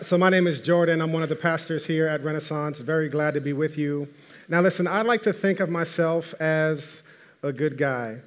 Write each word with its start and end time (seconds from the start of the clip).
So, 0.00 0.16
my 0.16 0.30
name 0.30 0.46
is 0.46 0.60
Jordan. 0.60 1.00
I'm 1.00 1.12
one 1.12 1.24
of 1.24 1.28
the 1.28 1.34
pastors 1.34 1.84
here 1.84 2.06
at 2.06 2.22
Renaissance. 2.22 2.78
Very 2.78 3.08
glad 3.08 3.34
to 3.34 3.40
be 3.40 3.52
with 3.52 3.76
you. 3.76 4.06
Now, 4.48 4.60
listen, 4.60 4.86
I 4.86 5.02
like 5.02 5.22
to 5.22 5.32
think 5.32 5.58
of 5.58 5.70
myself 5.70 6.34
as 6.34 7.02
a 7.42 7.52
good 7.52 7.76
guy. 7.76 8.18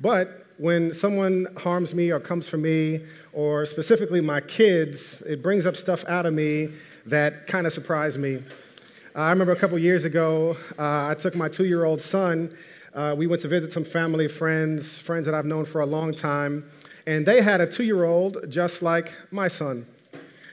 But 0.00 0.46
when 0.58 0.92
someone 0.92 1.46
harms 1.58 1.94
me 1.94 2.10
or 2.10 2.18
comes 2.18 2.48
for 2.48 2.56
me, 2.56 3.04
or 3.32 3.66
specifically 3.66 4.20
my 4.20 4.40
kids, 4.40 5.22
it 5.22 5.44
brings 5.44 5.64
up 5.64 5.76
stuff 5.76 6.04
out 6.06 6.26
of 6.26 6.34
me 6.34 6.70
that 7.06 7.46
kind 7.46 7.68
of 7.68 7.72
surprise 7.72 8.18
me. 8.18 8.42
Uh, 9.14 9.20
I 9.20 9.30
remember 9.30 9.52
a 9.52 9.56
couple 9.56 9.78
years 9.78 10.04
ago, 10.04 10.56
uh, 10.76 11.06
I 11.06 11.14
took 11.14 11.36
my 11.36 11.48
two 11.48 11.66
year 11.66 11.84
old 11.84 12.02
son. 12.02 12.52
Uh, 12.94 13.14
we 13.16 13.28
went 13.28 13.42
to 13.42 13.48
visit 13.48 13.70
some 13.70 13.84
family 13.84 14.26
friends, 14.26 14.98
friends 14.98 15.24
that 15.26 15.36
I've 15.36 15.46
known 15.46 15.66
for 15.66 15.82
a 15.82 15.86
long 15.86 16.12
time, 16.12 16.68
and 17.06 17.24
they 17.24 17.42
had 17.42 17.60
a 17.60 17.66
two 17.66 17.84
year 17.84 18.04
old 18.04 18.50
just 18.50 18.82
like 18.82 19.12
my 19.30 19.46
son. 19.46 19.86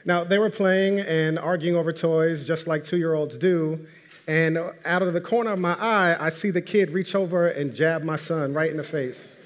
Now, 0.06 0.24
they 0.24 0.38
were 0.38 0.50
playing 0.50 1.00
and 1.00 1.40
arguing 1.40 1.78
over 1.78 1.94
toys 1.94 2.44
just 2.44 2.68
like 2.68 2.84
two 2.84 2.98
year 2.98 3.14
olds 3.14 3.38
do. 3.38 3.86
And 4.28 4.58
out 4.86 5.02
of 5.02 5.14
the 5.14 5.22
corner 5.22 5.52
of 5.52 5.60
my 5.60 5.76
eye, 5.80 6.16
I 6.20 6.30
see 6.30 6.50
the 6.50 6.62
kid 6.62 6.92
reach 6.92 7.16
over 7.16 7.48
and 7.48 7.74
jab 7.74 8.04
my 8.04 8.16
son 8.16 8.54
right 8.54 8.70
in 8.70 8.78
the 8.78 8.84
face. 8.84 9.38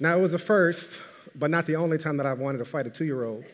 Now, 0.00 0.16
it 0.16 0.20
was 0.20 0.34
a 0.34 0.38
first, 0.38 0.98
but 1.34 1.50
not 1.50 1.66
the 1.66 1.76
only 1.76 1.98
time 1.98 2.16
that 2.16 2.26
I 2.26 2.34
wanted 2.34 2.58
to 2.58 2.64
fight 2.64 2.86
a 2.86 2.90
two 2.90 3.04
year 3.04 3.24
old. 3.24 3.44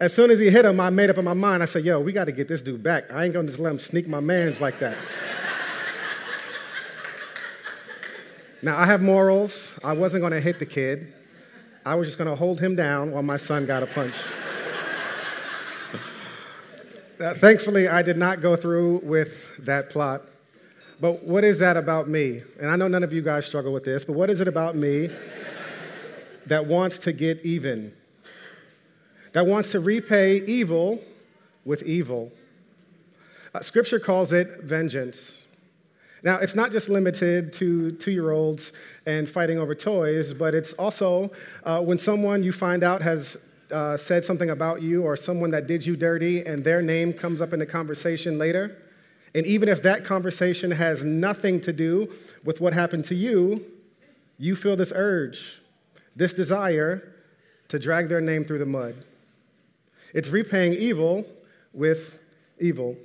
As 0.00 0.12
soon 0.12 0.30
as 0.30 0.38
he 0.38 0.50
hit 0.50 0.64
him, 0.64 0.80
I 0.80 0.90
made 0.90 1.08
up 1.08 1.18
in 1.18 1.24
my 1.24 1.34
mind, 1.34 1.62
I 1.62 1.66
said, 1.66 1.84
yo, 1.84 2.00
we 2.00 2.12
got 2.12 2.24
to 2.24 2.32
get 2.32 2.48
this 2.48 2.60
dude 2.60 2.82
back. 2.82 3.12
I 3.12 3.24
ain't 3.24 3.32
going 3.32 3.46
to 3.46 3.50
just 3.50 3.60
let 3.60 3.70
him 3.70 3.78
sneak 3.78 4.08
my 4.08 4.20
mans 4.20 4.60
like 4.60 4.78
that. 4.80 4.96
now, 8.60 8.76
I 8.76 8.86
have 8.86 9.00
morals. 9.00 9.72
I 9.82 9.92
wasn't 9.92 10.22
going 10.22 10.32
to 10.32 10.40
hit 10.40 10.58
the 10.58 10.66
kid. 10.66 11.12
I 11.86 11.94
was 11.96 12.08
just 12.08 12.16
going 12.16 12.30
to 12.30 12.36
hold 12.36 12.60
him 12.60 12.74
down 12.74 13.10
while 13.10 13.22
my 13.22 13.36
son 13.36 13.66
got 13.66 13.82
a 13.82 13.86
punch. 13.86 14.14
uh, 17.20 17.34
thankfully, 17.34 17.88
I 17.88 18.00
did 18.00 18.16
not 18.16 18.40
go 18.40 18.56
through 18.56 19.00
with 19.02 19.44
that 19.58 19.90
plot. 19.90 20.22
But 21.00 21.24
what 21.24 21.44
is 21.44 21.58
that 21.58 21.76
about 21.76 22.08
me? 22.08 22.42
And 22.58 22.70
I 22.70 22.76
know 22.76 22.88
none 22.88 23.02
of 23.02 23.12
you 23.12 23.20
guys 23.20 23.44
struggle 23.44 23.72
with 23.72 23.84
this, 23.84 24.04
but 24.04 24.14
what 24.14 24.30
is 24.30 24.40
it 24.40 24.48
about 24.48 24.76
me 24.76 25.10
that 26.46 26.66
wants 26.66 26.98
to 27.00 27.12
get 27.12 27.44
even? 27.44 27.92
That 29.32 29.46
wants 29.46 29.72
to 29.72 29.80
repay 29.80 30.38
evil 30.46 31.02
with 31.66 31.82
evil? 31.82 32.32
Uh, 33.54 33.60
scripture 33.60 33.98
calls 33.98 34.32
it 34.32 34.62
vengeance. 34.62 35.46
Now, 36.24 36.38
it's 36.38 36.54
not 36.54 36.72
just 36.72 36.88
limited 36.88 37.52
to 37.54 37.92
two 37.92 38.10
year 38.10 38.30
olds 38.30 38.72
and 39.04 39.28
fighting 39.28 39.58
over 39.58 39.74
toys, 39.74 40.32
but 40.32 40.54
it's 40.54 40.72
also 40.72 41.30
uh, 41.64 41.82
when 41.82 41.98
someone 41.98 42.42
you 42.42 42.50
find 42.50 42.82
out 42.82 43.02
has 43.02 43.36
uh, 43.70 43.98
said 43.98 44.24
something 44.24 44.48
about 44.48 44.80
you 44.80 45.02
or 45.02 45.16
someone 45.16 45.50
that 45.50 45.66
did 45.66 45.84
you 45.84 45.96
dirty 45.96 46.44
and 46.46 46.64
their 46.64 46.80
name 46.80 47.12
comes 47.12 47.42
up 47.42 47.52
in 47.52 47.58
the 47.58 47.66
conversation 47.66 48.38
later. 48.38 48.80
And 49.34 49.44
even 49.46 49.68
if 49.68 49.82
that 49.82 50.04
conversation 50.04 50.70
has 50.70 51.04
nothing 51.04 51.60
to 51.60 51.74
do 51.74 52.10
with 52.42 52.58
what 52.58 52.72
happened 52.72 53.04
to 53.06 53.14
you, 53.14 53.62
you 54.38 54.56
feel 54.56 54.76
this 54.76 54.92
urge, 54.96 55.60
this 56.16 56.32
desire 56.32 57.12
to 57.68 57.78
drag 57.78 58.08
their 58.08 58.22
name 58.22 58.46
through 58.46 58.60
the 58.60 58.66
mud. 58.66 58.94
It's 60.14 60.30
repaying 60.30 60.72
evil 60.74 61.26
with 61.74 62.18
evil. 62.58 62.96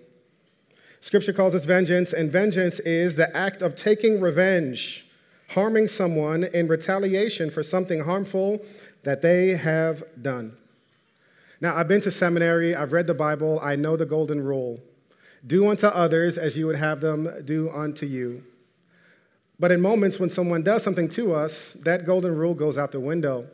Scripture 1.02 1.34
calls 1.34 1.54
this 1.54 1.66
vengeance, 1.66 2.14
and 2.14 2.32
vengeance 2.32 2.80
is 2.82 3.16
the 3.16 3.36
act 3.36 3.62
of 3.62 3.76
taking 3.76 4.20
revenge, 4.20 5.06
harming 5.50 5.88
someone 5.88 6.44
in 6.44 6.68
retaliation 6.68 7.50
for 7.50 7.64
something 7.64 8.02
harmful 8.02 8.60
that 9.04 9.22
they 9.22 9.56
have 9.56 10.04
done. 10.22 10.56
Now, 11.62 11.76
I've 11.76 11.88
been 11.88 12.02
to 12.02 12.12
seminary, 12.12 12.76
I've 12.76 12.94
read 12.94 13.08
the 13.08 13.14
Bible, 13.14 13.60
I 13.62 13.76
know 13.76 13.98
the 13.98 14.06
golden 14.06 14.42
rule 14.44 14.80
do 15.46 15.70
unto 15.70 15.88
others 15.88 16.38
as 16.38 16.58
you 16.58 16.68
would 16.68 16.76
have 16.76 17.02
them 17.02 17.30
do 17.46 17.70
unto 17.70 18.06
you. 18.06 18.44
But 19.60 19.72
in 19.72 19.82
moments 19.82 20.20
when 20.20 20.30
someone 20.30 20.64
does 20.64 20.84
something 20.84 21.10
to 21.10 21.34
us, 21.34 21.74
that 21.82 22.06
golden 22.06 22.36
rule 22.36 22.54
goes 22.54 22.78
out 22.78 22.92
the 22.92 23.00
window. 23.00 23.48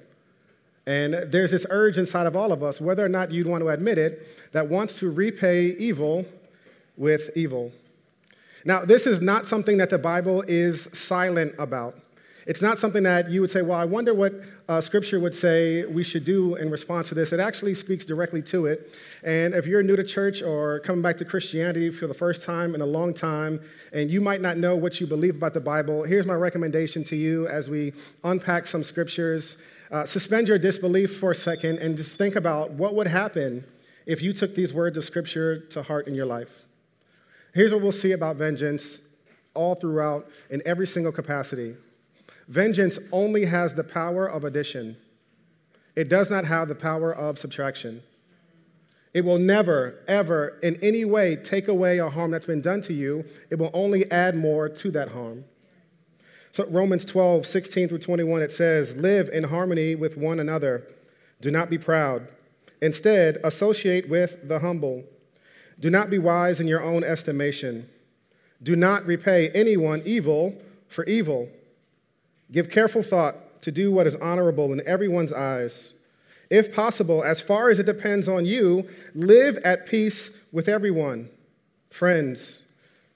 And 0.86 1.32
there's 1.32 1.52
this 1.52 1.66
urge 1.70 1.98
inside 1.98 2.28
of 2.28 2.36
all 2.36 2.52
of 2.52 2.64
us, 2.64 2.80
whether 2.80 3.04
or 3.04 3.10
not 3.10 3.32
you'd 3.32 3.48
want 3.48 3.64
to 3.64 3.70
admit 3.70 3.98
it, 3.98 4.28
that 4.52 4.70
wants 4.70 5.00
to 5.00 5.10
repay 5.10 5.68
evil 5.78 6.26
with 6.98 7.32
evil. 7.36 7.72
Now, 8.64 8.84
this 8.84 9.06
is 9.06 9.22
not 9.22 9.46
something 9.46 9.78
that 9.78 9.90
the 9.90 9.98
Bible 10.00 10.44
is 10.48 10.90
silent 10.92 11.54
about. 11.60 12.00
It's 12.48 12.62
not 12.62 12.78
something 12.78 13.02
that 13.04 13.32
you 13.32 13.42
would 13.42 13.50
say, 13.50 13.64
well, 13.64 13.78
I 13.78 13.86
wonder 13.86 14.14
what 14.14 14.34
uh, 14.70 14.80
Scripture 14.80 15.20
would 15.20 15.34
say 15.34 15.84
we 15.86 16.04
should 16.04 16.24
do 16.24 16.56
in 16.56 16.70
response 16.70 17.10
to 17.10 17.16
this. 17.16 17.34
It 17.34 17.40
actually 17.40 17.74
speaks 17.74 18.06
directly 18.06 18.44
to 18.44 18.68
it. 18.68 18.96
And 19.24 19.56
if 19.56 19.66
you're 19.66 19.82
new 19.82 19.96
to 19.96 20.04
church 20.04 20.44
or 20.44 20.80
coming 20.82 21.02
back 21.02 21.18
to 21.18 21.26
Christianity 21.26 21.90
for 21.90 22.06
the 22.06 22.14
first 22.14 22.44
time 22.44 22.76
in 22.76 22.82
a 22.82 22.86
long 22.86 23.16
time, 23.16 23.62
and 23.94 24.12
you 24.12 24.22
might 24.22 24.42
not 24.42 24.58
know 24.58 24.76
what 24.76 25.02
you 25.02 25.08
believe 25.08 25.36
about 25.36 25.56
the 25.56 25.60
Bible, 25.60 26.04
here's 26.04 26.28
my 26.28 26.36
recommendation 26.36 27.04
to 27.06 27.16
you 27.16 27.48
as 27.48 27.68
we 27.68 27.94
unpack 28.24 28.68
some 28.68 28.84
Scriptures. 28.84 29.58
Uh, 29.92 30.06
suspend 30.06 30.48
your 30.48 30.60
disbelief 30.60 31.18
for 31.18 31.32
a 31.32 31.36
second 31.36 31.80
and 31.80 31.98
just 31.98 32.12
think 32.12 32.36
about 32.36 32.72
what 32.72 32.94
would 32.94 33.08
happen 33.08 33.64
if 34.06 34.22
you 34.22 34.34
took 34.34 34.54
these 34.54 34.72
words 34.72 34.98
of 34.98 35.04
Scripture 35.04 35.60
to 35.60 35.82
heart 35.82 36.08
in 36.08 36.14
your 36.14 36.28
life. 36.28 36.65
Here's 37.56 37.72
what 37.72 37.82
we'll 37.82 37.94
see 37.94 38.12
about 38.12 38.36
vengeance 38.36 39.02
all 39.54 39.76
throughout 39.76 40.28
in 40.50 40.62
every 40.66 40.86
single 40.86 41.14
capacity. 41.14 41.74
Vengeance 42.50 43.00
only 43.14 43.46
has 43.46 43.74
the 43.74 43.84
power 43.84 44.28
of 44.28 44.44
addition, 44.44 44.98
it 45.96 46.10
does 46.10 46.30
not 46.30 46.46
have 46.46 46.68
the 46.68 46.76
power 46.76 47.16
of 47.16 47.40
subtraction. 47.40 48.04
It 49.14 49.24
will 49.24 49.40
never, 49.40 50.04
ever, 50.10 50.60
in 50.62 50.78
any 50.84 51.06
way 51.06 51.38
take 51.38 51.70
away 51.70 52.00
a 52.00 52.10
harm 52.10 52.32
that's 52.32 52.46
been 52.46 52.60
done 52.60 52.82
to 52.82 52.94
you. 52.94 53.24
It 53.50 53.58
will 53.58 53.72
only 53.74 54.12
add 54.12 54.36
more 54.36 54.68
to 54.68 54.92
that 54.92 55.14
harm. 55.14 55.46
So, 56.52 56.66
Romans 56.68 57.06
12, 57.06 57.46
16 57.46 57.88
through 57.88 58.00
21, 58.00 58.42
it 58.42 58.52
says, 58.52 58.98
Live 58.98 59.30
in 59.30 59.46
harmony 59.46 59.96
with 59.96 60.18
one 60.18 60.42
another. 60.42 60.86
Do 61.40 61.50
not 61.50 61.70
be 61.70 61.78
proud. 61.78 62.28
Instead, 62.82 63.38
associate 63.42 64.10
with 64.10 64.50
the 64.50 64.60
humble. 64.60 65.06
Do 65.80 65.90
not 65.90 66.10
be 66.10 66.18
wise 66.18 66.60
in 66.60 66.68
your 66.68 66.82
own 66.82 67.04
estimation. 67.04 67.90
Do 68.64 68.76
not 68.76 69.06
repay 69.06 69.50
anyone 69.50 70.02
evil 70.06 70.56
for 70.88 71.04
evil. 71.06 71.50
Give 72.52 72.70
careful 72.70 73.04
thought 73.04 73.62
to 73.62 73.72
do 73.72 73.92
what 73.92 74.08
is 74.08 74.16
honorable 74.16 74.72
in 74.72 74.86
everyone's 74.88 75.34
eyes. 75.34 75.94
If 76.50 76.74
possible, 76.74 77.24
as 77.24 77.42
far 77.42 77.70
as 77.70 77.80
it 77.80 77.86
depends 77.86 78.28
on 78.28 78.46
you, 78.46 78.88
live 79.14 79.58
at 79.58 79.88
peace 79.88 80.30
with 80.52 80.70
everyone. 80.70 81.30
Friends, 81.90 82.62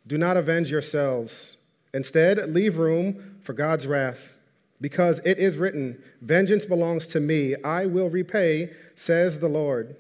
do 0.08 0.18
not 0.18 0.38
avenge 0.38 0.72
yourselves. 0.72 1.58
Instead, 1.94 2.53
leave 2.53 2.78
room 2.78 3.38
for 3.44 3.53
God's 3.53 3.88
wrath, 3.88 4.34
because 4.81 5.19
it 5.25 5.38
is 5.38 5.58
written, 5.58 6.02
Vengeance 6.22 6.66
belongs 6.66 7.06
to 7.08 7.19
me, 7.19 7.56
I 7.64 7.86
will 7.86 8.09
repay, 8.09 8.74
says 8.96 9.40
the 9.40 9.48
Lord. 9.48 9.96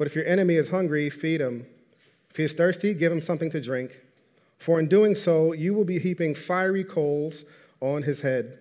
But 0.00 0.06
if 0.06 0.14
your 0.14 0.24
enemy 0.24 0.54
is 0.54 0.70
hungry, 0.70 1.10
feed 1.10 1.42
him. 1.42 1.66
If 2.30 2.38
he 2.38 2.44
is 2.44 2.54
thirsty, 2.54 2.94
give 2.94 3.12
him 3.12 3.20
something 3.20 3.50
to 3.50 3.60
drink. 3.60 4.00
For 4.56 4.80
in 4.80 4.88
doing 4.88 5.14
so, 5.14 5.52
you 5.52 5.74
will 5.74 5.84
be 5.84 5.98
heaping 5.98 6.34
fiery 6.34 6.84
coals 6.84 7.44
on 7.82 8.04
his 8.04 8.22
head. 8.22 8.60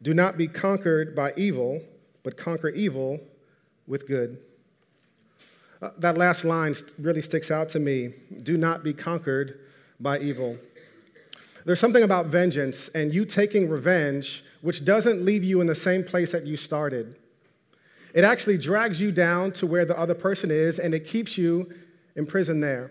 Do 0.00 0.14
not 0.14 0.38
be 0.38 0.48
conquered 0.48 1.14
by 1.14 1.34
evil, 1.36 1.82
but 2.22 2.38
conquer 2.38 2.70
evil 2.70 3.20
with 3.86 4.08
good. 4.08 4.38
Uh, 5.82 5.90
that 5.98 6.16
last 6.16 6.46
line 6.46 6.74
really 6.98 7.20
sticks 7.20 7.50
out 7.50 7.68
to 7.68 7.78
me. 7.78 8.14
Do 8.42 8.56
not 8.56 8.82
be 8.82 8.94
conquered 8.94 9.60
by 10.00 10.18
evil. 10.18 10.56
There's 11.66 11.78
something 11.78 12.04
about 12.04 12.28
vengeance 12.28 12.88
and 12.94 13.12
you 13.12 13.26
taking 13.26 13.68
revenge 13.68 14.42
which 14.62 14.86
doesn't 14.86 15.22
leave 15.22 15.44
you 15.44 15.60
in 15.60 15.66
the 15.66 15.74
same 15.74 16.02
place 16.02 16.32
that 16.32 16.46
you 16.46 16.56
started. 16.56 17.16
It 18.18 18.24
actually 18.24 18.58
drags 18.58 19.00
you 19.00 19.12
down 19.12 19.52
to 19.52 19.66
where 19.68 19.84
the 19.84 19.96
other 19.96 20.12
person 20.12 20.50
is 20.50 20.80
and 20.80 20.92
it 20.92 21.06
keeps 21.06 21.38
you 21.38 21.72
imprisoned 22.16 22.64
there. 22.64 22.90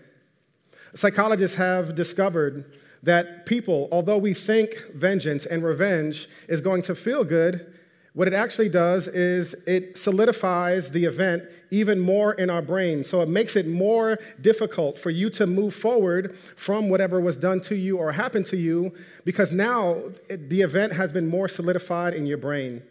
Psychologists 0.94 1.54
have 1.58 1.94
discovered 1.94 2.64
that 3.02 3.44
people, 3.44 3.90
although 3.92 4.16
we 4.16 4.32
think 4.32 4.90
vengeance 4.94 5.44
and 5.44 5.62
revenge 5.62 6.28
is 6.48 6.62
going 6.62 6.80
to 6.80 6.94
feel 6.94 7.24
good, 7.24 7.74
what 8.14 8.26
it 8.26 8.32
actually 8.32 8.70
does 8.70 9.06
is 9.06 9.52
it 9.66 9.98
solidifies 9.98 10.90
the 10.92 11.04
event 11.04 11.42
even 11.70 12.00
more 12.00 12.32
in 12.32 12.48
our 12.48 12.62
brain. 12.62 13.04
So 13.04 13.20
it 13.20 13.28
makes 13.28 13.54
it 13.54 13.66
more 13.66 14.16
difficult 14.40 14.98
for 14.98 15.10
you 15.10 15.28
to 15.28 15.46
move 15.46 15.74
forward 15.74 16.38
from 16.56 16.88
whatever 16.88 17.20
was 17.20 17.36
done 17.36 17.60
to 17.68 17.76
you 17.76 17.98
or 17.98 18.12
happened 18.12 18.46
to 18.46 18.56
you 18.56 18.94
because 19.26 19.52
now 19.52 20.04
it, 20.30 20.48
the 20.48 20.62
event 20.62 20.94
has 20.94 21.12
been 21.12 21.28
more 21.28 21.48
solidified 21.48 22.14
in 22.14 22.24
your 22.24 22.38
brain. 22.38 22.82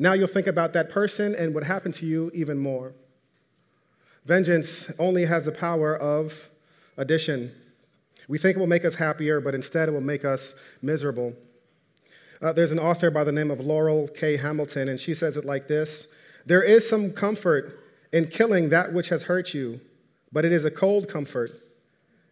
Now 0.00 0.14
you'll 0.14 0.28
think 0.28 0.46
about 0.46 0.72
that 0.72 0.88
person 0.88 1.34
and 1.34 1.54
what 1.54 1.62
happened 1.62 1.92
to 1.94 2.06
you 2.06 2.30
even 2.32 2.58
more. 2.58 2.94
Vengeance 4.24 4.90
only 4.98 5.26
has 5.26 5.44
the 5.44 5.52
power 5.52 5.94
of 5.94 6.48
addition. 6.96 7.52
We 8.26 8.38
think 8.38 8.56
it 8.56 8.60
will 8.60 8.66
make 8.66 8.86
us 8.86 8.94
happier, 8.94 9.42
but 9.42 9.54
instead 9.54 9.90
it 9.90 9.92
will 9.92 10.00
make 10.00 10.24
us 10.24 10.54
miserable. 10.80 11.34
Uh, 12.40 12.50
there's 12.54 12.72
an 12.72 12.78
author 12.78 13.10
by 13.10 13.24
the 13.24 13.32
name 13.32 13.50
of 13.50 13.60
Laurel 13.60 14.08
K. 14.08 14.38
Hamilton, 14.38 14.88
and 14.88 14.98
she 14.98 15.12
says 15.12 15.36
it 15.36 15.44
like 15.44 15.68
this 15.68 16.08
There 16.46 16.62
is 16.62 16.88
some 16.88 17.10
comfort 17.10 17.78
in 18.10 18.28
killing 18.28 18.70
that 18.70 18.94
which 18.94 19.10
has 19.10 19.24
hurt 19.24 19.52
you, 19.52 19.82
but 20.32 20.46
it 20.46 20.52
is 20.52 20.64
a 20.64 20.70
cold 20.70 21.10
comfort. 21.10 21.50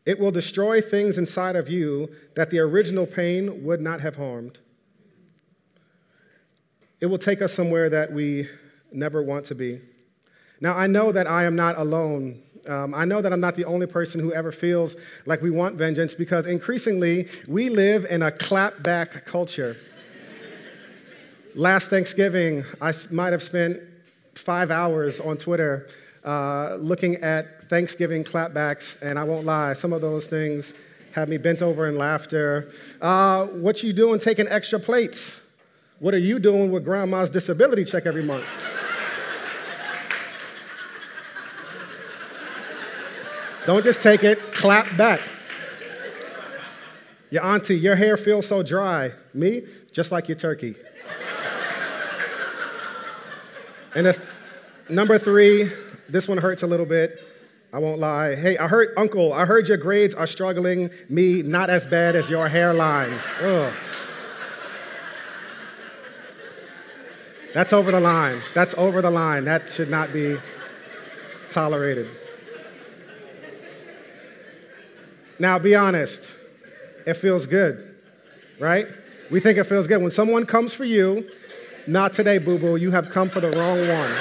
It 0.06 0.19
will 0.19 0.31
destroy 0.31 0.81
things 0.81 1.19
inside 1.19 1.55
of 1.55 1.69
you 1.69 2.09
that 2.35 2.49
the 2.49 2.61
original 2.61 3.06
pain 3.06 3.62
would 3.62 3.82
not 3.82 4.00
have 4.00 4.17
harmed. 4.17 4.59
It 7.00 7.06
will 7.06 7.19
take 7.19 7.43
us 7.43 7.53
somewhere 7.53 7.89
that 7.91 8.12
we 8.12 8.49
never 8.93 9.23
want 9.23 9.45
to 9.47 9.55
be. 9.55 9.81
Now, 10.61 10.77
I 10.77 10.87
know 10.87 11.12
that 11.12 11.29
I 11.29 11.45
am 11.45 11.55
not 11.55 11.79
alone. 11.79 12.43
Um, 12.67 12.93
I 12.93 13.05
know 13.05 13.23
that 13.23 13.33
I'm 13.33 13.41
not 13.41 13.55
the 13.55 13.65
only 13.65 13.87
person 13.87 14.21
who 14.21 14.33
ever 14.33 14.50
feels 14.50 14.97
like 15.25 15.41
we 15.41 15.50
want 15.50 15.77
vengeance 15.77 16.15
because 16.15 16.47
increasingly 16.47 17.29
we 17.47 17.69
live 17.69 18.05
in 18.06 18.23
a 18.23 18.31
clapback 18.31 19.25
culture. 19.25 19.77
Last 21.55 21.89
Thanksgiving, 21.89 22.65
I 22.81 22.93
might 23.11 23.33
have 23.33 23.43
spent 23.43 23.81
five 24.35 24.71
hours 24.71 25.21
on 25.21 25.37
Twitter 25.37 25.89
uh, 26.25 26.77
looking 26.81 27.17
at 27.17 27.69
Thanksgiving 27.69 28.25
clapbacks, 28.25 29.00
and 29.03 29.19
I 29.19 29.25
won't 29.25 29.47
lie, 29.47 29.73
some 29.73 29.93
of 29.93 30.00
those 30.00 30.27
things 30.27 30.75
had 31.12 31.29
me 31.29 31.37
bent 31.37 31.62
over 31.62 31.89
in 31.89 31.97
laughter. 31.97 32.73
Uh, 33.00 33.47
what 33.47 33.83
you 33.83 33.93
doing 33.93 34.19
taking 34.19 34.47
extra 34.49 34.79
plates? 34.79 35.41
What 36.00 36.15
are 36.15 36.19
you 36.19 36.39
doing 36.39 36.71
with 36.71 36.85
grandma's 36.85 37.29
disability 37.29 37.85
check 37.85 38.06
every 38.06 38.23
month? 38.23 38.49
Don't 43.67 43.83
just 43.83 44.00
take 44.00 44.23
it, 44.23 44.39
clap 44.53 44.97
back. 44.97 45.21
Your 47.31 47.45
auntie, 47.45 47.77
your 47.77 47.97
hair 47.97 48.17
feels 48.17 48.47
so 48.47 48.62
dry. 48.62 49.12
Me, 49.35 49.62
just 49.93 50.12
like 50.12 50.29
your 50.29 50.37
turkey. 50.37 50.75
and 53.95 54.06
if, 54.06 54.21
number 54.89 55.19
three, 55.19 55.71
this 56.09 56.29
one 56.29 56.39
hurts 56.39 56.62
a 56.62 56.67
little 56.67 56.87
bit. 56.87 57.23
I 57.73 57.79
won't 57.79 57.99
lie. 57.99 58.37
Hey, 58.37 58.56
I 58.56 58.69
heard, 58.69 58.95
Uncle, 58.97 59.33
I 59.35 59.45
heard 59.45 59.69
your 59.69 59.77
grades 59.77 60.15
are 60.15 60.27
struggling. 60.27 60.91
Me, 61.11 61.43
not 61.43 61.69
as 61.69 61.87
bad 61.87 62.17
as 62.17 62.31
your 62.31 62.49
hairline. 62.49 63.12
Ugh. 63.43 63.73
That's 67.55 67.73
over 67.73 67.91
the 67.91 68.00
line. 68.00 68.43
That's 68.55 68.75
over 68.77 69.00
the 69.03 69.11
line. 69.11 69.45
That 69.45 69.69
should 69.69 69.91
not 69.91 70.12
be 70.12 70.39
tolerated. 71.50 72.09
Now, 75.39 75.59
be 75.59 75.75
honest. 75.75 76.33
It 77.06 77.15
feels 77.15 77.47
good, 77.47 77.97
right? 78.59 78.87
We 79.31 79.41
think 79.41 79.56
it 79.56 79.65
feels 79.65 79.87
good. 79.87 80.03
When 80.03 80.11
someone 80.11 80.45
comes 80.45 80.75
for 80.75 80.85
you, 80.85 81.29
not 81.87 82.12
today, 82.12 82.37
boo 82.37 82.59
boo, 82.59 82.77
you 82.77 82.91
have 82.91 83.09
come 83.09 83.31
for 83.31 83.41
the 83.41 83.50
wrong 83.53 83.79
one. 83.89 84.12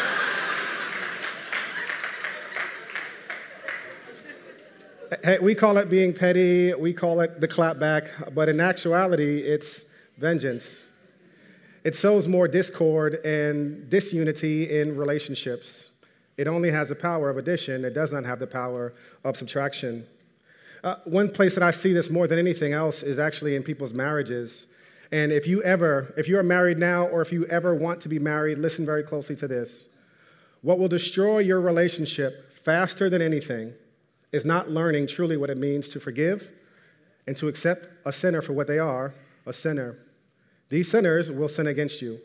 Hey, 5.23 5.39
we 5.39 5.55
call 5.55 5.77
it 5.77 5.89
being 5.89 6.13
petty, 6.13 6.73
we 6.73 6.93
call 6.93 7.19
it 7.21 7.41
the 7.41 7.47
clapback, 7.47 8.33
but 8.33 8.47
in 8.47 8.59
actuality, 8.59 9.39
it's 9.39 9.85
vengeance. 10.17 10.86
It 11.87 11.95
sows 11.95 12.27
more 12.27 12.49
discord 12.49 13.25
and 13.25 13.89
disunity 13.89 14.77
in 14.77 14.97
relationships. 14.97 15.91
It 16.35 16.45
only 16.45 16.69
has 16.69 16.89
the 16.89 16.95
power 16.95 17.29
of 17.29 17.37
addition, 17.37 17.85
it 17.85 17.93
does 17.93 18.11
not 18.11 18.25
have 18.25 18.39
the 18.39 18.45
power 18.45 18.93
of 19.23 19.37
subtraction. 19.37 20.05
Uh, 20.83 20.97
one 21.05 21.31
place 21.31 21.53
that 21.53 21.63
I 21.63 21.71
see 21.71 21.93
this 21.93 22.09
more 22.09 22.27
than 22.27 22.39
anything 22.39 22.73
else 22.73 23.03
is 23.03 23.19
actually 23.19 23.55
in 23.55 23.63
people's 23.63 23.93
marriages. 23.93 24.67
And 25.13 25.31
if 25.31 25.47
you 25.47 25.63
ever, 25.63 26.13
if 26.17 26.27
you 26.27 26.37
are 26.37 26.43
married 26.43 26.77
now 26.77 27.07
or 27.07 27.21
if 27.21 27.31
you 27.31 27.45
ever 27.45 27.73
want 27.73 28.01
to 28.01 28.09
be 28.09 28.19
married, 28.19 28.57
listen 28.57 28.85
very 28.85 29.03
closely 29.03 29.37
to 29.37 29.47
this. 29.47 29.87
What 30.63 30.79
will 30.79 30.89
destroy 30.89 31.37
your 31.37 31.61
relationship 31.61 32.51
faster 32.65 33.09
than 33.09 33.21
anything 33.21 33.73
is 34.33 34.43
not 34.43 34.69
learning 34.69 35.07
truly 35.07 35.37
what 35.37 35.49
it 35.49 35.57
means 35.57 35.87
to 35.93 36.01
forgive 36.01 36.51
and 37.27 37.37
to 37.37 37.47
accept 37.47 37.87
a 38.05 38.11
sinner 38.11 38.41
for 38.41 38.51
what 38.51 38.67
they 38.67 38.77
are 38.77 39.13
a 39.45 39.53
sinner. 39.53 39.97
These 40.69 40.89
sinners 40.89 41.31
will 41.31 41.49
sin 41.49 41.67
against 41.67 42.01
you. 42.01 42.19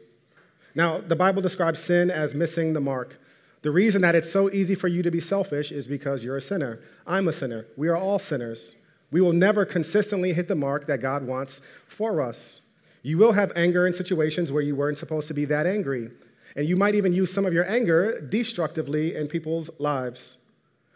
Now, 0.74 1.00
the 1.00 1.16
Bible 1.16 1.42
describes 1.42 1.80
sin 1.80 2.10
as 2.10 2.34
missing 2.34 2.72
the 2.72 2.80
mark. 2.80 3.18
The 3.62 3.70
reason 3.70 4.02
that 4.02 4.14
it's 4.14 4.30
so 4.30 4.50
easy 4.50 4.74
for 4.74 4.88
you 4.88 5.02
to 5.02 5.10
be 5.10 5.20
selfish 5.20 5.70
is 5.70 5.86
because 5.86 6.24
you're 6.24 6.36
a 6.36 6.42
sinner. 6.42 6.80
I'm 7.06 7.28
a 7.28 7.32
sinner. 7.32 7.66
We 7.76 7.88
are 7.88 7.96
all 7.96 8.18
sinners. 8.18 8.74
We 9.12 9.20
will 9.20 9.32
never 9.32 9.64
consistently 9.64 10.32
hit 10.32 10.48
the 10.48 10.54
mark 10.56 10.86
that 10.86 11.00
God 11.00 11.26
wants 11.26 11.60
for 11.86 12.20
us. 12.20 12.60
You 13.02 13.18
will 13.18 13.32
have 13.32 13.52
anger 13.54 13.86
in 13.86 13.92
situations 13.92 14.50
where 14.50 14.62
you 14.62 14.74
weren't 14.74 14.98
supposed 14.98 15.28
to 15.28 15.34
be 15.34 15.44
that 15.44 15.66
angry. 15.66 16.10
And 16.56 16.68
you 16.68 16.76
might 16.76 16.94
even 16.94 17.12
use 17.12 17.32
some 17.32 17.46
of 17.46 17.52
your 17.52 17.68
anger 17.68 18.20
destructively 18.20 19.14
in 19.14 19.28
people's 19.28 19.70
lives. 19.78 20.38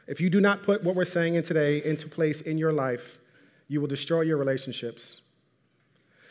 If 0.06 0.20
you 0.20 0.30
do 0.30 0.40
not 0.40 0.62
put 0.62 0.82
what 0.82 0.94
we're 0.94 1.04
saying 1.04 1.34
in 1.34 1.42
today 1.42 1.84
into 1.84 2.08
place 2.08 2.40
in 2.40 2.58
your 2.58 2.72
life, 2.72 3.18
you 3.68 3.80
will 3.80 3.88
destroy 3.88 4.22
your 4.22 4.36
relationships. 4.36 5.20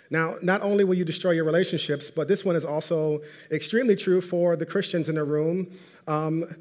Now, 0.10 0.36
not 0.42 0.62
only 0.62 0.84
will 0.84 0.96
you 0.96 1.06
destroy 1.06 1.32
your 1.32 1.46
relationships, 1.46 2.12
but 2.12 2.28
this 2.28 2.46
one 2.46 2.56
is 2.56 2.66
also 2.66 3.22
extremely 3.52 3.96
true 3.96 4.22
for 4.22 4.56
the 4.56 4.66
Christians 4.66 5.10
in 5.10 5.16
the 5.16 5.24
room. 5.24 5.68
Um, 6.08 6.56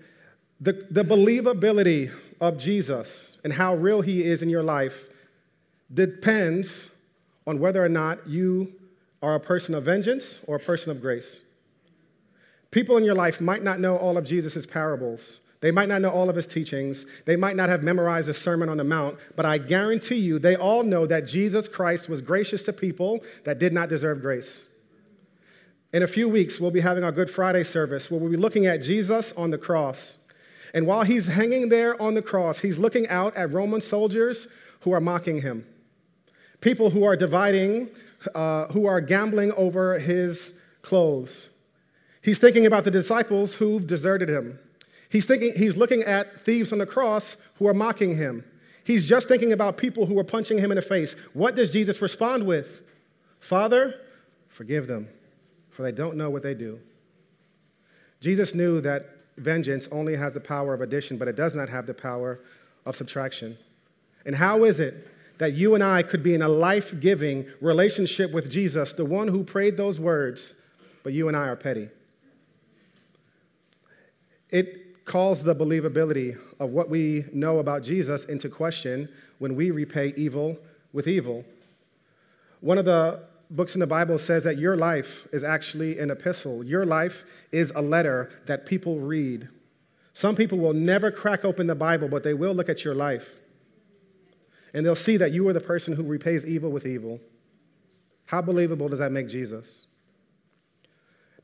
the, 0.60 0.86
the 0.90 1.04
believability 1.04 2.10
of 2.40 2.58
Jesus 2.58 3.36
and 3.44 3.52
how 3.52 3.74
real 3.74 4.00
he 4.00 4.24
is 4.24 4.42
in 4.42 4.48
your 4.48 4.62
life 4.62 5.06
depends 5.92 6.90
on 7.46 7.58
whether 7.58 7.84
or 7.84 7.88
not 7.88 8.26
you 8.26 8.72
are 9.22 9.34
a 9.34 9.40
person 9.40 9.74
of 9.74 9.84
vengeance 9.84 10.40
or 10.46 10.56
a 10.56 10.60
person 10.60 10.90
of 10.90 11.00
grace. 11.00 11.42
People 12.70 12.96
in 12.96 13.04
your 13.04 13.14
life 13.14 13.40
might 13.40 13.62
not 13.62 13.78
know 13.78 13.96
all 13.96 14.16
of 14.16 14.24
Jesus' 14.24 14.66
parables, 14.66 15.40
they 15.64 15.70
might 15.70 15.88
not 15.88 16.02
know 16.02 16.10
all 16.10 16.28
of 16.28 16.36
his 16.36 16.46
teachings. 16.46 17.06
They 17.24 17.36
might 17.36 17.56
not 17.56 17.70
have 17.70 17.82
memorized 17.82 18.28
the 18.28 18.34
Sermon 18.34 18.68
on 18.68 18.76
the 18.76 18.84
Mount, 18.84 19.16
but 19.34 19.46
I 19.46 19.56
guarantee 19.56 20.16
you, 20.16 20.38
they 20.38 20.56
all 20.56 20.82
know 20.82 21.06
that 21.06 21.26
Jesus 21.26 21.68
Christ 21.68 22.06
was 22.06 22.20
gracious 22.20 22.64
to 22.64 22.72
people 22.74 23.24
that 23.44 23.58
did 23.58 23.72
not 23.72 23.88
deserve 23.88 24.20
grace. 24.20 24.66
In 25.94 26.02
a 26.02 26.06
few 26.06 26.28
weeks, 26.28 26.60
we'll 26.60 26.70
be 26.70 26.82
having 26.82 27.02
our 27.02 27.12
Good 27.12 27.30
Friday 27.30 27.64
service 27.64 28.10
where 28.10 28.20
we'll 28.20 28.30
be 28.30 28.36
looking 28.36 28.66
at 28.66 28.82
Jesus 28.82 29.32
on 29.38 29.52
the 29.52 29.56
cross. 29.56 30.18
And 30.74 30.86
while 30.86 31.02
he's 31.02 31.28
hanging 31.28 31.70
there 31.70 31.98
on 32.02 32.12
the 32.12 32.20
cross, 32.20 32.58
he's 32.58 32.76
looking 32.76 33.08
out 33.08 33.34
at 33.34 33.50
Roman 33.50 33.80
soldiers 33.80 34.46
who 34.80 34.92
are 34.92 35.00
mocking 35.00 35.40
him, 35.40 35.64
people 36.60 36.90
who 36.90 37.04
are 37.04 37.16
dividing, 37.16 37.88
uh, 38.34 38.66
who 38.66 38.84
are 38.84 39.00
gambling 39.00 39.50
over 39.52 39.98
his 39.98 40.52
clothes. 40.82 41.48
He's 42.20 42.38
thinking 42.38 42.66
about 42.66 42.84
the 42.84 42.90
disciples 42.90 43.54
who've 43.54 43.86
deserted 43.86 44.28
him. 44.28 44.58
He's, 45.14 45.26
thinking, 45.26 45.54
he's 45.54 45.76
looking 45.76 46.02
at 46.02 46.44
thieves 46.44 46.72
on 46.72 46.80
the 46.80 46.86
cross 46.86 47.36
who 47.60 47.68
are 47.68 47.72
mocking 47.72 48.16
him. 48.16 48.44
He's 48.82 49.08
just 49.08 49.28
thinking 49.28 49.52
about 49.52 49.76
people 49.76 50.06
who 50.06 50.18
are 50.18 50.24
punching 50.24 50.58
him 50.58 50.72
in 50.72 50.74
the 50.74 50.82
face. 50.82 51.14
What 51.34 51.54
does 51.54 51.70
Jesus 51.70 52.02
respond 52.02 52.44
with? 52.44 52.80
Father, 53.38 53.94
forgive 54.48 54.88
them, 54.88 55.08
for 55.70 55.84
they 55.84 55.92
don't 55.92 56.16
know 56.16 56.30
what 56.30 56.42
they 56.42 56.52
do. 56.52 56.80
Jesus 58.20 58.56
knew 58.56 58.80
that 58.80 59.18
vengeance 59.36 59.88
only 59.92 60.16
has 60.16 60.34
the 60.34 60.40
power 60.40 60.74
of 60.74 60.80
addition, 60.80 61.16
but 61.16 61.28
it 61.28 61.36
does 61.36 61.54
not 61.54 61.68
have 61.68 61.86
the 61.86 61.94
power 61.94 62.40
of 62.84 62.96
subtraction. 62.96 63.56
And 64.26 64.34
how 64.34 64.64
is 64.64 64.80
it 64.80 65.06
that 65.38 65.52
you 65.52 65.76
and 65.76 65.84
I 65.84 66.02
could 66.02 66.24
be 66.24 66.34
in 66.34 66.42
a 66.42 66.48
life 66.48 66.92
giving 66.98 67.46
relationship 67.60 68.32
with 68.32 68.50
Jesus, 68.50 68.92
the 68.92 69.04
one 69.04 69.28
who 69.28 69.44
prayed 69.44 69.76
those 69.76 70.00
words, 70.00 70.56
but 71.04 71.12
you 71.12 71.28
and 71.28 71.36
I 71.36 71.46
are 71.46 71.54
petty? 71.54 71.88
It 74.50 74.80
calls 75.04 75.42
the 75.42 75.54
believability 75.54 76.38
of 76.58 76.70
what 76.70 76.88
we 76.88 77.24
know 77.32 77.58
about 77.58 77.82
Jesus 77.82 78.24
into 78.24 78.48
question 78.48 79.08
when 79.38 79.54
we 79.54 79.70
repay 79.70 80.14
evil 80.16 80.58
with 80.92 81.06
evil. 81.06 81.44
One 82.60 82.78
of 82.78 82.84
the 82.84 83.20
books 83.50 83.74
in 83.74 83.80
the 83.80 83.86
Bible 83.86 84.18
says 84.18 84.44
that 84.44 84.58
your 84.58 84.76
life 84.76 85.26
is 85.32 85.44
actually 85.44 85.98
an 85.98 86.10
epistle. 86.10 86.64
Your 86.64 86.86
life 86.86 87.24
is 87.52 87.72
a 87.74 87.82
letter 87.82 88.30
that 88.46 88.66
people 88.66 88.98
read. 88.98 89.48
Some 90.14 90.34
people 90.36 90.58
will 90.58 90.72
never 90.72 91.10
crack 91.10 91.44
open 91.44 91.66
the 91.66 91.74
Bible, 91.74 92.08
but 92.08 92.22
they 92.22 92.34
will 92.34 92.54
look 92.54 92.68
at 92.68 92.84
your 92.84 92.94
life. 92.94 93.28
And 94.72 94.84
they'll 94.84 94.96
see 94.96 95.16
that 95.18 95.32
you 95.32 95.46
are 95.48 95.52
the 95.52 95.60
person 95.60 95.94
who 95.94 96.02
repays 96.02 96.46
evil 96.46 96.70
with 96.70 96.86
evil. 96.86 97.20
How 98.26 98.40
believable 98.40 98.88
does 98.88 98.98
that 99.00 99.12
make 99.12 99.28
Jesus? 99.28 99.86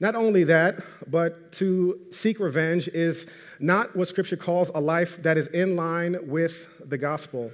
Not 0.00 0.14
only 0.14 0.44
that, 0.44 0.80
but 1.06 1.52
to 1.52 2.00
seek 2.10 2.40
revenge 2.40 2.88
is 2.88 3.26
not 3.58 3.94
what 3.94 4.08
Scripture 4.08 4.36
calls 4.36 4.70
a 4.74 4.80
life 4.80 5.22
that 5.22 5.36
is 5.36 5.46
in 5.48 5.76
line 5.76 6.16
with 6.22 6.66
the 6.88 6.96
gospel. 6.96 7.52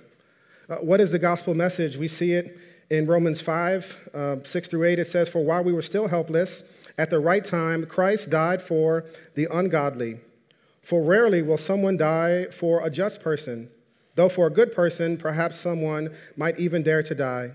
Uh, 0.69 0.77
what 0.77 1.01
is 1.01 1.11
the 1.11 1.19
gospel 1.19 1.55
message? 1.55 1.97
We 1.97 2.07
see 2.07 2.33
it 2.33 2.57
in 2.89 3.07
Romans 3.07 3.41
5 3.41 4.11
uh, 4.15 4.37
6 4.45 4.69
through 4.69 4.85
8. 4.85 5.01
It 5.01 5.07
says, 5.09 5.29
For 5.29 5.43
while 5.43 5.65
we 5.65 5.73
were 5.73 5.83
still 5.83 6.07
helpless, 6.07 6.63
at 6.97 7.11
the 7.11 7.19
right 7.19 7.45
time, 7.45 7.85
Christ 7.85 8.31
died 8.31 8.63
for 8.63 9.05
the 9.35 9.49
ungodly. 9.51 10.21
For 10.83 11.03
rarely 11.03 11.43
will 11.43 11.59
someone 11.59 11.97
die 11.97 12.47
for 12.47 12.87
a 12.87 12.91
just 12.91 13.21
person, 13.21 13.71
though 14.15 14.29
for 14.29 14.47
a 14.47 14.51
good 14.51 14.73
person, 14.73 15.17
perhaps 15.17 15.59
someone 15.59 16.15
might 16.37 16.61
even 16.61 16.85
dare 16.85 17.03
to 17.03 17.15
die. 17.15 17.51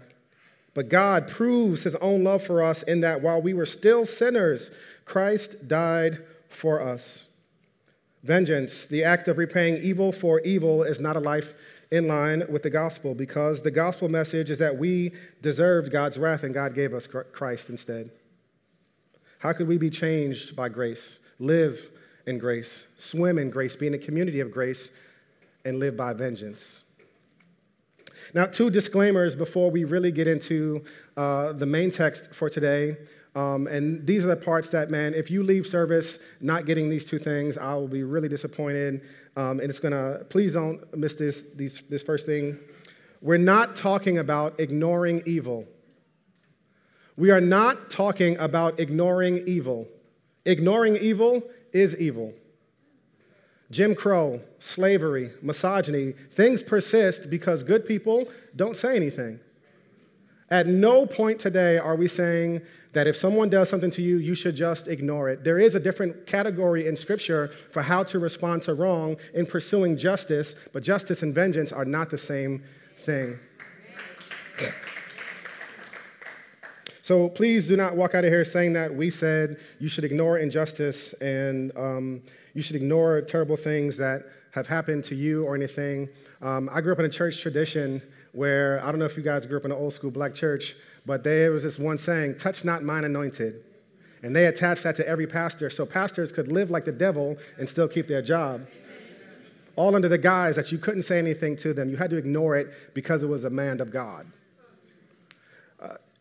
But 0.73 0.89
God 0.89 1.27
proves 1.27 1.83
his 1.83 1.95
own 1.95 2.23
love 2.23 2.43
for 2.43 2.63
us 2.63 2.83
in 2.83 3.01
that 3.01 3.21
while 3.21 3.41
we 3.41 3.53
were 3.53 3.65
still 3.65 4.05
sinners, 4.05 4.71
Christ 5.05 5.67
died 5.67 6.23
for 6.49 6.81
us. 6.81 7.27
Vengeance, 8.23 8.87
the 8.87 9.03
act 9.03 9.27
of 9.27 9.37
repaying 9.37 9.83
evil 9.83 10.11
for 10.11 10.39
evil, 10.41 10.83
is 10.83 10.99
not 10.99 11.17
a 11.17 11.19
life 11.19 11.53
in 11.91 12.07
line 12.07 12.43
with 12.49 12.63
the 12.63 12.69
gospel 12.69 13.13
because 13.13 13.61
the 13.61 13.71
gospel 13.71 14.07
message 14.07 14.49
is 14.49 14.59
that 14.59 14.77
we 14.77 15.11
deserved 15.41 15.91
God's 15.91 16.17
wrath 16.17 16.43
and 16.43 16.53
God 16.53 16.73
gave 16.73 16.93
us 16.93 17.07
Christ 17.07 17.69
instead. 17.69 18.11
How 19.39 19.53
could 19.53 19.67
we 19.67 19.77
be 19.77 19.89
changed 19.89 20.55
by 20.55 20.69
grace, 20.69 21.19
live 21.39 21.89
in 22.27 22.37
grace, 22.37 22.85
swim 22.95 23.39
in 23.39 23.49
grace, 23.49 23.75
be 23.75 23.87
in 23.87 23.93
a 23.95 23.97
community 23.97 24.39
of 24.39 24.51
grace, 24.51 24.91
and 25.65 25.79
live 25.79 25.97
by 25.97 26.13
vengeance? 26.13 26.83
Now, 28.33 28.45
two 28.45 28.69
disclaimers 28.69 29.35
before 29.35 29.69
we 29.69 29.83
really 29.83 30.11
get 30.11 30.27
into 30.27 30.83
uh, 31.17 31.53
the 31.53 31.65
main 31.65 31.91
text 31.91 32.33
for 32.33 32.49
today. 32.49 32.97
Um, 33.35 33.67
and 33.67 34.05
these 34.05 34.25
are 34.25 34.29
the 34.29 34.35
parts 34.35 34.69
that, 34.69 34.89
man, 34.89 35.13
if 35.13 35.31
you 35.31 35.43
leave 35.43 35.65
service 35.65 36.19
not 36.41 36.65
getting 36.65 36.89
these 36.89 37.05
two 37.05 37.19
things, 37.19 37.57
I 37.57 37.73
will 37.75 37.87
be 37.87 38.03
really 38.03 38.27
disappointed. 38.27 39.01
Um, 39.35 39.59
and 39.59 39.69
it's 39.69 39.79
to, 39.79 40.25
please 40.29 40.53
don't 40.53 40.95
miss 40.97 41.15
this, 41.15 41.45
these, 41.55 41.81
this 41.89 42.03
first 42.03 42.25
thing. 42.25 42.59
We're 43.21 43.37
not 43.37 43.75
talking 43.75 44.17
about 44.17 44.59
ignoring 44.59 45.23
evil. 45.25 45.65
We 47.15 47.31
are 47.31 47.41
not 47.41 47.89
talking 47.89 48.37
about 48.37 48.79
ignoring 48.79 49.47
evil. 49.47 49.87
Ignoring 50.45 50.97
evil 50.97 51.43
is 51.71 51.95
evil. 51.97 52.33
Jim 53.71 53.95
Crow, 53.95 54.41
slavery, 54.59 55.31
misogyny, 55.41 56.11
things 56.31 56.61
persist 56.61 57.29
because 57.29 57.63
good 57.63 57.85
people 57.85 58.27
don't 58.55 58.77
say 58.77 58.95
anything. 58.95 59.39
At 60.49 60.67
no 60.67 61.05
point 61.05 61.39
today 61.39 61.77
are 61.77 61.95
we 61.95 62.09
saying 62.09 62.61
that 62.91 63.07
if 63.07 63.15
someone 63.15 63.49
does 63.49 63.69
something 63.69 63.89
to 63.91 64.01
you, 64.01 64.17
you 64.17 64.35
should 64.35 64.55
just 64.55 64.89
ignore 64.89 65.29
it. 65.29 65.45
There 65.45 65.57
is 65.57 65.75
a 65.75 65.79
different 65.79 66.27
category 66.27 66.87
in 66.87 66.97
Scripture 66.97 67.51
for 67.71 67.81
how 67.81 68.03
to 68.03 68.19
respond 68.19 68.61
to 68.63 68.73
wrong 68.73 69.15
in 69.33 69.45
pursuing 69.45 69.97
justice, 69.97 70.55
but 70.73 70.83
justice 70.83 71.23
and 71.23 71.33
vengeance 71.33 71.71
are 71.71 71.85
not 71.85 72.09
the 72.09 72.17
same 72.17 72.63
thing. 72.97 73.39
So 77.03 77.29
please 77.29 77.67
do 77.67 77.75
not 77.75 77.95
walk 77.95 78.13
out 78.13 78.23
of 78.23 78.31
here 78.31 78.45
saying 78.45 78.73
that 78.73 78.93
we 78.93 79.09
said 79.09 79.59
you 79.79 79.89
should 79.89 80.03
ignore 80.03 80.37
injustice 80.37 81.13
and 81.13 81.71
um, 81.75 82.21
you 82.53 82.61
should 82.61 82.75
ignore 82.75 83.21
terrible 83.21 83.57
things 83.57 83.97
that 83.97 84.25
have 84.51 84.67
happened 84.67 85.03
to 85.05 85.15
you 85.15 85.43
or 85.43 85.55
anything. 85.55 86.09
Um, 86.41 86.69
I 86.71 86.81
grew 86.81 86.93
up 86.93 86.99
in 86.99 87.05
a 87.05 87.09
church 87.09 87.41
tradition 87.41 88.01
where 88.33 88.83
I 88.83 88.91
don't 88.91 88.99
know 88.99 89.05
if 89.05 89.17
you 89.17 89.23
guys 89.23 89.45
grew 89.45 89.57
up 89.57 89.65
in 89.65 89.71
an 89.71 89.77
old 89.77 89.93
school 89.93 90.11
black 90.11 90.35
church, 90.35 90.75
but 91.05 91.23
there 91.23 91.51
was 91.51 91.63
this 91.63 91.79
one 91.79 91.97
saying, 91.97 92.37
touch 92.37 92.63
not 92.63 92.83
mine 92.83 93.03
anointed. 93.03 93.63
And 94.23 94.35
they 94.35 94.45
attached 94.45 94.83
that 94.83 94.95
to 94.97 95.07
every 95.07 95.25
pastor 95.25 95.71
so 95.71 95.85
pastors 95.85 96.31
could 96.31 96.51
live 96.51 96.69
like 96.69 96.85
the 96.85 96.91
devil 96.91 97.37
and 97.57 97.67
still 97.67 97.87
keep 97.87 98.07
their 98.07 98.21
job. 98.21 98.67
All 99.75 99.95
under 99.95 100.09
the 100.09 100.17
guise 100.17 100.55
that 100.57 100.71
you 100.71 100.77
couldn't 100.77 101.03
say 101.03 101.17
anything 101.17 101.55
to 101.57 101.73
them. 101.73 101.89
You 101.89 101.97
had 101.97 102.11
to 102.11 102.17
ignore 102.17 102.55
it 102.55 102.93
because 102.93 103.23
it 103.23 103.27
was 103.27 103.45
a 103.45 103.49
man 103.49 103.81
of 103.81 103.89
God. 103.89 104.27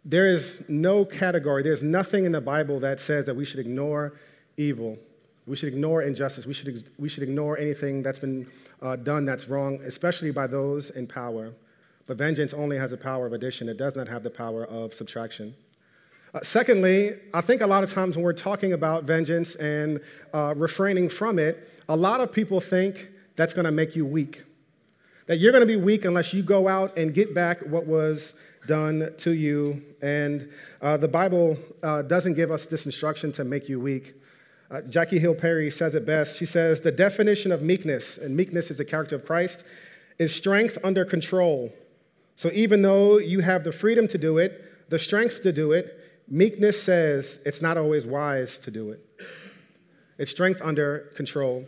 There 0.04 0.26
is 0.26 0.62
no 0.68 1.04
category, 1.04 1.62
there's 1.62 1.82
nothing 1.82 2.24
in 2.24 2.32
the 2.32 2.40
Bible 2.40 2.80
that 2.80 3.00
says 3.00 3.26
that 3.26 3.34
we 3.34 3.44
should 3.44 3.60
ignore 3.60 4.14
evil. 4.56 4.98
We 5.46 5.56
should 5.56 5.68
ignore 5.68 6.02
injustice. 6.02 6.46
We 6.46 6.54
should, 6.54 6.90
we 6.98 7.08
should 7.08 7.22
ignore 7.22 7.58
anything 7.58 8.02
that's 8.02 8.18
been 8.18 8.46
uh, 8.80 8.96
done 8.96 9.24
that's 9.24 9.48
wrong, 9.48 9.80
especially 9.84 10.30
by 10.30 10.46
those 10.46 10.90
in 10.90 11.06
power. 11.06 11.52
But 12.06 12.18
vengeance 12.18 12.54
only 12.54 12.78
has 12.78 12.92
the 12.92 12.96
power 12.96 13.26
of 13.26 13.32
addition, 13.32 13.68
it 13.68 13.76
does 13.76 13.96
not 13.96 14.08
have 14.08 14.22
the 14.22 14.30
power 14.30 14.64
of 14.64 14.94
subtraction. 14.94 15.54
Uh, 16.32 16.40
secondly, 16.42 17.16
I 17.34 17.40
think 17.40 17.60
a 17.60 17.66
lot 17.66 17.82
of 17.82 17.92
times 17.92 18.16
when 18.16 18.24
we're 18.24 18.32
talking 18.32 18.72
about 18.72 19.04
vengeance 19.04 19.56
and 19.56 20.00
uh, 20.32 20.54
refraining 20.56 21.08
from 21.08 21.38
it, 21.40 21.68
a 21.88 21.96
lot 21.96 22.20
of 22.20 22.30
people 22.30 22.60
think 22.60 23.08
that's 23.34 23.52
going 23.52 23.64
to 23.64 23.72
make 23.72 23.96
you 23.96 24.06
weak. 24.06 24.44
That 25.26 25.38
you're 25.38 25.52
going 25.52 25.62
to 25.62 25.66
be 25.66 25.76
weak 25.76 26.04
unless 26.04 26.32
you 26.32 26.42
go 26.42 26.68
out 26.68 26.96
and 26.96 27.12
get 27.12 27.34
back 27.34 27.60
what 27.62 27.86
was 27.86 28.34
done 28.66 29.12
to 29.18 29.32
you. 29.32 29.82
And 30.02 30.50
uh, 30.80 30.96
the 30.96 31.08
Bible 31.08 31.58
uh, 31.82 32.02
doesn't 32.02 32.34
give 32.34 32.50
us 32.50 32.66
this 32.66 32.86
instruction 32.86 33.32
to 33.32 33.44
make 33.44 33.68
you 33.68 33.80
weak. 33.80 34.14
Uh, 34.70 34.82
Jackie 34.82 35.18
Hill 35.18 35.34
Perry 35.34 35.70
says 35.70 35.94
it 35.94 36.06
best. 36.06 36.38
She 36.38 36.46
says, 36.46 36.80
The 36.80 36.92
definition 36.92 37.50
of 37.50 37.62
meekness, 37.62 38.18
and 38.18 38.36
meekness 38.36 38.70
is 38.70 38.78
the 38.78 38.84
character 38.84 39.16
of 39.16 39.24
Christ, 39.24 39.64
is 40.18 40.34
strength 40.34 40.78
under 40.84 41.04
control. 41.04 41.72
So 42.36 42.50
even 42.52 42.82
though 42.82 43.18
you 43.18 43.40
have 43.40 43.64
the 43.64 43.72
freedom 43.72 44.06
to 44.08 44.18
do 44.18 44.38
it, 44.38 44.88
the 44.90 44.98
strength 44.98 45.42
to 45.42 45.52
do 45.52 45.72
it, 45.72 45.98
meekness 46.28 46.80
says 46.80 47.40
it's 47.44 47.60
not 47.60 47.76
always 47.76 48.06
wise 48.06 48.58
to 48.60 48.70
do 48.70 48.90
it. 48.90 49.04
It's 50.18 50.30
strength 50.30 50.60
under 50.62 51.10
control. 51.16 51.66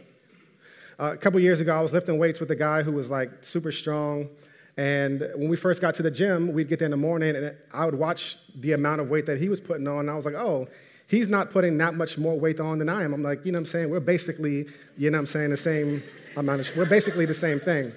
Uh, 1.00 1.12
a 1.12 1.16
couple 1.16 1.40
years 1.40 1.61
ago, 1.61 1.76
I 1.76 1.80
was 1.80 1.92
lifting 1.92 2.18
weights 2.18 2.38
with 2.38 2.50
a 2.50 2.56
guy 2.56 2.82
who 2.82 2.92
was 2.92 3.11
like 3.11 3.42
super 3.42 3.72
strong. 3.72 4.28
And 4.76 5.21
when 5.35 5.49
we 5.49 5.57
first 5.57 5.81
got 5.81 5.95
to 5.97 6.02
the 6.02 6.11
gym, 6.11 6.52
we'd 6.52 6.69
get 6.69 6.79
there 6.79 6.87
in 6.87 6.93
the 6.93 6.97
morning 6.97 7.37
and 7.37 7.55
I 7.73 7.85
would 7.85 7.95
watch 7.95 8.38
the 8.55 8.73
amount 8.73 9.00
of 9.00 9.11
weight 9.11 9.26
that 9.26 9.38
he 9.38 9.49
was 9.49 9.61
putting 9.61 9.87
on. 9.87 10.00
And 10.00 10.11
I 10.11 10.14
was 10.14 10.25
like, 10.25 10.35
oh, 10.35 10.67
he's 11.09 11.29
not 11.29 11.50
putting 11.50 11.76
that 11.79 11.95
much 11.95 12.17
more 12.17 12.38
weight 12.38 12.59
on 12.59 12.79
than 12.79 12.88
I 12.88 13.05
am. 13.05 13.12
I'm 13.12 13.23
like, 13.23 13.45
you 13.45 13.52
know 13.52 13.59
what 13.59 13.67
I'm 13.67 13.67
saying? 13.67 13.91
We're 13.91 14.00
basically, 14.00 14.67
you 14.97 15.11
know 15.11 15.19
what 15.19 15.21
I'm 15.21 15.26
saying, 15.26 15.50
the 15.50 15.57
same 15.57 16.02
amount 16.37 16.62
of, 16.62 16.76
we're 16.76 16.87
basically 16.87 17.26
the 17.26 17.35
same 17.35 17.61
thing. 17.61 17.93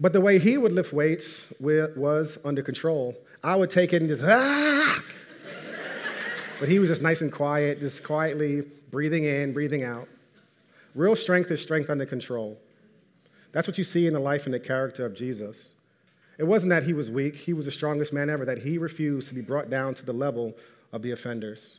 But 0.00 0.12
the 0.12 0.20
way 0.20 0.38
he 0.38 0.58
would 0.58 0.72
lift 0.72 0.92
weights 0.92 1.52
was 1.60 2.38
under 2.44 2.62
control. 2.62 3.14
I 3.42 3.54
would 3.54 3.70
take 3.70 3.92
it 3.92 4.02
and 4.02 4.08
just, 4.08 4.22
ah! 4.24 5.02
but 6.58 6.68
he 6.68 6.78
was 6.78 6.88
just 6.88 7.02
nice 7.02 7.20
and 7.20 7.32
quiet, 7.32 7.80
just 7.80 8.02
quietly 8.02 8.64
breathing 8.90 9.24
in, 9.24 9.52
breathing 9.52 9.84
out. 9.84 10.08
Real 10.94 11.16
strength 11.16 11.50
is 11.50 11.60
strength 11.60 11.90
under 11.90 12.06
control. 12.06 12.58
That's 13.52 13.68
what 13.68 13.78
you 13.78 13.84
see 13.84 14.06
in 14.06 14.12
the 14.12 14.20
life 14.20 14.46
and 14.46 14.54
the 14.54 14.60
character 14.60 15.04
of 15.04 15.14
Jesus. 15.14 15.74
It 16.38 16.44
wasn't 16.44 16.70
that 16.70 16.82
he 16.84 16.92
was 16.92 17.10
weak, 17.10 17.36
he 17.36 17.52
was 17.52 17.66
the 17.66 17.72
strongest 17.72 18.12
man 18.12 18.28
ever, 18.28 18.44
that 18.44 18.58
he 18.58 18.78
refused 18.78 19.28
to 19.28 19.34
be 19.34 19.40
brought 19.40 19.70
down 19.70 19.94
to 19.94 20.04
the 20.04 20.12
level 20.12 20.54
of 20.92 21.02
the 21.02 21.12
offenders. 21.12 21.78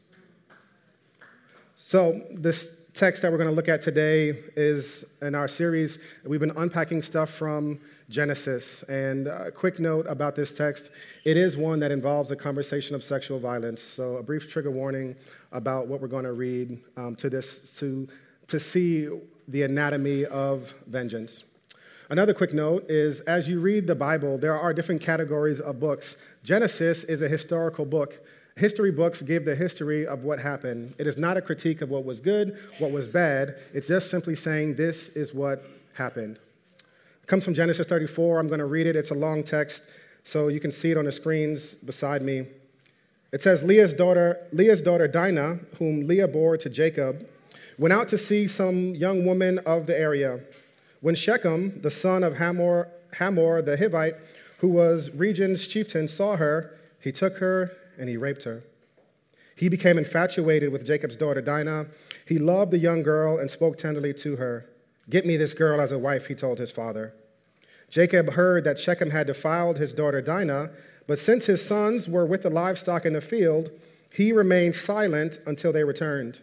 So, 1.76 2.22
this 2.32 2.72
text 2.94 3.22
that 3.22 3.30
we're 3.30 3.38
going 3.38 3.50
to 3.50 3.56
look 3.56 3.68
at 3.68 3.82
today 3.82 4.30
is 4.56 5.04
in 5.22 5.36
our 5.36 5.50
series, 5.50 6.00
we've 6.24 6.40
been 6.40 6.56
unpacking 6.56 7.02
stuff 7.02 7.30
from 7.30 7.78
Genesis. 8.10 8.84
And 8.84 9.28
a 9.28 9.52
quick 9.52 9.80
note 9.80 10.06
about 10.08 10.36
this 10.36 10.54
text 10.54 10.90
it 11.26 11.36
is 11.36 11.58
one 11.58 11.80
that 11.82 11.92
involves 11.92 12.32
a 12.32 12.36
conversation 12.38 12.96
of 12.96 13.04
sexual 13.04 13.40
violence. 13.40 13.82
So, 13.82 14.16
a 14.18 14.24
brief 14.24 14.50
trigger 14.50 14.72
warning 14.72 15.16
about 15.52 15.88
what 15.88 16.00
we're 16.00 16.08
going 16.08 16.24
to 16.24 16.34
read 16.34 16.82
um, 16.96 17.16
to 17.18 17.30
this 17.30 17.78
to, 17.80 18.08
to 18.48 18.60
see 18.60 19.10
the 19.48 19.64
anatomy 19.64 20.26
of 20.26 20.74
vengeance. 20.88 21.44
Another 22.10 22.34
quick 22.34 22.54
note 22.54 22.90
is 22.90 23.22
as 23.22 23.50
you 23.50 23.60
read 23.60 23.88
the 23.88 23.96
Bible, 23.96 24.38
there 24.38 24.58
are 24.58 24.74
different 24.74 25.02
categories 25.02 25.60
of 25.60 25.80
books. 25.80 26.18
Genesis 26.44 27.04
is 27.06 27.22
a 27.22 27.28
historical 27.28 27.86
book. 27.86 28.24
History 28.58 28.92
books 28.92 29.22
give 29.22 29.44
the 29.44 29.56
history 29.56 30.06
of 30.06 30.24
what 30.24 30.40
happened. 30.40 30.94
It 30.98 31.08
is 31.08 31.18
not 31.18 31.36
a 31.36 31.42
critique 31.42 31.82
of 31.82 31.90
what 31.90 32.06
was 32.06 32.22
good, 32.22 32.60
what 32.78 32.92
was 32.92 33.08
bad. 33.08 33.58
It's 33.74 33.88
just 33.88 34.10
simply 34.12 34.36
saying 34.36 34.76
this 34.76 35.10
is 35.10 35.34
what 35.34 35.66
happened. 35.94 36.40
It 37.24 37.28
comes 37.28 37.44
from 37.44 37.56
Genesis 37.56 37.88
34. 37.88 38.40
I'm 38.40 38.48
going 38.48 38.60
to 38.60 38.66
read 38.66 38.86
it. 38.86 38.96
It's 38.96 39.10
a 39.10 39.16
long 39.16 39.44
text, 39.44 39.86
so 40.24 40.48
you 40.48 40.60
can 40.60 40.72
see 40.72 40.92
it 40.92 40.98
on 40.98 41.06
the 41.06 41.12
screens 41.12 41.74
beside 41.74 42.22
me. 42.22 42.46
It 43.32 43.42
says 43.42 43.64
Leah's 43.64 43.94
daughter, 43.94 44.46
Leah's 44.52 44.82
daughter 44.82 45.08
Dinah, 45.08 45.60
whom 45.80 46.08
Leah 46.08 46.28
bore 46.28 46.56
to 46.56 46.70
Jacob, 46.70 47.28
went 47.78 47.94
out 47.94 48.08
to 48.10 48.18
see 48.18 48.48
some 48.48 48.96
young 48.96 49.26
woman 49.26 49.60
of 49.60 49.86
the 49.86 49.98
area. 49.98 50.40
When 51.02 51.16
Shechem, 51.16 51.82
the 51.82 51.92
son 51.92 52.24
of 52.24 52.38
Hamor, 52.38 52.90
Hamor 53.18 53.62
the 53.62 53.78
Hivite, 53.78 54.16
who 54.60 54.70
was 54.70 55.12
region's 55.12 55.68
chieftain, 55.68 56.08
saw 56.08 56.38
her, 56.38 56.74
he 57.00 57.12
took 57.12 57.38
her 57.38 57.72
and 57.98 58.10
he 58.10 58.18
raped 58.18 58.44
her. 58.44 58.64
He 59.56 59.70
became 59.70 59.98
infatuated 59.98 60.72
with 60.72 60.86
Jacob's 60.86 61.16
daughter 61.16 61.42
Dinah. 61.42 61.88
He 62.26 62.38
loved 62.38 62.72
the 62.72 62.78
young 62.78 63.04
girl 63.04 63.38
and 63.38 63.50
spoke 63.50 63.78
tenderly 63.78 64.14
to 64.16 64.36
her. 64.36 64.66
Get 65.10 65.26
me 65.26 65.38
this 65.38 65.54
girl 65.54 65.80
as 65.80 65.92
a 65.92 66.00
wife, 66.00 66.28
he 66.28 66.36
told 66.36 66.58
his 66.58 66.72
father. 66.72 67.14
Jacob 67.90 68.32
heard 68.32 68.64
that 68.64 68.80
Shechem 68.80 69.12
had 69.12 69.28
defiled 69.28 69.78
his 69.78 69.94
daughter 69.94 70.22
Dinah, 70.22 70.72
but 71.08 71.20
since 71.20 71.46
his 71.46 71.64
sons 71.64 72.10
were 72.10 72.26
with 72.26 72.42
the 72.42 72.50
livestock 72.50 73.06
in 73.06 73.14
the 73.14 73.22
field, 73.22 73.70
he 74.10 74.32
remained 74.34 74.76
silent 74.76 75.40
until 75.46 75.72
they 75.72 75.84
returned. 75.84 76.40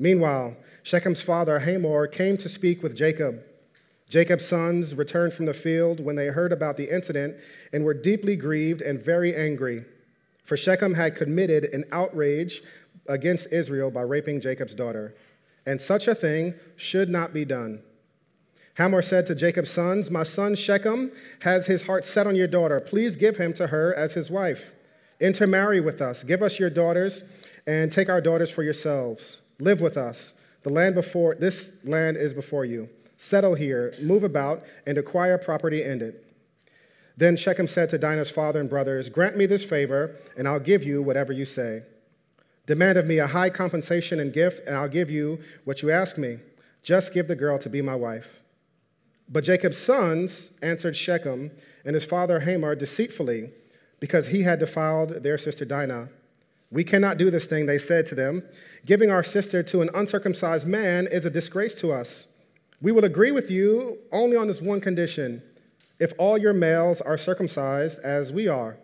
Meanwhile, 0.00 0.56
Shechem's 0.82 1.20
father 1.20 1.58
Hamor 1.58 2.06
came 2.06 2.38
to 2.38 2.48
speak 2.48 2.82
with 2.82 2.96
Jacob. 2.96 3.42
Jacob's 4.08 4.46
sons 4.46 4.94
returned 4.94 5.34
from 5.34 5.44
the 5.44 5.52
field 5.52 6.02
when 6.02 6.16
they 6.16 6.28
heard 6.28 6.52
about 6.52 6.78
the 6.78 6.92
incident 6.92 7.36
and 7.74 7.84
were 7.84 7.92
deeply 7.92 8.34
grieved 8.34 8.80
and 8.80 8.98
very 8.98 9.36
angry. 9.36 9.84
For 10.44 10.56
Shechem 10.56 10.94
had 10.94 11.16
committed 11.16 11.64
an 11.64 11.84
outrage 11.92 12.62
against 13.08 13.52
Israel 13.52 13.90
by 13.90 14.00
raping 14.00 14.40
Jacob's 14.40 14.74
daughter, 14.74 15.14
and 15.66 15.78
such 15.78 16.08
a 16.08 16.14
thing 16.14 16.54
should 16.76 17.10
not 17.10 17.34
be 17.34 17.44
done. 17.44 17.82
Hamor 18.78 19.02
said 19.02 19.26
to 19.26 19.34
Jacob's 19.34 19.70
sons, 19.70 20.10
My 20.10 20.22
son 20.22 20.54
Shechem 20.54 21.12
has 21.40 21.66
his 21.66 21.82
heart 21.82 22.06
set 22.06 22.26
on 22.26 22.34
your 22.34 22.46
daughter. 22.46 22.80
Please 22.80 23.16
give 23.16 23.36
him 23.36 23.52
to 23.52 23.66
her 23.66 23.94
as 23.94 24.14
his 24.14 24.30
wife. 24.30 24.72
Intermarry 25.20 25.80
with 25.80 26.00
us. 26.00 26.24
Give 26.24 26.42
us 26.42 26.58
your 26.58 26.70
daughters 26.70 27.22
and 27.66 27.92
take 27.92 28.08
our 28.08 28.22
daughters 28.22 28.50
for 28.50 28.62
yourselves. 28.62 29.39
Live 29.60 29.80
with 29.80 29.96
us. 29.96 30.34
The 30.62 30.70
land 30.70 30.94
before 30.94 31.34
this 31.34 31.72
land 31.84 32.16
is 32.16 32.34
before 32.34 32.64
you. 32.64 32.88
Settle 33.16 33.54
here, 33.54 33.94
move 34.00 34.24
about, 34.24 34.64
and 34.86 34.96
acquire 34.96 35.38
property 35.38 35.82
in 35.82 36.00
it. 36.00 36.24
Then 37.16 37.36
Shechem 37.36 37.68
said 37.68 37.90
to 37.90 37.98
Dinah's 37.98 38.30
father 38.30 38.60
and 38.60 38.70
brothers, 38.70 39.10
Grant 39.10 39.36
me 39.36 39.44
this 39.44 39.64
favor, 39.64 40.16
and 40.38 40.48
I'll 40.48 40.60
give 40.60 40.82
you 40.82 41.02
whatever 41.02 41.32
you 41.32 41.44
say. 41.44 41.82
Demand 42.66 42.96
of 42.96 43.06
me 43.06 43.18
a 43.18 43.26
high 43.26 43.50
compensation 43.50 44.20
and 44.20 44.32
gift, 44.32 44.66
and 44.66 44.74
I'll 44.74 44.88
give 44.88 45.10
you 45.10 45.40
what 45.64 45.82
you 45.82 45.90
ask 45.90 46.16
me. 46.16 46.38
Just 46.82 47.12
give 47.12 47.28
the 47.28 47.36
girl 47.36 47.58
to 47.58 47.68
be 47.68 47.82
my 47.82 47.94
wife. 47.94 48.40
But 49.28 49.44
Jacob's 49.44 49.78
sons 49.78 50.52
answered 50.62 50.96
Shechem 50.96 51.50
and 51.84 51.94
his 51.94 52.04
father 52.04 52.40
Hamor 52.40 52.74
deceitfully, 52.74 53.50
because 53.98 54.28
he 54.28 54.42
had 54.42 54.58
defiled 54.58 55.22
their 55.22 55.36
sister 55.36 55.64
Dinah. 55.64 56.08
We 56.72 56.84
cannot 56.84 57.18
do 57.18 57.30
this 57.30 57.46
thing, 57.46 57.66
they 57.66 57.78
said 57.78 58.06
to 58.06 58.14
them. 58.14 58.44
Giving 58.86 59.10
our 59.10 59.24
sister 59.24 59.62
to 59.64 59.82
an 59.82 59.90
uncircumcised 59.92 60.66
man 60.66 61.08
is 61.08 61.24
a 61.24 61.30
disgrace 61.30 61.74
to 61.76 61.92
us. 61.92 62.28
We 62.80 62.92
will 62.92 63.04
agree 63.04 63.32
with 63.32 63.50
you 63.50 63.98
only 64.12 64.36
on 64.36 64.46
this 64.46 64.60
one 64.60 64.80
condition 64.80 65.42
if 65.98 66.12
all 66.16 66.38
your 66.38 66.54
males 66.54 67.00
are 67.00 67.18
circumcised 67.18 67.98
as 68.00 68.32
we 68.32 68.48
are. 68.48 68.78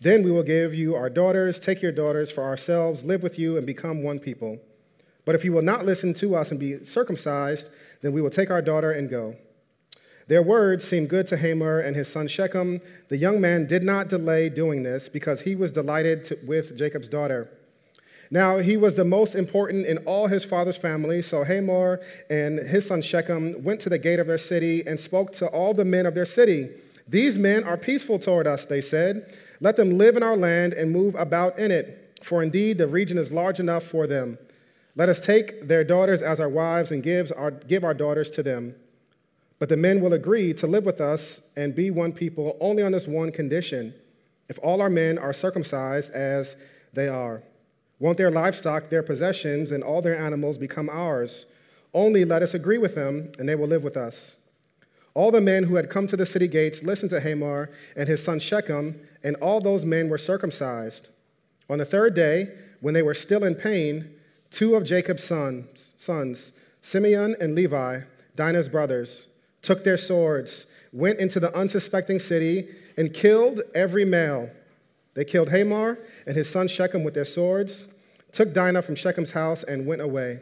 Then 0.00 0.22
we 0.22 0.30
will 0.30 0.42
give 0.42 0.74
you 0.74 0.94
our 0.94 1.10
daughters, 1.10 1.60
take 1.60 1.82
your 1.82 1.92
daughters 1.92 2.30
for 2.30 2.44
ourselves, 2.44 3.04
live 3.04 3.22
with 3.22 3.38
you, 3.38 3.58
and 3.58 3.66
become 3.66 4.02
one 4.02 4.18
people. 4.18 4.58
But 5.26 5.34
if 5.34 5.44
you 5.44 5.52
will 5.52 5.62
not 5.62 5.84
listen 5.84 6.14
to 6.14 6.34
us 6.34 6.50
and 6.50 6.58
be 6.58 6.82
circumcised, 6.84 7.68
then 8.00 8.12
we 8.12 8.22
will 8.22 8.30
take 8.30 8.50
our 8.50 8.62
daughter 8.62 8.92
and 8.92 9.10
go. 9.10 9.36
Their 10.30 10.42
words 10.42 10.84
seemed 10.84 11.08
good 11.08 11.26
to 11.26 11.36
Hamor 11.36 11.80
and 11.80 11.96
his 11.96 12.06
son 12.06 12.28
Shechem. 12.28 12.80
The 13.08 13.16
young 13.16 13.40
man 13.40 13.66
did 13.66 13.82
not 13.82 14.08
delay 14.08 14.48
doing 14.48 14.84
this 14.84 15.08
because 15.08 15.40
he 15.40 15.56
was 15.56 15.72
delighted 15.72 16.22
to, 16.22 16.38
with 16.46 16.78
Jacob's 16.78 17.08
daughter. 17.08 17.50
Now 18.30 18.58
he 18.58 18.76
was 18.76 18.94
the 18.94 19.04
most 19.04 19.34
important 19.34 19.86
in 19.86 19.98
all 20.06 20.28
his 20.28 20.44
father's 20.44 20.76
family, 20.76 21.20
so 21.20 21.42
Hamor 21.42 21.98
and 22.30 22.60
his 22.60 22.86
son 22.86 23.02
Shechem 23.02 23.64
went 23.64 23.80
to 23.80 23.88
the 23.88 23.98
gate 23.98 24.20
of 24.20 24.28
their 24.28 24.38
city 24.38 24.86
and 24.86 25.00
spoke 25.00 25.32
to 25.32 25.48
all 25.48 25.74
the 25.74 25.84
men 25.84 26.06
of 26.06 26.14
their 26.14 26.24
city. 26.24 26.68
These 27.08 27.36
men 27.36 27.64
are 27.64 27.76
peaceful 27.76 28.20
toward 28.20 28.46
us, 28.46 28.66
they 28.66 28.80
said. 28.80 29.36
Let 29.60 29.74
them 29.74 29.98
live 29.98 30.16
in 30.16 30.22
our 30.22 30.36
land 30.36 30.74
and 30.74 30.92
move 30.92 31.16
about 31.16 31.58
in 31.58 31.72
it, 31.72 32.20
for 32.22 32.40
indeed 32.40 32.78
the 32.78 32.86
region 32.86 33.18
is 33.18 33.32
large 33.32 33.58
enough 33.58 33.82
for 33.82 34.06
them. 34.06 34.38
Let 34.94 35.08
us 35.08 35.18
take 35.18 35.66
their 35.66 35.82
daughters 35.82 36.22
as 36.22 36.38
our 36.38 36.48
wives 36.48 36.92
and 36.92 37.02
gives 37.02 37.32
our, 37.32 37.50
give 37.50 37.82
our 37.82 37.94
daughters 37.94 38.30
to 38.30 38.44
them. 38.44 38.76
But 39.60 39.68
the 39.68 39.76
men 39.76 40.00
will 40.00 40.14
agree 40.14 40.52
to 40.54 40.66
live 40.66 40.84
with 40.84 41.00
us 41.00 41.42
and 41.54 41.74
be 41.74 41.90
one 41.90 42.12
people 42.12 42.56
only 42.60 42.82
on 42.82 42.90
this 42.90 43.06
one 43.06 43.30
condition 43.30 43.94
if 44.48 44.58
all 44.62 44.80
our 44.80 44.90
men 44.90 45.16
are 45.16 45.32
circumcised 45.32 46.10
as 46.12 46.56
they 46.92 47.06
are. 47.06 47.42
Won't 48.00 48.16
their 48.16 48.30
livestock, 48.30 48.88
their 48.88 49.02
possessions, 49.02 49.70
and 49.70 49.84
all 49.84 50.02
their 50.02 50.18
animals 50.18 50.58
become 50.58 50.88
ours? 50.88 51.46
Only 51.92 52.24
let 52.24 52.42
us 52.42 52.54
agree 52.54 52.78
with 52.78 52.94
them, 52.94 53.30
and 53.38 53.48
they 53.48 53.54
will 53.54 53.68
live 53.68 53.84
with 53.84 53.96
us. 53.96 54.38
All 55.12 55.30
the 55.30 55.40
men 55.40 55.64
who 55.64 55.74
had 55.74 55.90
come 55.90 56.06
to 56.06 56.16
the 56.16 56.24
city 56.24 56.48
gates 56.48 56.82
listened 56.82 57.10
to 57.10 57.20
Hamor 57.20 57.70
and 57.94 58.08
his 58.08 58.22
son 58.22 58.38
Shechem, 58.38 58.98
and 59.22 59.36
all 59.36 59.60
those 59.60 59.84
men 59.84 60.08
were 60.08 60.18
circumcised. 60.18 61.08
On 61.68 61.78
the 61.78 61.84
third 61.84 62.14
day, 62.14 62.48
when 62.80 62.94
they 62.94 63.02
were 63.02 63.14
still 63.14 63.44
in 63.44 63.54
pain, 63.54 64.10
two 64.50 64.74
of 64.74 64.84
Jacob's 64.84 65.24
sons, 65.24 65.92
sons 65.96 66.52
Simeon 66.80 67.36
and 67.40 67.54
Levi, 67.54 68.00
Dinah's 68.34 68.70
brothers, 68.70 69.28
took 69.62 69.84
their 69.84 69.96
swords, 69.96 70.66
went 70.92 71.18
into 71.18 71.40
the 71.40 71.54
unsuspecting 71.56 72.18
city, 72.18 72.68
and 72.96 73.14
killed 73.14 73.62
every 73.74 74.04
male. 74.04 74.50
They 75.14 75.24
killed 75.24 75.50
Hamor 75.50 75.98
and 76.26 76.36
his 76.36 76.48
son 76.48 76.68
Shechem 76.68 77.04
with 77.04 77.14
their 77.14 77.24
swords, 77.24 77.86
took 78.32 78.52
Dinah 78.52 78.82
from 78.82 78.94
Shechem's 78.94 79.32
house, 79.32 79.62
and 79.62 79.86
went 79.86 80.02
away. 80.02 80.40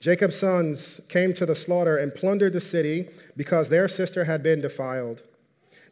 Jacob's 0.00 0.38
sons 0.38 1.00
came 1.08 1.32
to 1.32 1.46
the 1.46 1.54
slaughter 1.54 1.96
and 1.96 2.14
plundered 2.14 2.52
the 2.52 2.60
city 2.60 3.08
because 3.36 3.70
their 3.70 3.88
sister 3.88 4.24
had 4.24 4.42
been 4.42 4.60
defiled. 4.60 5.22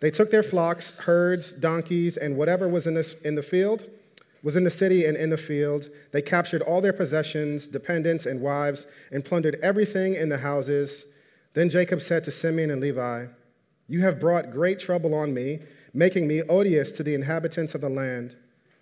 They 0.00 0.11
took 0.11 0.30
their 0.30 0.42
flocks, 0.42 0.90
herds, 0.90 1.52
donkeys, 1.52 2.16
and 2.16 2.37
whatever 2.37 2.68
was 2.68 2.87
in, 2.87 2.94
this, 2.94 3.14
in 3.24 3.37
the 3.37 3.42
field, 3.42 3.88
was 4.42 4.56
in 4.56 4.64
the 4.64 4.70
city 4.70 5.06
and 5.06 5.16
in 5.16 5.30
the 5.30 5.38
field. 5.38 5.88
They 6.11 6.20
captured 6.20 6.61
all 6.61 6.80
their 6.80 6.92
possessions, 6.92 7.68
dependents, 7.68 8.26
and 8.26 8.40
wives, 8.40 8.87
and 9.12 9.24
plundered 9.24 9.58
everything 9.62 10.14
in 10.14 10.28
the 10.28 10.38
houses 10.38 11.06
then 11.54 11.68
Jacob 11.68 12.00
said 12.00 12.24
to 12.24 12.30
Simeon 12.30 12.70
and 12.70 12.80
Levi, 12.80 13.26
You 13.88 14.00
have 14.00 14.20
brought 14.20 14.50
great 14.50 14.78
trouble 14.78 15.14
on 15.14 15.34
me, 15.34 15.60
making 15.92 16.26
me 16.26 16.42
odious 16.42 16.92
to 16.92 17.02
the 17.02 17.14
inhabitants 17.14 17.74
of 17.74 17.80
the 17.80 17.88
land. 17.88 18.36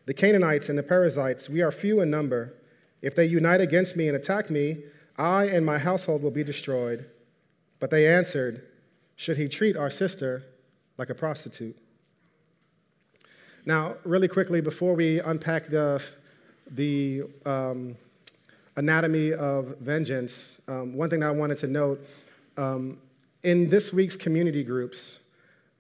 The 0.06 0.14
Canaanites 0.14 0.68
and 0.68 0.78
the 0.78 0.82
Perizzites, 0.82 1.48
we 1.48 1.62
are 1.62 1.72
few 1.72 2.00
in 2.00 2.10
number. 2.10 2.54
If 3.02 3.14
they 3.14 3.24
unite 3.26 3.60
against 3.60 3.96
me 3.96 4.08
and 4.08 4.16
attack 4.16 4.50
me, 4.50 4.84
I 5.18 5.44
and 5.44 5.66
my 5.66 5.78
household 5.78 6.22
will 6.22 6.30
be 6.30 6.44
destroyed. 6.44 7.06
But 7.80 7.90
they 7.90 8.06
answered, 8.06 8.62
Should 9.16 9.36
he 9.36 9.48
treat 9.48 9.76
our 9.76 9.90
sister 9.90 10.44
like 10.96 11.10
a 11.10 11.14
prostitute? 11.14 11.76
Now, 13.66 13.96
really 14.04 14.28
quickly, 14.28 14.60
before 14.60 14.94
we 14.94 15.20
unpack 15.20 15.66
the, 15.66 16.02
the 16.70 17.24
um, 17.44 17.96
anatomy 18.76 19.32
of 19.32 19.76
vengeance, 19.80 20.60
um, 20.66 20.94
one 20.94 21.10
thing 21.10 21.20
that 21.20 21.28
I 21.28 21.32
wanted 21.32 21.58
to 21.58 21.66
note 21.66 22.06
um, 22.56 22.98
in 23.42 23.68
this 23.68 23.92
week's 23.92 24.16
community 24.16 24.62
groups, 24.62 25.20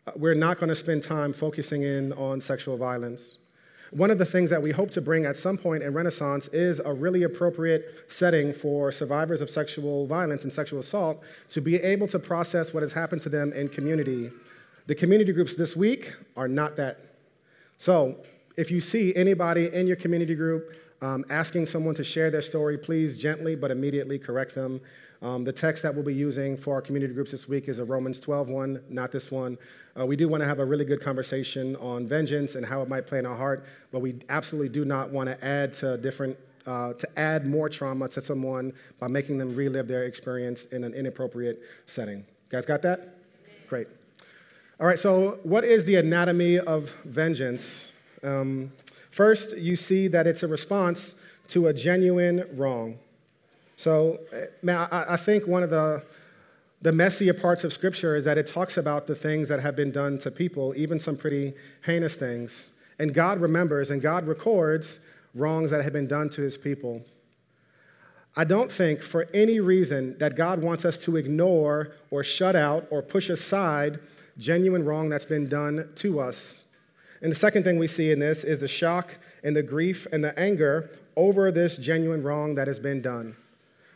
uh, 0.06 0.12
we're 0.16 0.34
not 0.34 0.58
going 0.58 0.68
to 0.68 0.74
spend 0.74 1.02
time 1.02 1.32
focusing 1.32 1.82
in 1.82 2.12
on 2.14 2.40
sexual 2.40 2.76
violence. 2.76 3.38
One 3.90 4.10
of 4.12 4.18
the 4.18 4.26
things 4.26 4.50
that 4.50 4.62
we 4.62 4.70
hope 4.70 4.90
to 4.92 5.00
bring 5.00 5.24
at 5.24 5.36
some 5.36 5.58
point 5.58 5.82
in 5.82 5.92
Renaissance 5.92 6.46
is 6.48 6.80
a 6.84 6.92
really 6.92 7.24
appropriate 7.24 8.04
setting 8.06 8.52
for 8.52 8.92
survivors 8.92 9.40
of 9.40 9.50
sexual 9.50 10.06
violence 10.06 10.44
and 10.44 10.52
sexual 10.52 10.78
assault 10.78 11.22
to 11.48 11.60
be 11.60 11.76
able 11.76 12.06
to 12.08 12.18
process 12.20 12.72
what 12.72 12.84
has 12.84 12.92
happened 12.92 13.20
to 13.22 13.28
them 13.28 13.52
in 13.52 13.68
community. 13.68 14.30
The 14.86 14.94
community 14.94 15.32
groups 15.32 15.56
this 15.56 15.74
week 15.74 16.14
are 16.36 16.46
not 16.46 16.76
that. 16.76 17.00
So, 17.78 18.16
if 18.56 18.70
you 18.70 18.80
see 18.80 19.14
anybody 19.14 19.72
in 19.72 19.86
your 19.86 19.96
community 19.96 20.34
group 20.34 20.74
um, 21.02 21.24
asking 21.30 21.66
someone 21.66 21.94
to 21.94 22.04
share 22.04 22.30
their 22.30 22.42
story, 22.42 22.76
please 22.76 23.16
gently 23.16 23.54
but 23.54 23.70
immediately 23.70 24.18
correct 24.18 24.54
them. 24.54 24.80
Um, 25.22 25.44
the 25.44 25.52
text 25.52 25.82
that 25.82 25.94
we'll 25.94 26.04
be 26.04 26.14
using 26.14 26.56
for 26.56 26.74
our 26.74 26.82
community 26.82 27.12
groups 27.12 27.30
this 27.30 27.46
week 27.46 27.68
is 27.68 27.78
a 27.78 27.84
Romans 27.84 28.20
12 28.20 28.48
one, 28.48 28.82
not 28.88 29.12
this 29.12 29.30
one. 29.30 29.58
Uh, 29.98 30.06
we 30.06 30.16
do 30.16 30.28
want 30.28 30.42
to 30.42 30.46
have 30.46 30.60
a 30.60 30.64
really 30.64 30.84
good 30.84 31.02
conversation 31.02 31.76
on 31.76 32.06
vengeance 32.06 32.54
and 32.54 32.64
how 32.64 32.80
it 32.80 32.88
might 32.88 33.06
play 33.06 33.18
in 33.18 33.26
our 33.26 33.36
heart, 33.36 33.66
but 33.92 34.00
we 34.00 34.18
absolutely 34.30 34.70
do 34.70 34.84
not 34.84 35.10
want 35.10 35.28
to 35.28 35.44
add 35.44 35.72
to 35.74 35.98
different 35.98 36.36
uh, 36.66 36.92
to 36.94 37.18
add 37.18 37.46
more 37.46 37.68
trauma 37.68 38.08
to 38.08 38.20
someone 38.20 38.72
by 38.98 39.08
making 39.08 39.38
them 39.38 39.54
relive 39.56 39.88
their 39.88 40.04
experience 40.04 40.66
in 40.66 40.84
an 40.84 40.94
inappropriate 40.94 41.62
setting. 41.86 42.18
You 42.18 42.24
guys 42.50 42.66
got 42.66 42.82
that? 42.82 43.16
Great. 43.66 43.88
All 44.78 44.86
right, 44.86 44.98
so 44.98 45.38
what 45.42 45.64
is 45.64 45.84
the 45.84 45.96
anatomy 45.96 46.58
of 46.58 46.90
vengeance? 47.04 47.89
Um, 48.22 48.72
first, 49.10 49.56
you 49.56 49.76
see 49.76 50.08
that 50.08 50.26
it's 50.26 50.42
a 50.42 50.48
response 50.48 51.14
to 51.48 51.68
a 51.68 51.74
genuine 51.74 52.44
wrong. 52.54 52.98
So, 53.76 54.20
man, 54.62 54.88
I, 54.92 55.14
I 55.14 55.16
think 55.16 55.46
one 55.46 55.62
of 55.62 55.70
the, 55.70 56.02
the 56.82 56.92
messier 56.92 57.34
parts 57.34 57.64
of 57.64 57.72
Scripture 57.72 58.14
is 58.14 58.24
that 58.24 58.38
it 58.38 58.46
talks 58.46 58.76
about 58.76 59.06
the 59.06 59.14
things 59.14 59.48
that 59.48 59.60
have 59.60 59.74
been 59.74 59.90
done 59.90 60.18
to 60.18 60.30
people, 60.30 60.74
even 60.76 60.98
some 60.98 61.16
pretty 61.16 61.54
heinous 61.84 62.14
things. 62.14 62.72
And 62.98 63.14
God 63.14 63.40
remembers 63.40 63.90
and 63.90 64.02
God 64.02 64.26
records 64.26 65.00
wrongs 65.34 65.70
that 65.70 65.82
have 65.82 65.92
been 65.92 66.06
done 66.06 66.28
to 66.30 66.42
his 66.42 66.58
people. 66.58 67.02
I 68.36 68.44
don't 68.44 68.70
think 68.70 69.02
for 69.02 69.26
any 69.34 69.60
reason 69.60 70.16
that 70.18 70.36
God 70.36 70.62
wants 70.62 70.84
us 70.84 70.98
to 71.04 71.16
ignore 71.16 71.92
or 72.10 72.22
shut 72.22 72.54
out 72.54 72.86
or 72.90 73.02
push 73.02 73.28
aside 73.28 73.98
genuine 74.38 74.84
wrong 74.84 75.08
that's 75.08 75.24
been 75.24 75.48
done 75.48 75.88
to 75.96 76.20
us. 76.20 76.66
And 77.22 77.30
the 77.30 77.36
second 77.36 77.64
thing 77.64 77.78
we 77.78 77.86
see 77.86 78.10
in 78.10 78.18
this 78.18 78.44
is 78.44 78.60
the 78.60 78.68
shock 78.68 79.14
and 79.44 79.54
the 79.54 79.62
grief 79.62 80.06
and 80.12 80.24
the 80.24 80.38
anger 80.38 80.90
over 81.16 81.50
this 81.50 81.76
genuine 81.76 82.22
wrong 82.22 82.54
that 82.54 82.66
has 82.66 82.78
been 82.78 83.02
done. 83.02 83.36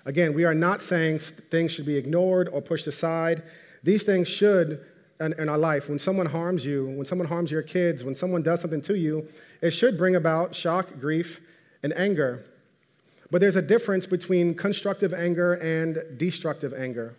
Again, 0.05 0.35
we 0.35 0.45
are 0.45 0.55
not 0.55 0.83
saying 0.83 1.19
things 1.19 1.73
should 1.73 1.87
be 1.87 1.97
ignored 1.97 2.51
or 2.53 2.61
pushed 2.61 2.87
aside. 2.87 3.43
These 3.83 4.03
things 4.03 4.29
should, 4.29 4.85
in, 5.21 5.33
in, 5.35 5.49
our 5.49 5.57
life, 5.57 5.89
when 5.89 5.99
someone 5.99 6.27
harms 6.27 6.67
you, 6.67 6.87
when 6.91 7.07
someone 7.07 7.27
harms 7.27 7.51
your 7.51 7.63
kids, 7.63 8.05
when 8.05 8.15
someone 8.15 8.43
does 8.43 8.61
something 8.61 8.83
to 8.83 8.95
you, 8.95 9.27
it 9.63 9.71
should 9.71 9.97
bring 9.97 10.17
about 10.17 10.55
shock, 10.55 11.01
grief, 11.01 11.41
and 11.83 11.97
anger. 11.97 12.45
But 13.31 13.41
there's 13.41 13.57
a 13.57 13.63
difference 13.63 14.07
between 14.07 14.55
constructive 14.55 15.15
anger 15.15 15.55
and 15.55 16.19
destructive 16.19 16.75
anger. 16.75 17.17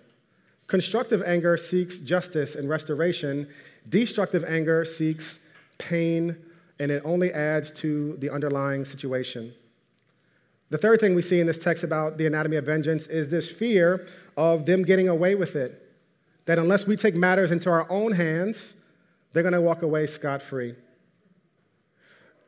Constructive 0.68 1.24
anger 1.24 1.58
seeks 1.58 2.00
justice 2.00 2.56
and 2.56 2.70
restoration, 2.70 3.48
destructive 3.90 4.44
anger 4.44 4.86
seeks 4.86 5.40
pain, 5.78 6.38
and 6.80 6.92
it 6.92 7.02
only 7.06 7.32
adds 7.34 7.72
to 7.74 8.16
the 8.18 8.30
underlying 8.30 8.86
situation. 8.86 9.54
The 10.70 10.78
third 10.78 11.00
thing 11.00 11.16
we 11.16 11.22
see 11.22 11.40
in 11.40 11.48
this 11.48 11.60
text 11.60 11.84
about 11.84 12.18
the 12.18 12.26
anatomy 12.26 12.58
of 12.58 12.66
vengeance 12.66 13.08
is 13.08 13.30
this 13.30 13.52
fear 13.52 14.08
of 14.36 14.66
them 14.66 14.84
getting 14.84 15.08
away 15.08 15.36
with 15.36 15.56
it. 15.56 15.82
that 16.46 16.60
unless 16.60 16.86
we 16.86 16.96
take 16.96 17.16
matters 17.16 17.52
into 17.52 17.70
our 17.70 17.90
own 17.92 18.12
hands, 18.12 18.76
they're 19.34 19.44
going 19.44 19.54
to 19.54 19.62
walk 19.62 19.82
away 19.82 20.06
scot 20.08 20.42
free. 20.42 20.76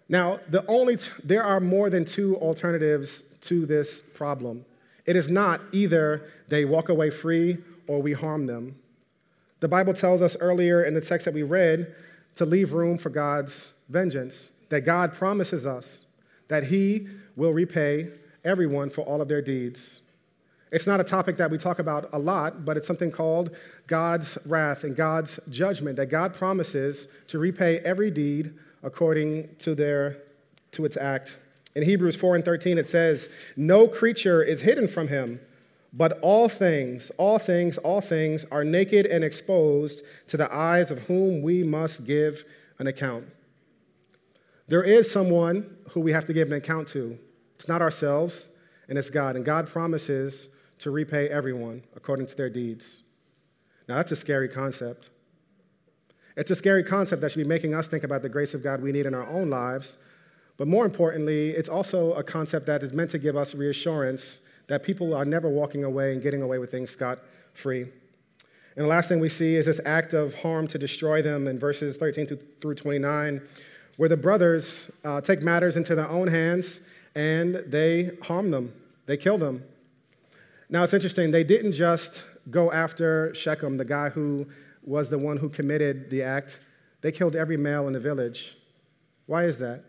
Now, 0.10 0.40
the 0.50 0.66
only 0.68 0.98
t- 0.98 1.12
there 1.24 1.44
are 1.44 1.60
more 1.60 1.90
than 1.90 2.06
two 2.06 2.38
alternatives 2.38 3.24
to 3.42 3.66
this 3.66 4.02
problem. 4.14 4.66
It 5.06 5.16
is 5.16 5.30
not 5.30 5.62
either 5.72 6.30
they 6.48 6.64
walk 6.66 6.90
away 6.90 7.10
free 7.10 7.58
or 7.88 8.02
we 8.02 8.14
harm 8.14 8.46
them. 8.46 8.76
The 9.60 9.68
Bible 9.68 9.94
tells 9.94 10.22
us 10.22 10.38
earlier 10.40 10.84
in 10.84 10.94
the 10.94 11.02
text 11.02 11.26
that 11.26 11.34
we 11.34 11.44
read 11.44 11.94
to 12.38 12.46
leave 12.46 12.74
room 12.74 12.98
for 12.98 13.10
God's 13.10 13.74
vengeance, 13.90 14.52
that 14.70 14.82
God 14.82 15.14
promises 15.14 15.66
us 15.66 16.06
that 16.48 16.66
He 16.66 17.08
will 17.36 17.52
repay 17.52 18.10
everyone 18.44 18.90
for 18.90 19.02
all 19.02 19.22
of 19.22 19.28
their 19.28 19.42
deeds. 19.42 20.02
It's 20.72 20.88
not 20.88 21.00
a 21.00 21.04
topic 21.04 21.38
that 21.38 21.50
we 21.50 21.58
talk 21.58 21.80
about 21.80 22.10
a 22.12 22.20
lot, 22.20 22.66
but 22.66 22.76
it's 22.76 22.88
something 22.88 23.12
called 23.12 23.56
God's 23.88 24.38
wrath 24.46 24.84
and 24.84 24.96
God's 24.96 25.40
judgment, 25.50 25.96
that 25.96 26.08
God 26.08 26.34
promises 26.34 27.08
to 27.28 27.40
repay 27.40 27.80
every 27.80 28.12
deed 28.12 28.54
according 28.84 29.56
to, 29.60 29.76
their, 29.76 30.18
to 30.72 30.84
its 30.84 30.98
act. 30.98 31.38
In 31.76 31.84
Hebrews 31.84 32.16
4 32.16 32.36
and 32.36 32.46
13, 32.46 32.78
it 32.78 32.88
says, 32.88 33.30
No 33.56 33.88
creature 33.88 34.44
is 34.44 34.62
hidden 34.62 34.88
from 34.88 35.08
him, 35.08 35.40
but 35.98 36.20
all 36.22 36.48
things, 36.48 37.12
all 37.18 37.40
things, 37.40 37.80
all 37.80 38.02
things 38.02 38.46
are 38.52 38.64
naked 38.64 39.08
and 39.08 39.24
exposed 39.24 40.04
to 40.28 40.38
the 40.38 40.54
eyes 40.54 40.92
of 40.92 41.00
whom 41.00 41.42
we 41.42 41.64
must 41.64 42.06
give 42.06 42.46
an 42.78 42.86
account. 42.86 43.26
There 44.68 44.84
is 44.84 45.12
someone 45.12 45.76
who 45.90 46.00
we 46.00 46.12
have 46.12 46.26
to 46.28 46.34
give 46.34 46.50
an 46.50 46.54
account 46.54 46.88
to. 46.90 47.18
It's 47.56 47.68
not 47.68 47.82
ourselves, 47.82 48.50
and 48.88 48.98
it's 48.98 49.10
God. 49.10 49.36
And 49.36 49.44
God 49.44 49.68
promises 49.68 50.50
to 50.80 50.92
repay 50.92 51.30
everyone 51.30 51.82
according 51.96 52.28
to 52.28 52.36
their 52.36 52.50
deeds. 52.50 53.02
Now, 53.90 53.96
that's 53.96 54.12
a 54.12 54.16
scary 54.16 54.50
concept. 54.50 55.10
It's 56.36 56.52
a 56.52 56.56
scary 56.56 56.84
concept 56.84 57.24
that 57.24 57.32
should 57.32 57.44
be 57.44 57.50
making 57.50 57.74
us 57.74 57.88
think 57.88 58.04
about 58.04 58.22
the 58.22 58.30
grace 58.30 58.54
of 58.54 58.62
God 58.62 58.84
we 58.84 58.92
need 58.92 59.08
in 59.08 59.16
our 59.16 59.26
own 59.26 59.50
lives. 59.50 59.98
But 60.58 60.68
more 60.68 60.86
importantly, 60.86 61.50
it's 61.52 61.70
also 61.70 62.14
a 62.14 62.24
concept 62.24 62.68
that 62.68 62.84
is 62.84 62.94
meant 62.94 63.10
to 63.12 63.18
give 63.18 63.36
us 63.36 63.56
reassurance 63.56 64.42
that 64.68 64.84
people 64.84 65.14
are 65.14 65.26
never 65.26 65.50
walking 65.50 65.84
away 65.84 66.14
and 66.14 66.22
getting 66.22 66.42
away 66.42 66.60
with 66.60 66.72
things 66.72 66.90
scot 66.90 67.20
free. 67.54 67.84
And 67.84 68.86
the 68.86 68.90
last 68.90 69.10
thing 69.10 69.20
we 69.20 69.30
see 69.30 69.56
is 69.56 69.66
this 69.66 69.80
act 69.86 70.14
of 70.14 70.36
harm 70.36 70.68
to 70.68 70.78
destroy 70.78 71.22
them 71.22 71.48
in 71.48 71.58
verses 71.58 71.98
13 71.98 72.38
through 72.62 72.76
29, 72.76 73.42
where 73.96 74.10
the 74.10 74.18
brothers 74.18 74.92
uh, 75.04 75.20
take 75.20 75.42
matters 75.42 75.78
into 75.78 75.96
their 75.96 76.08
own 76.08 76.28
hands 76.28 76.82
and 77.16 77.56
they 77.68 78.12
harm 78.22 78.52
them, 78.52 78.72
they 79.08 79.18
kill 79.18 79.40
them. 79.40 79.64
Now, 80.70 80.84
it's 80.84 80.94
interesting, 80.94 81.32
they 81.32 81.44
didn't 81.44 81.72
just 81.72 82.24
go 82.52 82.72
after 82.72 83.34
Shechem, 83.34 83.78
the 83.78 83.86
guy 83.86 84.10
who 84.10 84.46
was 84.84 85.10
the 85.10 85.18
one 85.18 85.38
who 85.38 85.50
committed 85.50 86.10
the 86.10 86.22
act. 86.22 86.60
They 87.02 87.12
killed 87.12 87.36
every 87.36 87.58
male 87.58 87.88
in 87.88 87.94
the 87.94 88.00
village. 88.00 88.58
Why 89.26 89.46
is 89.46 89.60
that? 89.60 89.84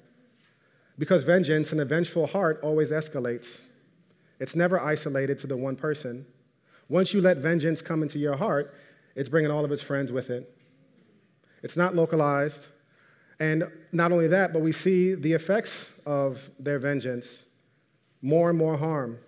Because 0.98 1.24
vengeance 1.24 1.72
and 1.72 1.80
a 1.80 1.84
vengeful 1.84 2.26
heart 2.26 2.60
always 2.62 2.90
escalates. 2.90 3.68
It's 4.40 4.54
never 4.54 4.80
isolated 4.80 5.38
to 5.38 5.46
the 5.46 5.56
one 5.56 5.76
person. 5.76 6.26
Once 6.88 7.12
you 7.12 7.20
let 7.20 7.38
vengeance 7.38 7.82
come 7.82 8.02
into 8.02 8.18
your 8.18 8.36
heart, 8.36 8.74
it's 9.14 9.28
bringing 9.28 9.50
all 9.50 9.64
of 9.64 9.72
its 9.72 9.82
friends 9.82 10.12
with 10.12 10.30
it. 10.30 10.54
It's 11.62 11.76
not 11.76 11.94
localized, 11.94 12.68
and 13.40 13.64
not 13.92 14.12
only 14.12 14.28
that, 14.28 14.52
but 14.52 14.62
we 14.62 14.72
see 14.72 15.14
the 15.14 15.32
effects 15.32 15.90
of 16.06 16.50
their 16.58 16.78
vengeance 16.78 17.46
more 18.22 18.50
and 18.50 18.58
more 18.58 18.76
harm. 18.76 19.18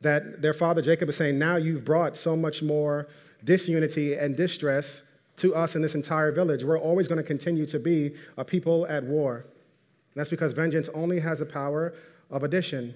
That 0.00 0.42
their 0.42 0.54
father 0.54 0.82
Jacob 0.82 1.08
is 1.08 1.16
saying, 1.16 1.38
Now 1.38 1.56
you've 1.56 1.84
brought 1.84 2.16
so 2.16 2.36
much 2.36 2.62
more 2.62 3.08
disunity 3.44 4.14
and 4.14 4.36
distress 4.36 5.02
to 5.36 5.54
us 5.54 5.74
in 5.74 5.82
this 5.82 5.94
entire 5.94 6.32
village. 6.32 6.64
We're 6.64 6.78
always 6.78 7.08
going 7.08 7.18
to 7.18 7.24
continue 7.24 7.66
to 7.66 7.78
be 7.78 8.14
a 8.36 8.44
people 8.44 8.86
at 8.86 9.04
war. 9.04 9.36
And 9.36 10.20
that's 10.20 10.28
because 10.28 10.52
vengeance 10.52 10.88
only 10.94 11.20
has 11.20 11.40
the 11.40 11.46
power 11.46 11.94
of 12.30 12.42
addition, 12.42 12.94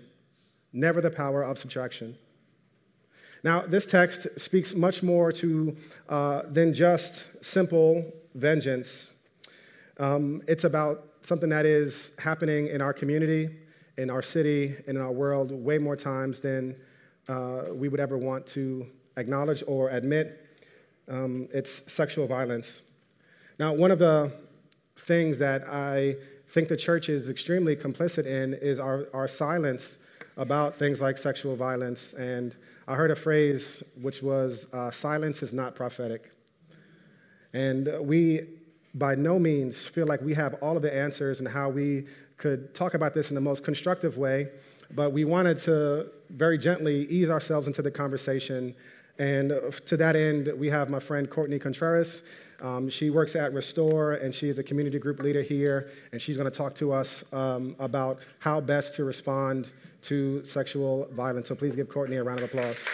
never 0.72 1.00
the 1.00 1.10
power 1.10 1.42
of 1.42 1.58
subtraction. 1.58 2.16
Now, 3.44 3.62
this 3.62 3.86
text 3.86 4.26
speaks 4.36 4.74
much 4.74 5.02
more 5.02 5.30
to 5.32 5.76
uh, 6.08 6.42
than 6.48 6.74
just 6.74 7.24
simple 7.40 8.04
vengeance. 8.34 9.10
Um, 9.98 10.42
it's 10.48 10.64
about 10.64 11.04
something 11.22 11.48
that 11.50 11.66
is 11.66 12.12
happening 12.18 12.68
in 12.68 12.80
our 12.80 12.92
community, 12.92 13.50
in 13.96 14.10
our 14.10 14.22
city, 14.22 14.74
and 14.86 14.96
in 14.96 15.02
our 15.02 15.12
world 15.12 15.52
way 15.52 15.78
more 15.78 15.96
times 15.96 16.40
than 16.40 16.76
uh, 17.28 17.64
we 17.72 17.88
would 17.88 18.00
ever 18.00 18.16
want 18.16 18.46
to 18.46 18.86
acknowledge 19.16 19.62
or 19.66 19.90
admit. 19.90 20.46
Um, 21.08 21.48
it's 21.52 21.90
sexual 21.90 22.26
violence. 22.26 22.82
Now, 23.58 23.72
one 23.72 23.90
of 23.90 23.98
the 23.98 24.32
things 24.96 25.38
that 25.38 25.64
I 25.68 26.16
think 26.48 26.68
the 26.68 26.76
church 26.76 27.08
is 27.08 27.28
extremely 27.28 27.76
complicit 27.76 28.26
in 28.26 28.54
is 28.54 28.78
our, 28.78 29.08
our 29.12 29.28
silence 29.28 29.98
about 30.38 30.76
things 30.76 31.02
like 31.02 31.18
sexual 31.18 31.56
violence. 31.56 32.14
And 32.14 32.56
I 32.86 32.94
heard 32.94 33.10
a 33.10 33.16
phrase 33.16 33.82
which 34.00 34.22
was 34.22 34.68
uh, 34.72 34.90
silence 34.90 35.42
is 35.42 35.52
not 35.52 35.74
prophetic. 35.74 36.30
And 37.52 37.90
we 38.00 38.46
by 38.94 39.14
no 39.14 39.38
means 39.38 39.86
feel 39.86 40.06
like 40.06 40.22
we 40.22 40.34
have 40.34 40.54
all 40.54 40.76
of 40.76 40.82
the 40.82 40.94
answers 40.94 41.40
and 41.40 41.48
how 41.48 41.68
we 41.68 42.06
could 42.36 42.74
talk 42.74 42.94
about 42.94 43.14
this 43.14 43.30
in 43.30 43.34
the 43.34 43.40
most 43.40 43.62
constructive 43.62 44.16
way, 44.16 44.48
but 44.94 45.12
we 45.12 45.24
wanted 45.24 45.58
to 45.58 46.08
very 46.30 46.56
gently 46.56 47.04
ease 47.06 47.28
ourselves 47.28 47.66
into 47.66 47.82
the 47.82 47.90
conversation. 47.90 48.74
And 49.18 49.52
to 49.86 49.96
that 49.96 50.16
end, 50.16 50.50
we 50.56 50.70
have 50.70 50.88
my 50.88 51.00
friend 51.00 51.28
Courtney 51.28 51.58
Contreras. 51.58 52.22
Um, 52.60 52.88
she 52.88 53.10
works 53.10 53.36
at 53.36 53.52
Restore, 53.52 54.14
and 54.14 54.34
she 54.34 54.48
is 54.48 54.58
a 54.58 54.62
community 54.62 54.98
group 54.98 55.20
leader 55.20 55.42
here, 55.42 55.90
and 56.12 56.22
she's 56.22 56.36
going 56.36 56.50
to 56.50 56.56
talk 56.56 56.74
to 56.76 56.92
us 56.92 57.24
um, 57.32 57.76
about 57.78 58.20
how 58.38 58.60
best 58.60 58.94
to 58.94 59.04
respond 59.04 59.68
to 60.02 60.44
sexual 60.44 61.08
violence. 61.12 61.48
So 61.48 61.54
please 61.54 61.76
give 61.76 61.88
Courtney 61.88 62.16
a 62.16 62.22
round 62.22 62.40
of 62.40 62.46
applause. 62.46 62.84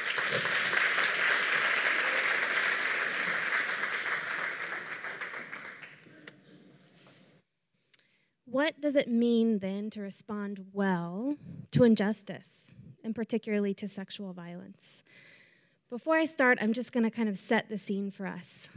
What 8.47 8.81
does 8.81 8.95
it 8.95 9.09
mean 9.09 9.59
then 9.59 9.91
to 9.91 10.01
respond 10.01 10.67
well 10.73 11.37
to 11.73 11.83
injustice, 11.83 12.73
and 13.03 13.13
particularly 13.13 13.75
to 13.75 13.89
sexual 13.89 14.33
violence? 14.33 15.03
Before 15.91 16.17
I 16.17 16.25
start, 16.25 16.59
I'm 16.61 16.73
just 16.73 16.93
going 16.93 17.03
to 17.03 17.11
kind 17.11 17.29
of 17.29 17.39
set 17.39 17.69
the 17.69 17.79
scene 17.79 18.13
for 18.13 18.27
us. 18.27 18.69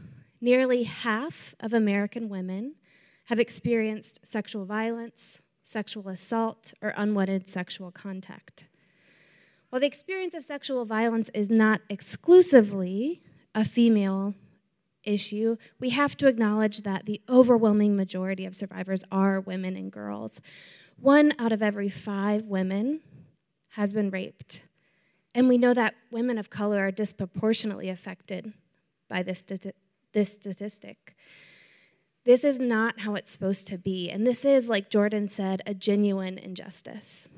Nearly 0.42 0.84
half 0.84 1.54
of 1.60 1.74
American 1.74 2.28
women 2.28 2.76
have 3.26 3.40
experienced 3.40 4.20
sexual 4.24 4.66
violence, 4.66 5.40
sexual 5.68 6.08
assault, 6.08 6.74
or 6.82 6.94
unwanted 6.96 7.50
sexual 7.50 7.92
contact. 7.92 8.66
While 9.70 9.82
the 9.82 9.88
experience 9.88 10.34
of 10.34 10.46
sexual 10.46 10.86
violence 10.86 11.30
is 11.34 11.50
not 11.50 11.82
exclusively 11.90 13.22
a 13.54 13.66
female 13.66 14.34
issue, 15.04 15.58
we 15.80 15.90
have 15.90 16.16
to 16.18 16.28
acknowledge 16.28 16.84
that 16.84 17.06
the 17.06 17.22
overwhelming 17.28 17.96
majority 17.96 18.46
of 18.46 18.56
survivors 18.56 19.04
are 19.12 19.42
women 19.42 19.76
and 19.76 19.92
girls. 19.92 20.40
One 21.00 21.34
out 21.38 21.52
of 21.52 21.62
every 21.62 21.90
five 21.90 22.46
women 22.46 23.02
has 23.72 23.94
been 23.94 24.10
raped. 24.10 24.62
And 25.36 25.48
we 25.48 25.58
know 25.58 25.74
that 25.74 25.96
women 26.12 26.38
of 26.38 26.50
color 26.50 26.80
are 26.80 26.92
disproportionately 26.92 27.90
affected 27.90 28.54
by 29.10 29.22
this, 29.22 29.44
this 30.14 30.34
statistic. 30.34 31.16
This 32.28 32.44
is 32.44 32.60
not 32.60 33.00
how 33.00 33.16
it's 33.16 33.32
supposed 33.32 33.68
to 33.68 33.78
be. 33.78 34.10
And 34.10 34.28
this 34.28 34.44
is, 34.44 34.68
like 34.68 34.90
Jordan 34.90 35.30
said, 35.30 35.62
a 35.66 35.74
genuine 35.74 36.38
injustice. 36.38 37.30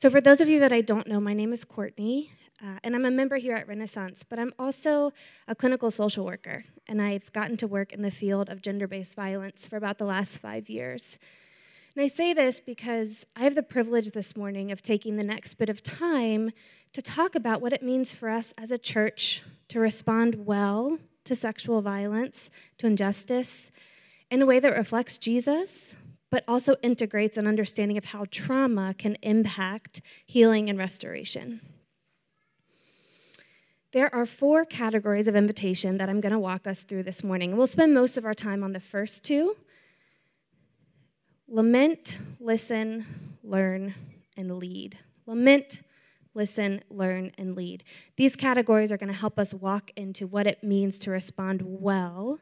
So, 0.00 0.08
for 0.08 0.20
those 0.20 0.40
of 0.40 0.48
you 0.48 0.60
that 0.60 0.72
I 0.72 0.82
don't 0.82 1.08
know, 1.08 1.18
my 1.18 1.34
name 1.34 1.52
is 1.52 1.64
Courtney, 1.64 2.30
uh, 2.64 2.78
and 2.84 2.94
I'm 2.94 3.04
a 3.04 3.10
member 3.10 3.34
here 3.34 3.56
at 3.56 3.66
Renaissance, 3.66 4.22
but 4.22 4.38
I'm 4.38 4.52
also 4.56 5.12
a 5.48 5.56
clinical 5.56 5.90
social 5.90 6.24
worker, 6.24 6.64
and 6.86 7.02
I've 7.02 7.32
gotten 7.32 7.56
to 7.56 7.66
work 7.66 7.92
in 7.92 8.02
the 8.02 8.10
field 8.12 8.48
of 8.48 8.62
gender 8.62 8.86
based 8.86 9.16
violence 9.16 9.66
for 9.66 9.78
about 9.78 9.98
the 9.98 10.04
last 10.04 10.38
five 10.38 10.68
years. 10.68 11.18
And 11.96 12.04
I 12.04 12.06
say 12.06 12.34
this 12.34 12.60
because 12.60 13.26
I 13.34 13.42
have 13.42 13.56
the 13.56 13.64
privilege 13.64 14.12
this 14.12 14.36
morning 14.36 14.70
of 14.70 14.80
taking 14.80 15.16
the 15.16 15.24
next 15.24 15.54
bit 15.54 15.68
of 15.68 15.82
time 15.82 16.52
to 16.92 17.02
talk 17.02 17.34
about 17.34 17.60
what 17.60 17.72
it 17.72 17.82
means 17.82 18.12
for 18.12 18.28
us 18.28 18.54
as 18.56 18.70
a 18.70 18.78
church 18.78 19.42
to 19.70 19.80
respond 19.80 20.46
well 20.46 21.00
to 21.24 21.34
sexual 21.34 21.82
violence, 21.82 22.50
to 22.78 22.86
injustice, 22.86 23.70
in 24.30 24.42
a 24.42 24.46
way 24.46 24.60
that 24.60 24.76
reflects 24.76 25.18
Jesus, 25.18 25.94
but 26.30 26.44
also 26.48 26.76
integrates 26.82 27.36
an 27.36 27.46
understanding 27.46 27.96
of 27.96 28.06
how 28.06 28.26
trauma 28.30 28.94
can 28.98 29.16
impact 29.22 30.00
healing 30.26 30.68
and 30.68 30.78
restoration. 30.78 31.60
There 33.92 34.12
are 34.12 34.26
four 34.26 34.64
categories 34.64 35.28
of 35.28 35.36
invitation 35.36 35.98
that 35.98 36.08
I'm 36.08 36.20
going 36.20 36.32
to 36.32 36.38
walk 36.38 36.66
us 36.66 36.82
through 36.82 37.04
this 37.04 37.22
morning. 37.22 37.56
We'll 37.56 37.68
spend 37.68 37.94
most 37.94 38.16
of 38.16 38.24
our 38.24 38.34
time 38.34 38.64
on 38.64 38.72
the 38.72 38.80
first 38.80 39.22
two 39.22 39.56
lament, 41.46 42.18
listen, 42.40 43.06
learn, 43.44 43.94
and 44.36 44.58
lead. 44.58 44.98
Lament, 45.26 45.80
listen, 46.34 46.82
learn, 46.90 47.32
and 47.38 47.56
lead. 47.56 47.84
These 48.16 48.36
categories 48.36 48.92
are 48.92 48.96
going 48.96 49.12
to 49.12 49.18
help 49.18 49.38
us 49.38 49.54
walk 49.54 49.90
into 49.96 50.26
what 50.26 50.46
it 50.46 50.62
means 50.62 50.98
to 50.98 51.10
respond 51.10 51.62
well 51.64 52.40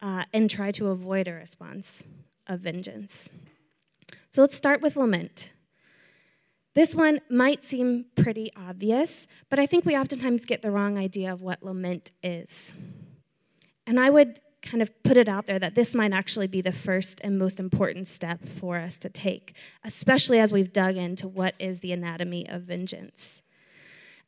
uh, 0.00 0.24
and 0.32 0.48
try 0.48 0.70
to 0.72 0.88
avoid 0.88 1.28
a 1.28 1.32
response 1.32 2.02
of 2.46 2.60
vengeance. 2.60 3.28
So 4.30 4.40
let's 4.40 4.56
start 4.56 4.80
with 4.80 4.96
lament. 4.96 5.50
This 6.74 6.94
one 6.94 7.20
might 7.30 7.64
seem 7.64 8.04
pretty 8.16 8.52
obvious, 8.54 9.26
but 9.48 9.58
I 9.58 9.66
think 9.66 9.86
we 9.86 9.96
oftentimes 9.96 10.44
get 10.44 10.60
the 10.60 10.70
wrong 10.70 10.98
idea 10.98 11.32
of 11.32 11.40
what 11.40 11.62
lament 11.62 12.12
is. 12.22 12.74
And 13.86 13.98
I 13.98 14.10
would 14.10 14.40
kind 14.66 14.82
of 14.82 14.90
put 15.02 15.16
it 15.16 15.28
out 15.28 15.46
there 15.46 15.58
that 15.58 15.74
this 15.74 15.94
might 15.94 16.12
actually 16.12 16.46
be 16.46 16.60
the 16.60 16.72
first 16.72 17.20
and 17.22 17.38
most 17.38 17.58
important 17.58 18.08
step 18.08 18.40
for 18.60 18.78
us 18.78 18.98
to 18.98 19.08
take, 19.08 19.54
especially 19.84 20.38
as 20.38 20.52
we've 20.52 20.72
dug 20.72 20.96
into 20.96 21.28
what 21.28 21.54
is 21.58 21.78
the 21.80 21.92
anatomy 21.92 22.48
of 22.48 22.62
vengeance. 22.62 23.40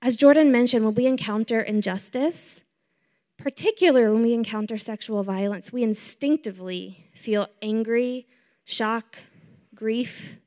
As 0.00 0.16
Jordan 0.16 0.52
mentioned, 0.52 0.84
when 0.84 0.94
we 0.94 1.06
encounter 1.06 1.60
injustice, 1.60 2.60
particularly 3.36 4.12
when 4.12 4.22
we 4.22 4.32
encounter 4.32 4.78
sexual 4.78 5.22
violence, 5.22 5.72
we 5.72 5.82
instinctively 5.82 7.08
feel 7.14 7.48
angry, 7.60 8.26
shock, 8.64 9.18
grief. 9.74 10.38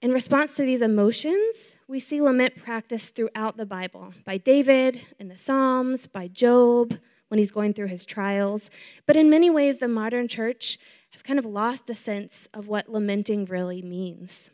In 0.00 0.10
response 0.10 0.56
to 0.56 0.62
these 0.62 0.82
emotions, 0.82 1.56
we 1.86 2.00
see 2.00 2.20
lament 2.20 2.56
practiced 2.56 3.14
throughout 3.14 3.56
the 3.56 3.66
Bible 3.66 4.14
by 4.24 4.38
David 4.38 5.00
in 5.18 5.28
the 5.28 5.36
Psalms, 5.36 6.06
by 6.06 6.28
Job, 6.28 6.98
when 7.28 7.38
he's 7.38 7.50
going 7.50 7.74
through 7.74 7.88
his 7.88 8.04
trials. 8.04 8.70
But 9.06 9.16
in 9.16 9.30
many 9.30 9.50
ways, 9.50 9.78
the 9.78 9.88
modern 9.88 10.28
church 10.28 10.78
has 11.10 11.22
kind 11.22 11.38
of 11.38 11.44
lost 11.44 11.88
a 11.90 11.94
sense 11.94 12.48
of 12.52 12.68
what 12.68 12.88
lamenting 12.88 13.46
really 13.46 13.82
means. 13.82 14.50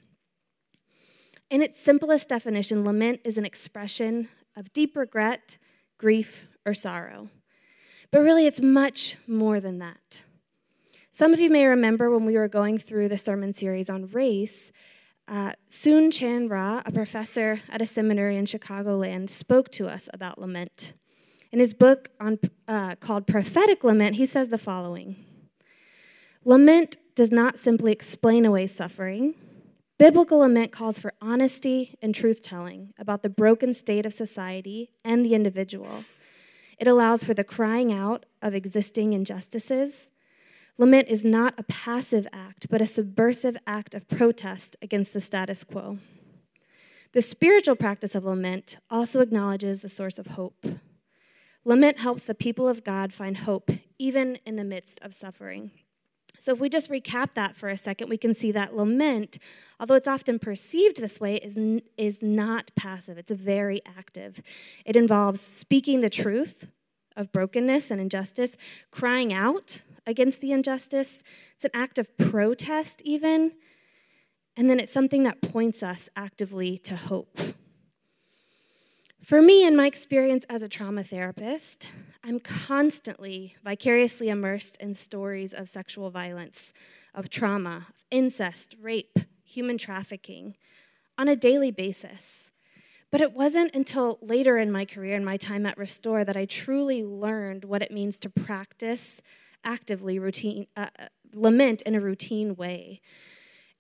In 1.51 1.63
its 1.63 1.81
simplest 1.81 2.29
definition, 2.29 2.85
lament 2.85 3.21
is 3.25 3.37
an 3.37 3.45
expression 3.45 4.29
of 4.57 4.73
deep 4.73 4.97
regret, 4.97 5.59
grief, 5.99 6.47
or 6.65 6.73
sorrow. 6.73 7.29
But 8.11 8.21
really, 8.21 8.47
it's 8.47 8.61
much 8.61 9.17
more 9.27 9.61
than 9.61 9.79
that. 9.79 10.21
Some 11.11 11.35
of 11.35 11.41
you 11.41 11.51
may 11.51 11.67
remember 11.67 12.11
when 12.11 12.25
we 12.25 12.39
were 12.39 12.49
going 12.49 12.79
through 12.79 13.09
the 13.09 13.19
sermon 13.19 13.53
series 13.53 13.91
on 13.91 14.09
race, 14.09 14.73
uh, 15.29 15.53
Soong 15.69 16.13
Chan 16.13 16.49
Rah, 16.49 16.83
a 16.87 16.93
professor 16.93 17.61
at 17.69 17.83
a 17.83 17.87
seminary 17.87 18.37
in 18.37 18.47
Chicagoland, 18.47 19.29
spoke 19.29 19.71
to 19.73 19.89
us 19.89 20.09
about 20.13 20.39
lament. 20.39 20.95
In 21.53 21.59
his 21.59 21.75
book 21.75 22.09
on, 22.19 22.39
uh, 22.67 22.97
called 22.97 23.27
Prophetic 23.27 23.85
Lament, 23.85 24.17
he 24.17 24.27
says 24.27 24.49
the 24.49 24.59
following 24.59 25.17
Lament 26.45 26.97
does 27.15 27.31
not 27.31 27.59
simply 27.59 27.93
explain 27.93 28.47
away 28.47 28.67
suffering. 28.67 29.35
Biblical 29.99 30.39
lament 30.39 30.73
calls 30.73 30.99
for 30.99 31.13
honesty 31.21 31.97
and 32.03 32.15
truth 32.15 32.43
telling 32.43 32.93
about 32.99 33.23
the 33.23 33.29
broken 33.29 33.73
state 33.75 34.05
of 34.05 34.15
society 34.15 34.91
and 35.05 35.25
the 35.25 35.35
individual. 35.35 36.05
It 36.79 36.89
allows 36.89 37.23
for 37.23 37.35
the 37.35 37.45
crying 37.45 37.93
out 37.93 38.27
of 38.41 38.55
existing 38.55 39.13
injustices. 39.13 40.11
Lament 40.79 41.07
is 41.09 41.23
not 41.23 41.55
a 41.59 41.63
passive 41.63 42.27
act, 42.33 42.67
but 42.69 42.81
a 42.81 42.87
subversive 42.87 43.57
act 43.67 43.95
of 43.95 44.09
protest 44.09 44.75
against 44.83 45.13
the 45.13 45.21
status 45.21 45.63
quo. 45.63 45.99
The 47.13 47.23
spiritual 47.23 47.77
practice 47.77 48.17
of 48.17 48.25
lament 48.25 48.79
also 48.91 49.21
acknowledges 49.21 49.81
the 49.81 49.89
source 49.89 50.19
of 50.19 50.29
hope. 50.29 50.67
Lament 51.65 51.99
helps 51.99 52.25
the 52.25 52.35
people 52.35 52.69
of 52.69 52.85
God 52.85 53.13
find 53.13 53.39
hope, 53.39 53.71
even 53.99 54.39
in 54.45 54.57
the 54.57 54.65
midst 54.65 54.99
of 55.01 55.15
suffering. 55.15 55.71
So, 56.39 56.53
if 56.53 56.59
we 56.59 56.69
just 56.69 56.91
recap 56.91 57.35
that 57.35 57.57
for 57.57 57.69
a 57.69 57.77
second, 57.77 58.09
we 58.09 58.17
can 58.17 58.35
see 58.35 58.51
that 58.51 58.75
lament, 58.75 59.39
although 59.79 59.95
it's 59.95 60.09
often 60.09 60.41
perceived 60.41 61.01
this 61.01 61.21
way, 61.21 61.37
is, 61.37 61.57
n- 61.57 61.83
is 61.97 62.19
not 62.21 62.73
passive. 62.75 63.17
It's 63.17 63.31
very 63.31 63.81
active. 63.87 64.41
It 64.85 64.97
involves 64.97 65.41
speaking 65.41 66.01
the 66.01 66.11
truth 66.11 66.67
of 67.17 67.31
brokenness 67.31 67.93
and 67.93 68.01
injustice, 68.01 68.53
crying 68.91 69.33
out 69.33 69.83
against 70.05 70.41
the 70.41 70.51
injustice. 70.51 71.23
It's 71.55 71.65
an 71.65 71.71
act 71.75 71.97
of 71.99 72.17
protest, 72.17 73.03
even. 73.05 73.53
And 74.57 74.69
then 74.69 74.81
it's 74.81 74.93
something 74.93 75.23
that 75.23 75.41
points 75.43 75.83
us 75.83 76.09
actively 76.17 76.77
to 76.79 76.97
hope. 76.97 77.39
For 79.25 79.41
me, 79.41 79.65
in 79.65 79.77
my 79.77 79.87
experience 79.87 80.45
as 80.51 80.63
a 80.63 80.69
trauma 80.69 81.05
therapist, 81.05 81.87
I'm 82.25 82.41
constantly 82.41 83.55
vicariously 83.63 84.29
immersed 84.29 84.77
in 84.79 84.95
stories 84.95 85.55
of 85.55 85.71
sexual 85.71 86.11
violence, 86.11 86.73
of 87.15 87.31
trauma, 87.31 87.87
incest, 88.11 88.75
rape, 88.81 89.17
human 89.45 89.79
trafficking 89.79 90.57
on 91.17 91.29
a 91.29 91.37
daily 91.37 91.71
basis. 91.71 92.51
But 93.13 93.21
it 93.21 93.33
wasn't 93.33 93.77
until 93.77 94.19
later 94.21 94.59
in 94.59 94.73
my 94.73 94.85
career, 94.85 95.15
in 95.15 95.25
my 95.25 95.37
time 95.37 95.67
at 95.67 95.79
Restore, 95.79 96.25
that 96.25 96.37
I 96.37 96.45
truly 96.45 97.05
learned 97.05 97.65
what 97.65 97.81
it 97.83 97.93
means 97.93 98.19
to 98.21 98.29
practice 98.29 99.21
actively 99.63 100.19
routine, 100.19 100.67
uh, 100.77 100.89
uh 100.99 101.07
lament 101.33 101.83
in 101.83 101.95
a 101.95 102.01
routine 102.01 102.57
way 102.57 103.01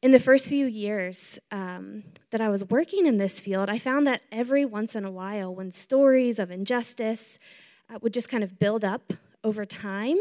in 0.03 0.11
the 0.11 0.19
first 0.19 0.49
few 0.49 0.67
years 0.67 1.38
um, 1.53 2.03
that 2.31 2.41
I 2.41 2.49
was 2.49 2.65
working 2.65 3.07
in 3.07 3.19
this 3.19 3.38
field, 3.38 3.69
I 3.69 3.79
found 3.79 4.07
that 4.09 4.23
every 4.33 4.65
once 4.65 4.97
in 4.97 5.05
a 5.05 5.11
while, 5.11 5.55
when 5.55 5.71
stories 5.71 6.41
of 6.41 6.51
injustice 6.51 7.38
uh, 7.88 7.99
would 8.03 8.12
just 8.12 8.29
kind 8.29 8.43
of 8.43 8.59
build 8.59 8.85
up 8.85 9.12
over 9.45 9.65
time, 9.65 10.19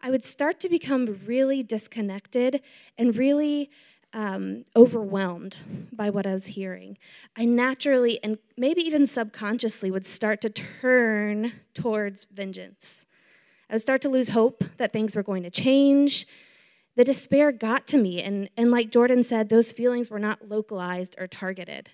I 0.00 0.10
would 0.10 0.24
start 0.24 0.60
to 0.60 0.68
become 0.68 1.18
really 1.26 1.64
disconnected 1.64 2.60
and 2.96 3.16
really 3.16 3.70
um, 4.12 4.64
overwhelmed 4.76 5.56
by 5.92 6.10
what 6.10 6.26
I 6.26 6.32
was 6.32 6.46
hearing. 6.46 6.96
I 7.36 7.44
naturally 7.44 8.22
and 8.22 8.38
maybe 8.56 8.82
even 8.82 9.04
subconsciously 9.06 9.90
would 9.90 10.06
start 10.06 10.40
to 10.42 10.50
turn 10.50 11.52
towards 11.74 12.24
vengeance. 12.32 13.04
I 13.68 13.74
would 13.74 13.82
start 13.82 14.02
to 14.02 14.08
lose 14.08 14.28
hope 14.28 14.62
that 14.76 14.92
things 14.92 15.16
were 15.16 15.24
going 15.24 15.42
to 15.42 15.50
change, 15.50 16.28
the 16.96 17.04
despair 17.04 17.52
got 17.52 17.86
to 17.88 17.98
me. 17.98 18.22
And, 18.22 18.48
and 18.56 18.70
like 18.70 18.90
Jordan 18.90 19.24
said, 19.24 19.48
those 19.48 19.72
feelings 19.72 20.10
were 20.10 20.18
not 20.18 20.48
localized 20.48 21.16
or 21.18 21.26
targeted, 21.26 21.90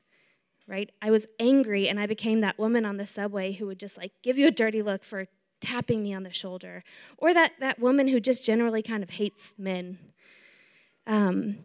right? 0.66 0.90
I 1.00 1.10
was 1.10 1.26
angry 1.38 1.88
and 1.88 1.98
I 1.98 2.06
became 2.06 2.40
that 2.40 2.58
woman 2.58 2.84
on 2.84 2.96
the 2.96 3.06
subway 3.06 3.52
who 3.52 3.66
would 3.66 3.80
just 3.80 3.96
like 3.96 4.12
give 4.22 4.36
you 4.36 4.46
a 4.46 4.50
dirty 4.50 4.82
look 4.82 5.02
for 5.04 5.26
tapping 5.60 6.02
me 6.02 6.14
on 6.14 6.22
the 6.22 6.32
shoulder, 6.32 6.82
or 7.18 7.34
that, 7.34 7.52
that 7.60 7.78
woman 7.78 8.08
who 8.08 8.18
just 8.18 8.42
generally 8.44 8.82
kind 8.82 9.02
of 9.02 9.10
hates 9.10 9.52
men. 9.58 9.98
Um, 11.06 11.58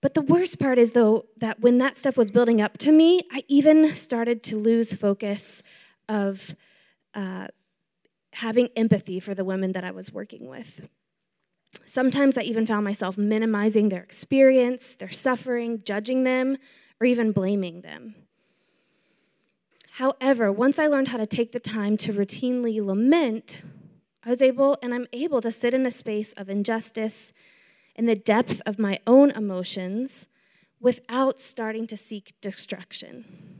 but 0.00 0.14
the 0.14 0.22
worst 0.22 0.58
part 0.58 0.78
is, 0.78 0.90
though, 0.92 1.26
that 1.36 1.60
when 1.60 1.78
that 1.78 1.96
stuff 1.96 2.16
was 2.16 2.30
building 2.30 2.60
up 2.60 2.78
to 2.78 2.90
me, 2.90 3.22
I 3.30 3.44
even 3.48 3.94
started 3.94 4.42
to 4.44 4.58
lose 4.58 4.92
focus 4.92 5.62
of 6.08 6.56
uh, 7.14 7.48
having 8.32 8.68
empathy 8.74 9.20
for 9.20 9.34
the 9.34 9.44
women 9.44 9.72
that 9.72 9.84
I 9.84 9.90
was 9.90 10.10
working 10.10 10.48
with. 10.48 10.88
Sometimes 11.86 12.38
I 12.38 12.42
even 12.42 12.66
found 12.66 12.84
myself 12.84 13.18
minimizing 13.18 13.88
their 13.88 14.02
experience, 14.02 14.94
their 14.94 15.10
suffering, 15.10 15.82
judging 15.84 16.24
them, 16.24 16.56
or 17.00 17.06
even 17.06 17.32
blaming 17.32 17.80
them. 17.80 18.14
However, 19.92 20.52
once 20.52 20.78
I 20.78 20.86
learned 20.86 21.08
how 21.08 21.18
to 21.18 21.26
take 21.26 21.52
the 21.52 21.60
time 21.60 21.96
to 21.98 22.12
routinely 22.12 22.84
lament, 22.84 23.62
I 24.24 24.30
was 24.30 24.40
able 24.40 24.78
and 24.82 24.94
I'm 24.94 25.06
able 25.12 25.40
to 25.40 25.50
sit 25.50 25.74
in 25.74 25.84
a 25.86 25.90
space 25.90 26.32
of 26.36 26.48
injustice 26.48 27.32
in 27.96 28.06
the 28.06 28.14
depth 28.14 28.62
of 28.64 28.78
my 28.78 28.98
own 29.06 29.30
emotions 29.30 30.26
without 30.80 31.40
starting 31.40 31.86
to 31.88 31.96
seek 31.96 32.34
destruction. 32.40 33.59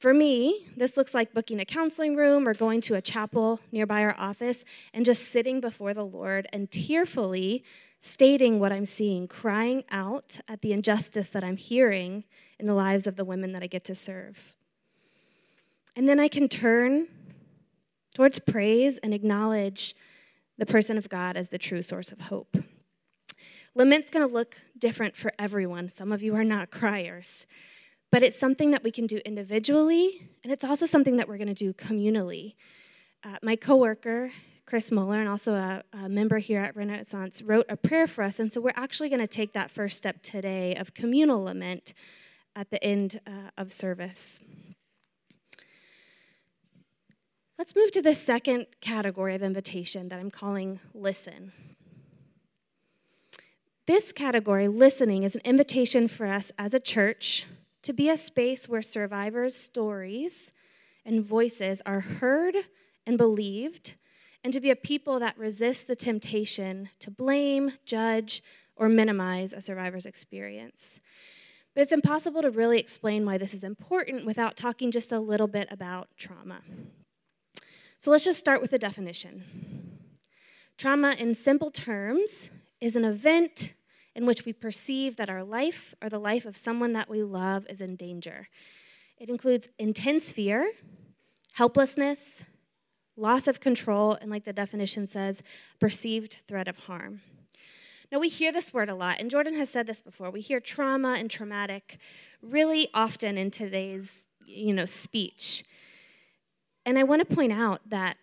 For 0.00 0.14
me, 0.14 0.66
this 0.78 0.96
looks 0.96 1.12
like 1.12 1.34
booking 1.34 1.60
a 1.60 1.66
counseling 1.66 2.16
room 2.16 2.48
or 2.48 2.54
going 2.54 2.80
to 2.82 2.94
a 2.94 3.02
chapel 3.02 3.60
nearby 3.70 4.00
our 4.00 4.16
office 4.18 4.64
and 4.94 5.04
just 5.04 5.28
sitting 5.30 5.60
before 5.60 5.92
the 5.92 6.06
Lord 6.06 6.48
and 6.54 6.70
tearfully 6.70 7.62
stating 8.00 8.58
what 8.58 8.72
I'm 8.72 8.86
seeing, 8.86 9.28
crying 9.28 9.84
out 9.90 10.38
at 10.48 10.62
the 10.62 10.72
injustice 10.72 11.28
that 11.28 11.44
I'm 11.44 11.58
hearing 11.58 12.24
in 12.58 12.66
the 12.66 12.72
lives 12.72 13.06
of 13.06 13.16
the 13.16 13.26
women 13.26 13.52
that 13.52 13.62
I 13.62 13.66
get 13.66 13.84
to 13.84 13.94
serve. 13.94 14.38
And 15.94 16.08
then 16.08 16.18
I 16.18 16.28
can 16.28 16.48
turn 16.48 17.08
towards 18.14 18.38
praise 18.38 18.98
and 19.02 19.12
acknowledge 19.12 19.94
the 20.56 20.64
person 20.64 20.96
of 20.96 21.10
God 21.10 21.36
as 21.36 21.48
the 21.48 21.58
true 21.58 21.82
source 21.82 22.10
of 22.10 22.22
hope. 22.22 22.56
Lament's 23.74 24.08
going 24.08 24.26
to 24.26 24.32
look 24.32 24.56
different 24.78 25.14
for 25.14 25.34
everyone. 25.38 25.90
Some 25.90 26.10
of 26.10 26.22
you 26.22 26.34
are 26.36 26.44
not 26.44 26.70
criers. 26.70 27.44
But 28.10 28.22
it's 28.22 28.38
something 28.38 28.72
that 28.72 28.82
we 28.82 28.90
can 28.90 29.06
do 29.06 29.18
individually, 29.24 30.28
and 30.42 30.52
it's 30.52 30.64
also 30.64 30.86
something 30.86 31.16
that 31.16 31.28
we're 31.28 31.36
going 31.36 31.48
to 31.48 31.54
do 31.54 31.72
communally. 31.72 32.54
Uh, 33.22 33.36
my 33.42 33.54
coworker, 33.54 34.32
Chris 34.66 34.90
Muller, 34.90 35.20
and 35.20 35.28
also 35.28 35.54
a, 35.54 35.82
a, 35.92 36.08
member 36.08 36.38
here 36.38 36.60
at 36.60 36.74
Renaissance, 36.74 37.40
wrote 37.42 37.66
a 37.68 37.76
prayer 37.76 38.06
for 38.06 38.24
us, 38.24 38.40
and 38.40 38.50
so 38.50 38.60
we're 38.60 38.72
actually 38.74 39.08
going 39.08 39.20
to 39.20 39.28
take 39.28 39.52
that 39.52 39.70
first 39.70 39.96
step 39.96 40.22
today 40.22 40.74
of 40.74 40.94
communal 40.94 41.44
lament 41.44 41.92
at 42.56 42.70
the 42.70 42.82
end 42.82 43.20
uh, 43.26 43.50
of 43.56 43.72
service. 43.72 44.40
Let's 47.58 47.76
move 47.76 47.92
to 47.92 48.02
the 48.02 48.14
second 48.14 48.66
category 48.80 49.34
of 49.34 49.42
invitation 49.42 50.08
that 50.08 50.18
I'm 50.18 50.30
calling 50.30 50.80
listen. 50.94 51.52
This 53.86 54.12
category, 54.12 54.66
listening, 54.66 55.24
is 55.24 55.34
an 55.34 55.42
invitation 55.44 56.08
for 56.08 56.26
us 56.26 56.50
as 56.58 56.74
a 56.74 56.80
church 56.80 57.46
to 57.82 57.92
be 57.92 58.08
a 58.08 58.16
space 58.16 58.68
where 58.68 58.82
survivors' 58.82 59.56
stories 59.56 60.52
and 61.04 61.24
voices 61.24 61.80
are 61.86 62.00
heard 62.00 62.54
and 63.06 63.16
believed, 63.16 63.94
and 64.44 64.52
to 64.52 64.60
be 64.60 64.70
a 64.70 64.76
people 64.76 65.18
that 65.18 65.38
resist 65.38 65.86
the 65.86 65.96
temptation 65.96 66.88
to 67.00 67.10
blame, 67.10 67.72
judge, 67.84 68.42
or 68.76 68.88
minimize 68.88 69.52
a 69.52 69.60
survivor's 69.60 70.06
experience. 70.06 71.00
But 71.74 71.82
it's 71.82 71.92
impossible 71.92 72.42
to 72.42 72.50
really 72.50 72.78
explain 72.78 73.24
why 73.24 73.38
this 73.38 73.54
is 73.54 73.64
important 73.64 74.26
without 74.26 74.56
talking 74.56 74.90
just 74.90 75.12
a 75.12 75.20
little 75.20 75.46
bit 75.46 75.68
about 75.70 76.08
trauma. 76.16 76.62
So 77.98 78.10
let's 78.10 78.24
just 78.24 78.40
start 78.40 78.62
with 78.62 78.70
the 78.70 78.78
definition. 78.78 79.44
Trauma, 80.78 81.12
in 81.12 81.34
simple 81.34 81.70
terms, 81.70 82.48
is 82.80 82.96
an 82.96 83.04
event 83.04 83.74
in 84.20 84.26
which 84.26 84.44
we 84.44 84.52
perceive 84.52 85.16
that 85.16 85.30
our 85.30 85.42
life 85.42 85.94
or 86.02 86.10
the 86.10 86.18
life 86.18 86.44
of 86.44 86.56
someone 86.56 86.92
that 86.92 87.08
we 87.08 87.22
love 87.22 87.66
is 87.70 87.80
in 87.80 87.96
danger. 87.96 88.48
It 89.18 89.30
includes 89.30 89.68
intense 89.78 90.30
fear, 90.30 90.72
helplessness, 91.54 92.44
loss 93.16 93.48
of 93.48 93.60
control, 93.60 94.18
and 94.20 94.30
like 94.30 94.44
the 94.44 94.52
definition 94.52 95.06
says, 95.06 95.42
perceived 95.80 96.36
threat 96.46 96.68
of 96.68 96.76
harm. 96.80 97.22
Now, 98.12 98.18
we 98.18 98.28
hear 98.28 98.52
this 98.52 98.74
word 98.74 98.90
a 98.90 98.94
lot, 98.94 99.16
and 99.20 99.30
Jordan 99.30 99.54
has 99.54 99.70
said 99.70 99.86
this 99.86 100.00
before. 100.00 100.30
We 100.30 100.40
hear 100.40 100.60
trauma 100.60 101.14
and 101.14 101.30
traumatic 101.30 101.98
really 102.42 102.88
often 102.92 103.38
in 103.38 103.50
today's 103.50 104.24
you 104.44 104.74
know, 104.74 104.84
speech. 104.84 105.64
And 106.84 106.98
I 106.98 107.04
want 107.04 107.26
to 107.26 107.34
point 107.34 107.52
out 107.52 107.80
that 107.88 108.16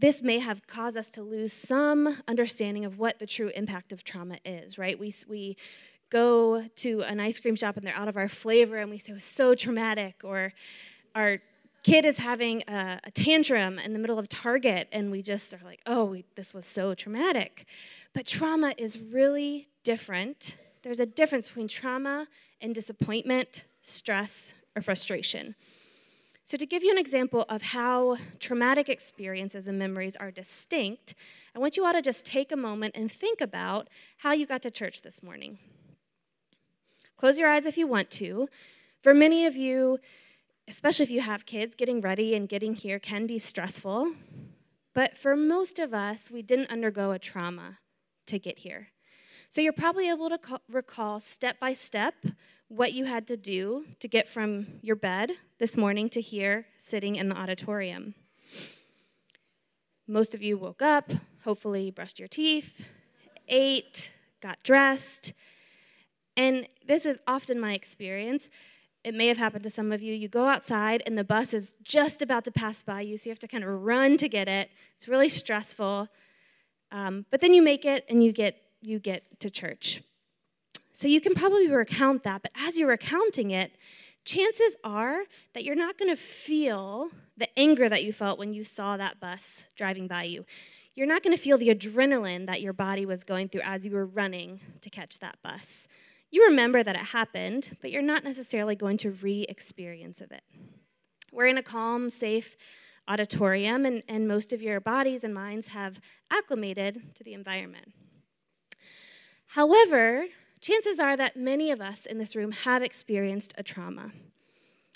this 0.00 0.22
may 0.22 0.38
have 0.38 0.66
caused 0.66 0.96
us 0.96 1.10
to 1.10 1.22
lose 1.22 1.52
some 1.52 2.22
understanding 2.28 2.84
of 2.84 2.98
what 2.98 3.18
the 3.18 3.26
true 3.26 3.48
impact 3.48 3.92
of 3.92 4.04
trauma 4.04 4.38
is, 4.44 4.78
right? 4.78 4.98
We, 4.98 5.14
we 5.28 5.56
go 6.10 6.64
to 6.76 7.02
an 7.02 7.20
ice 7.20 7.38
cream 7.40 7.56
shop 7.56 7.76
and 7.76 7.86
they're 7.86 7.96
out 7.96 8.08
of 8.08 8.16
our 8.16 8.28
flavor 8.28 8.76
and 8.76 8.90
we 8.90 8.98
say 8.98 9.10
oh, 9.10 9.12
it 9.12 9.14
was 9.14 9.24
so 9.24 9.54
traumatic, 9.54 10.20
or 10.22 10.52
our 11.14 11.38
kid 11.82 12.04
is 12.04 12.18
having 12.18 12.62
a, 12.68 13.00
a 13.04 13.10
tantrum 13.10 13.78
in 13.78 13.92
the 13.92 13.98
middle 13.98 14.18
of 14.18 14.28
Target 14.28 14.88
and 14.92 15.10
we 15.10 15.22
just 15.22 15.52
are 15.52 15.60
like, 15.64 15.80
oh, 15.86 16.04
we, 16.04 16.24
this 16.36 16.54
was 16.54 16.64
so 16.64 16.94
traumatic. 16.94 17.66
But 18.14 18.26
trauma 18.26 18.74
is 18.78 18.98
really 18.98 19.68
different. 19.84 20.56
There's 20.82 21.00
a 21.00 21.06
difference 21.06 21.48
between 21.48 21.68
trauma 21.68 22.26
and 22.60 22.74
disappointment, 22.74 23.64
stress, 23.82 24.54
or 24.76 24.82
frustration. 24.82 25.54
So, 26.48 26.56
to 26.56 26.64
give 26.64 26.82
you 26.82 26.90
an 26.90 26.96
example 26.96 27.44
of 27.50 27.60
how 27.60 28.16
traumatic 28.40 28.88
experiences 28.88 29.68
and 29.68 29.78
memories 29.78 30.16
are 30.16 30.30
distinct, 30.30 31.14
I 31.54 31.58
want 31.58 31.76
you 31.76 31.84
all 31.84 31.92
to 31.92 32.00
just 32.00 32.24
take 32.24 32.50
a 32.50 32.56
moment 32.56 32.96
and 32.96 33.12
think 33.12 33.42
about 33.42 33.88
how 34.16 34.32
you 34.32 34.46
got 34.46 34.62
to 34.62 34.70
church 34.70 35.02
this 35.02 35.22
morning. 35.22 35.58
Close 37.18 37.36
your 37.36 37.50
eyes 37.50 37.66
if 37.66 37.76
you 37.76 37.86
want 37.86 38.10
to. 38.12 38.48
For 39.02 39.12
many 39.12 39.44
of 39.44 39.56
you, 39.56 39.98
especially 40.66 41.02
if 41.02 41.10
you 41.10 41.20
have 41.20 41.44
kids, 41.44 41.74
getting 41.74 42.00
ready 42.00 42.34
and 42.34 42.48
getting 42.48 42.74
here 42.74 42.98
can 42.98 43.26
be 43.26 43.38
stressful. 43.38 44.14
But 44.94 45.18
for 45.18 45.36
most 45.36 45.78
of 45.78 45.92
us, 45.92 46.30
we 46.30 46.40
didn't 46.40 46.70
undergo 46.70 47.10
a 47.12 47.18
trauma 47.18 47.76
to 48.26 48.38
get 48.38 48.60
here. 48.60 48.88
So 49.50 49.60
you're 49.60 49.74
probably 49.74 50.08
able 50.08 50.30
to 50.30 50.38
recall 50.70 51.20
step 51.20 51.60
by 51.60 51.74
step 51.74 52.14
what 52.68 52.92
you 52.92 53.06
had 53.06 53.26
to 53.26 53.36
do 53.36 53.86
to 54.00 54.08
get 54.08 54.28
from 54.28 54.66
your 54.82 54.96
bed 54.96 55.30
this 55.58 55.76
morning 55.76 56.08
to 56.10 56.20
here, 56.20 56.66
sitting 56.78 57.16
in 57.16 57.28
the 57.28 57.36
auditorium. 57.36 58.14
Most 60.06 60.34
of 60.34 60.42
you 60.42 60.56
woke 60.56 60.82
up, 60.82 61.10
hopefully, 61.44 61.90
brushed 61.90 62.18
your 62.18 62.28
teeth, 62.28 62.70
ate, 63.48 64.10
got 64.42 64.62
dressed. 64.62 65.32
And 66.36 66.68
this 66.86 67.06
is 67.06 67.18
often 67.26 67.58
my 67.58 67.72
experience. 67.72 68.50
It 69.02 69.14
may 69.14 69.28
have 69.28 69.38
happened 69.38 69.64
to 69.64 69.70
some 69.70 69.90
of 69.90 70.02
you. 70.02 70.12
You 70.12 70.28
go 70.28 70.46
outside 70.46 71.02
and 71.06 71.16
the 71.16 71.24
bus 71.24 71.54
is 71.54 71.74
just 71.82 72.20
about 72.20 72.44
to 72.44 72.52
pass 72.52 72.82
by 72.82 73.00
you, 73.00 73.16
so 73.16 73.24
you 73.24 73.30
have 73.30 73.38
to 73.40 73.48
kind 73.48 73.64
of 73.64 73.70
run 73.70 74.18
to 74.18 74.28
get 74.28 74.48
it. 74.48 74.70
It's 74.96 75.08
really 75.08 75.28
stressful. 75.28 76.08
Um, 76.92 77.24
but 77.30 77.40
then 77.40 77.54
you 77.54 77.62
make 77.62 77.84
it 77.84 78.04
and 78.08 78.22
you 78.22 78.32
get, 78.32 78.56
you 78.80 78.98
get 78.98 79.40
to 79.40 79.50
church. 79.50 80.02
So 80.98 81.06
you 81.06 81.20
can 81.20 81.36
probably 81.36 81.68
recount 81.68 82.24
that, 82.24 82.42
but 82.42 82.50
as 82.56 82.76
you're 82.76 82.88
recounting 82.88 83.52
it, 83.52 83.70
chances 84.24 84.74
are 84.82 85.20
that 85.54 85.62
you're 85.62 85.76
not 85.76 85.96
going 85.96 86.10
to 86.10 86.20
feel 86.20 87.10
the 87.36 87.46
anger 87.56 87.88
that 87.88 88.02
you 88.02 88.12
felt 88.12 88.36
when 88.36 88.52
you 88.52 88.64
saw 88.64 88.96
that 88.96 89.20
bus 89.20 89.62
driving 89.76 90.08
by 90.08 90.24
you. 90.24 90.44
You're 90.96 91.06
not 91.06 91.22
going 91.22 91.36
to 91.36 91.40
feel 91.40 91.56
the 91.56 91.72
adrenaline 91.72 92.46
that 92.46 92.62
your 92.62 92.72
body 92.72 93.06
was 93.06 93.22
going 93.22 93.48
through 93.48 93.60
as 93.60 93.84
you 93.84 93.92
were 93.92 94.06
running 94.06 94.58
to 94.80 94.90
catch 94.90 95.20
that 95.20 95.38
bus. 95.40 95.86
You 96.32 96.46
remember 96.46 96.82
that 96.82 96.96
it 96.96 97.06
happened, 97.06 97.76
but 97.80 97.92
you're 97.92 98.02
not 98.02 98.24
necessarily 98.24 98.74
going 98.74 98.98
to 98.98 99.12
re 99.12 99.46
experience 99.48 100.20
of 100.20 100.32
it. 100.32 100.42
We're 101.30 101.46
in 101.46 101.58
a 101.58 101.62
calm, 101.62 102.10
safe 102.10 102.56
auditorium, 103.06 103.86
and, 103.86 104.02
and 104.08 104.26
most 104.26 104.52
of 104.52 104.62
your 104.62 104.80
bodies 104.80 105.22
and 105.22 105.32
minds 105.32 105.68
have 105.68 106.00
acclimated 106.28 107.14
to 107.14 107.22
the 107.22 107.34
environment. 107.34 107.92
However, 109.46 110.26
chances 110.60 110.98
are 110.98 111.16
that 111.16 111.36
many 111.36 111.70
of 111.70 111.80
us 111.80 112.06
in 112.06 112.18
this 112.18 112.34
room 112.34 112.52
have 112.52 112.82
experienced 112.82 113.54
a 113.56 113.62
trauma, 113.62 114.12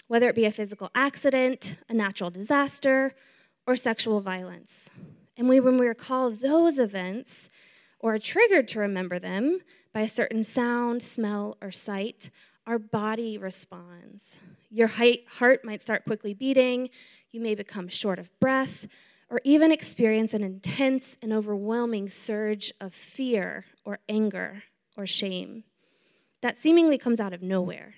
whether 0.08 0.28
it 0.28 0.34
be 0.34 0.44
a 0.44 0.52
physical 0.52 0.90
accident, 0.94 1.76
a 1.88 1.94
natural 1.94 2.30
disaster, 2.30 3.14
or 3.66 3.76
sexual 3.76 4.20
violence. 4.20 4.88
And 5.36 5.48
we, 5.48 5.60
when 5.60 5.78
we 5.78 5.86
recall 5.86 6.30
those 6.30 6.78
events 6.78 7.48
or 7.98 8.14
are 8.14 8.18
triggered 8.18 8.68
to 8.68 8.80
remember 8.80 9.18
them 9.18 9.60
by 9.92 10.00
a 10.00 10.08
certain 10.08 10.42
sound, 10.42 11.02
smell, 11.02 11.56
or 11.62 11.70
sight, 11.70 12.30
our 12.66 12.78
body 12.78 13.38
responds. 13.38 14.38
Your 14.70 14.88
heart 14.88 15.64
might 15.64 15.82
start 15.82 16.04
quickly 16.04 16.34
beating, 16.34 16.90
you 17.30 17.40
may 17.40 17.54
become 17.54 17.88
short 17.88 18.18
of 18.18 18.30
breath, 18.40 18.86
or 19.30 19.40
even 19.44 19.72
experience 19.72 20.34
an 20.34 20.42
intense 20.42 21.16
and 21.22 21.32
overwhelming 21.32 22.10
surge 22.10 22.72
of 22.80 22.94
fear 22.94 23.64
or 23.84 23.98
anger 24.08 24.62
or 24.96 25.06
shame 25.06 25.64
that 26.42 26.60
seemingly 26.60 26.98
comes 26.98 27.20
out 27.20 27.32
of 27.32 27.42
nowhere. 27.42 27.94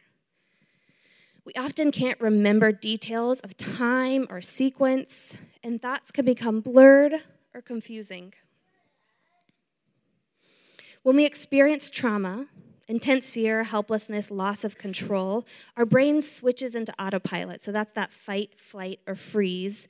We 1.44 1.52
often 1.54 1.90
can't 1.90 2.20
remember 2.20 2.72
details 2.72 3.40
of 3.40 3.56
time 3.56 4.26
or 4.30 4.40
sequence, 4.40 5.34
and 5.62 5.80
thoughts 5.80 6.10
can 6.10 6.24
become 6.24 6.60
blurred 6.60 7.14
or 7.52 7.60
confusing. 7.60 8.32
When 11.02 11.16
we 11.16 11.26
experience 11.26 11.90
trauma, 11.90 12.46
intense 12.88 13.30
fear, 13.30 13.64
helplessness, 13.64 14.30
loss 14.30 14.64
of 14.64 14.78
control, 14.78 15.46
our 15.76 15.84
brain 15.84 16.22
switches 16.22 16.74
into 16.74 16.94
autopilot. 16.98 17.62
So 17.62 17.72
that's 17.72 17.92
that 17.92 18.10
fight, 18.12 18.52
flight, 18.58 19.00
or 19.06 19.14
freeze 19.14 19.88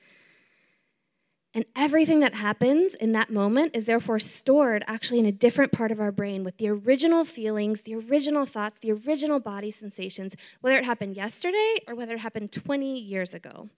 and 1.55 1.65
everything 1.77 2.19
that 2.21 2.35
happens 2.35 2.95
in 2.97 3.13
that 3.13 3.31
moment 3.31 3.77
is 3.77 3.85
therefore 3.85 4.19
stored 4.19 4.85
actually 4.89 5.21
in 5.21 5.27
a 5.27 5.33
different 5.33 5.71
part 5.71 5.93
of 5.93 6.01
our 6.01 6.11
brain 6.11 6.43
with 6.43 6.57
the 6.57 6.69
original 6.69 7.25
feelings, 7.25 7.83
the 7.83 7.95
original 7.95 8.45
thoughts, 8.45 8.79
the 8.83 8.91
original 8.91 9.39
body 9.39 9.71
sensations, 9.71 10.35
whether 10.61 10.77
it 10.77 10.85
happened 10.85 11.17
yesterday 11.17 11.77
or 11.87 11.95
whether 11.95 12.15
it 12.15 12.21
happened 12.21 12.51
20 12.51 12.99
years 12.99 13.35
ago. 13.35 13.69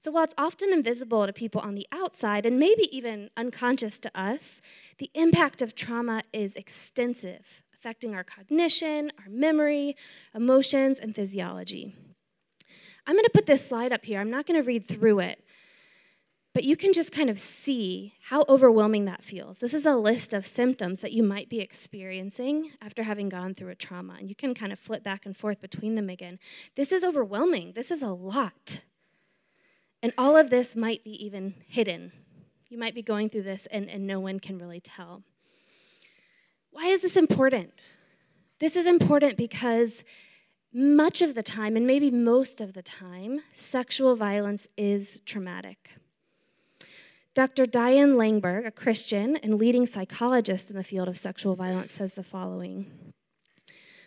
So 0.00 0.10
while 0.10 0.24
it's 0.24 0.34
often 0.36 0.72
invisible 0.72 1.26
to 1.26 1.32
people 1.32 1.60
on 1.60 1.76
the 1.76 1.86
outside 1.92 2.44
and 2.44 2.58
maybe 2.58 2.88
even 2.90 3.30
unconscious 3.36 3.98
to 4.00 4.20
us, 4.20 4.60
the 4.98 5.10
impact 5.14 5.62
of 5.62 5.76
trauma 5.76 6.24
is 6.32 6.56
extensive, 6.56 7.62
affecting 7.72 8.14
our 8.14 8.24
cognition, 8.24 9.12
our 9.18 9.30
memory, 9.30 9.96
emotions, 10.34 10.98
and 10.98 11.14
physiology. 11.14 11.94
I'm 13.06 13.14
going 13.14 13.24
to 13.24 13.30
put 13.30 13.46
this 13.46 13.66
slide 13.66 13.92
up 13.92 14.04
here. 14.04 14.20
I'm 14.20 14.30
not 14.30 14.46
going 14.46 14.60
to 14.60 14.66
read 14.66 14.88
through 14.88 15.20
it. 15.20 15.44
But 16.52 16.64
you 16.64 16.76
can 16.76 16.92
just 16.92 17.12
kind 17.12 17.30
of 17.30 17.40
see 17.40 18.14
how 18.22 18.44
overwhelming 18.48 19.04
that 19.04 19.22
feels. 19.22 19.58
This 19.58 19.72
is 19.72 19.86
a 19.86 19.94
list 19.94 20.32
of 20.32 20.48
symptoms 20.48 20.98
that 21.00 21.12
you 21.12 21.22
might 21.22 21.48
be 21.48 21.60
experiencing 21.60 22.72
after 22.82 23.04
having 23.04 23.28
gone 23.28 23.54
through 23.54 23.68
a 23.68 23.76
trauma. 23.76 24.16
And 24.18 24.28
you 24.28 24.34
can 24.34 24.52
kind 24.54 24.72
of 24.72 24.78
flip 24.78 25.04
back 25.04 25.24
and 25.24 25.36
forth 25.36 25.60
between 25.60 25.94
them 25.94 26.10
again. 26.10 26.40
This 26.76 26.90
is 26.90 27.04
overwhelming. 27.04 27.72
This 27.76 27.92
is 27.92 28.02
a 28.02 28.08
lot. 28.08 28.80
And 30.02 30.12
all 30.18 30.36
of 30.36 30.50
this 30.50 30.74
might 30.74 31.04
be 31.04 31.24
even 31.24 31.54
hidden. 31.68 32.10
You 32.68 32.78
might 32.78 32.94
be 32.94 33.02
going 33.02 33.30
through 33.30 33.42
this 33.44 33.68
and, 33.70 33.88
and 33.88 34.06
no 34.06 34.18
one 34.18 34.40
can 34.40 34.58
really 34.58 34.80
tell. 34.80 35.22
Why 36.72 36.86
is 36.86 37.00
this 37.00 37.16
important? 37.16 37.74
This 38.58 38.74
is 38.74 38.86
important 38.86 39.36
because 39.36 40.04
much 40.72 41.22
of 41.22 41.34
the 41.34 41.42
time, 41.42 41.76
and 41.76 41.86
maybe 41.86 42.10
most 42.10 42.60
of 42.60 42.74
the 42.74 42.82
time, 42.82 43.40
sexual 43.54 44.14
violence 44.14 44.68
is 44.76 45.20
traumatic. 45.26 45.90
Dr. 47.34 47.64
Diane 47.64 48.12
Langberg, 48.12 48.66
a 48.66 48.70
Christian 48.72 49.36
and 49.36 49.54
leading 49.54 49.86
psychologist 49.86 50.68
in 50.68 50.76
the 50.76 50.84
field 50.84 51.08
of 51.08 51.16
sexual 51.16 51.54
violence, 51.54 51.92
says 51.92 52.14
the 52.14 52.24
following 52.24 53.12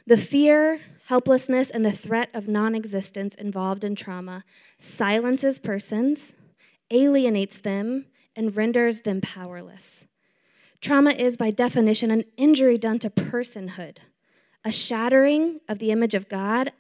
The 0.06 0.18
fear, 0.18 0.82
helplessness, 1.06 1.70
and 1.70 1.86
the 1.86 1.92
threat 1.94 2.30
of 2.34 2.48
non 2.48 2.76
existence 2.76 3.36
involved 3.36 3.84
in 3.84 3.96
trauma 3.96 4.44
silences 4.78 5.58
persons, 5.60 6.34
alienates 6.92 7.60
them, 7.60 8.06
and 8.36 8.56
renders 8.56 9.02
them 9.02 9.22
powerless. 9.22 10.06
Trauma 10.82 11.12
is, 11.12 11.38
by 11.38 11.50
definition, 11.50 12.12
an 12.12 12.26
injury 12.36 12.78
done 12.78 13.00
to 13.00 13.10
personhood, 13.10 14.00
a 14.66 14.72
shattering 14.72 15.62
of 15.70 15.80
the 15.80 15.92
image 15.92 16.14
of 16.14 16.28
God 16.28 16.74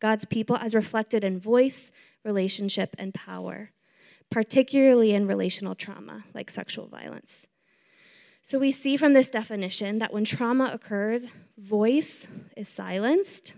God's 0.00 0.24
people 0.24 0.56
as 0.56 0.74
reflected 0.74 1.22
in 1.22 1.38
voice, 1.38 1.90
relationship, 2.24 2.96
and 2.98 3.14
power, 3.14 3.70
particularly 4.30 5.12
in 5.12 5.26
relational 5.26 5.74
trauma 5.74 6.24
like 6.34 6.50
sexual 6.50 6.86
violence. 6.86 7.46
So 8.42 8.58
we 8.58 8.72
see 8.72 8.96
from 8.96 9.12
this 9.12 9.30
definition 9.30 9.98
that 9.98 10.12
when 10.12 10.24
trauma 10.24 10.70
occurs, 10.72 11.26
voice 11.58 12.26
is 12.56 12.68
silenced, 12.68 13.54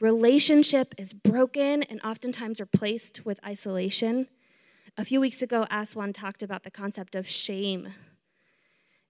relationship 0.00 0.94
is 0.98 1.12
broken 1.12 1.82
and 1.84 2.00
oftentimes 2.02 2.60
replaced 2.60 3.24
with 3.24 3.38
isolation. 3.44 4.28
A 4.96 5.04
few 5.04 5.20
weeks 5.20 5.42
ago, 5.42 5.66
Aswan 5.70 6.12
talked 6.12 6.42
about 6.42 6.64
the 6.64 6.70
concept 6.70 7.14
of 7.14 7.28
shame 7.28 7.94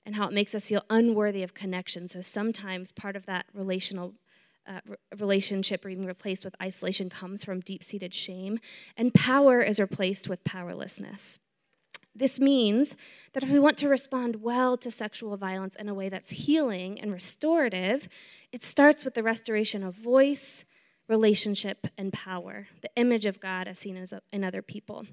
and 0.04 0.14
how 0.14 0.28
it 0.28 0.32
makes 0.32 0.54
us 0.54 0.68
feel 0.68 0.84
unworthy 0.90 1.42
of 1.42 1.54
connection. 1.54 2.06
So 2.06 2.22
sometimes 2.22 2.92
part 2.92 3.16
of 3.16 3.26
that 3.26 3.46
relational 3.52 4.14
uh, 4.66 4.80
relationship 5.18 5.84
being 5.84 6.06
replaced 6.06 6.44
with 6.44 6.54
isolation 6.60 7.08
comes 7.08 7.44
from 7.44 7.60
deep 7.60 7.84
seated 7.84 8.14
shame, 8.14 8.58
and 8.96 9.14
power 9.14 9.60
is 9.60 9.78
replaced 9.78 10.28
with 10.28 10.44
powerlessness. 10.44 11.38
This 12.14 12.40
means 12.40 12.96
that 13.34 13.42
if 13.42 13.50
we 13.50 13.58
want 13.58 13.76
to 13.78 13.88
respond 13.88 14.42
well 14.42 14.76
to 14.78 14.90
sexual 14.90 15.36
violence 15.36 15.76
in 15.76 15.88
a 15.88 15.94
way 15.94 16.08
that's 16.08 16.30
healing 16.30 16.98
and 16.98 17.12
restorative, 17.12 18.08
it 18.52 18.64
starts 18.64 19.04
with 19.04 19.14
the 19.14 19.22
restoration 19.22 19.82
of 19.82 19.94
voice, 19.94 20.64
relationship, 21.08 21.86
and 21.98 22.12
power, 22.12 22.68
the 22.80 22.90
image 22.96 23.26
of 23.26 23.38
God 23.38 23.68
as 23.68 23.78
seen 23.78 23.96
as 23.96 24.14
in 24.32 24.44
other 24.44 24.62
people. 24.62 25.04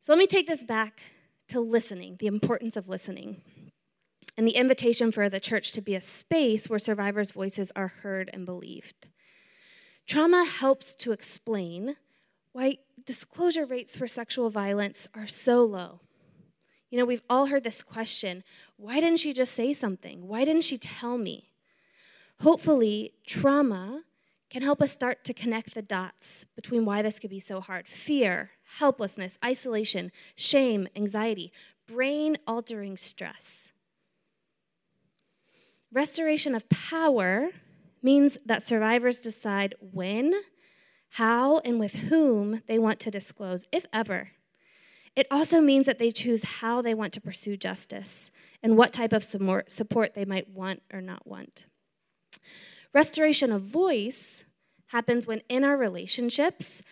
So 0.00 0.12
let 0.12 0.18
me 0.18 0.26
take 0.26 0.46
this 0.46 0.64
back 0.64 1.00
to 1.48 1.60
listening, 1.60 2.16
the 2.18 2.26
importance 2.26 2.76
of 2.76 2.88
listening, 2.88 3.42
and 4.36 4.46
the 4.46 4.52
invitation 4.52 5.12
for 5.12 5.28
the 5.28 5.40
church 5.40 5.72
to 5.72 5.80
be 5.80 5.94
a 5.94 6.00
space 6.00 6.68
where 6.68 6.78
survivors' 6.78 7.30
voices 7.30 7.70
are 7.76 7.88
heard 7.88 8.30
and 8.32 8.44
believed. 8.44 9.08
Trauma 10.06 10.44
helps 10.44 10.94
to 10.96 11.12
explain 11.12 11.96
why 12.52 12.78
disclosure 13.04 13.64
rates 13.64 13.96
for 13.96 14.06
sexual 14.06 14.50
violence 14.50 15.08
are 15.14 15.26
so 15.26 15.64
low 15.64 16.00
you 16.94 17.00
know, 17.00 17.06
we've 17.06 17.24
all 17.28 17.46
heard 17.46 17.64
this 17.64 17.82
question 17.82 18.44
why 18.76 19.00
didn't 19.00 19.18
she 19.18 19.32
just 19.32 19.52
say 19.52 19.74
something? 19.74 20.28
Why 20.28 20.44
didn't 20.44 20.62
she 20.62 20.78
tell 20.78 21.18
me? 21.18 21.50
Hopefully, 22.42 23.14
trauma 23.26 24.04
can 24.48 24.62
help 24.62 24.80
us 24.80 24.92
start 24.92 25.24
to 25.24 25.34
connect 25.34 25.74
the 25.74 25.82
dots 25.82 26.46
between 26.54 26.84
why 26.84 27.02
this 27.02 27.18
could 27.18 27.30
be 27.30 27.40
so 27.40 27.60
hard 27.60 27.88
fear, 27.88 28.50
helplessness, 28.78 29.38
isolation, 29.44 30.12
shame, 30.36 30.86
anxiety, 30.94 31.52
brain 31.88 32.38
altering 32.46 32.96
stress. 32.96 33.63
Restoration 35.94 36.56
of 36.56 36.68
power 36.68 37.50
means 38.02 38.36
that 38.44 38.66
survivors 38.66 39.20
decide 39.20 39.76
when, 39.80 40.34
how, 41.10 41.60
and 41.60 41.78
with 41.78 41.92
whom 41.92 42.62
they 42.66 42.80
want 42.80 42.98
to 43.00 43.12
disclose, 43.12 43.64
if 43.70 43.86
ever. 43.92 44.30
It 45.14 45.28
also 45.30 45.60
means 45.60 45.86
that 45.86 46.00
they 46.00 46.10
choose 46.10 46.42
how 46.42 46.82
they 46.82 46.94
want 46.94 47.12
to 47.12 47.20
pursue 47.20 47.56
justice 47.56 48.32
and 48.60 48.76
what 48.76 48.92
type 48.92 49.12
of 49.12 49.22
support 49.22 50.14
they 50.14 50.24
might 50.24 50.50
want 50.50 50.82
or 50.92 51.00
not 51.00 51.28
want. 51.28 51.66
Restoration 52.92 53.52
of 53.52 53.62
voice 53.62 54.42
happens 54.88 55.28
when 55.28 55.42
in 55.48 55.62
our 55.62 55.76
relationships, 55.76 56.82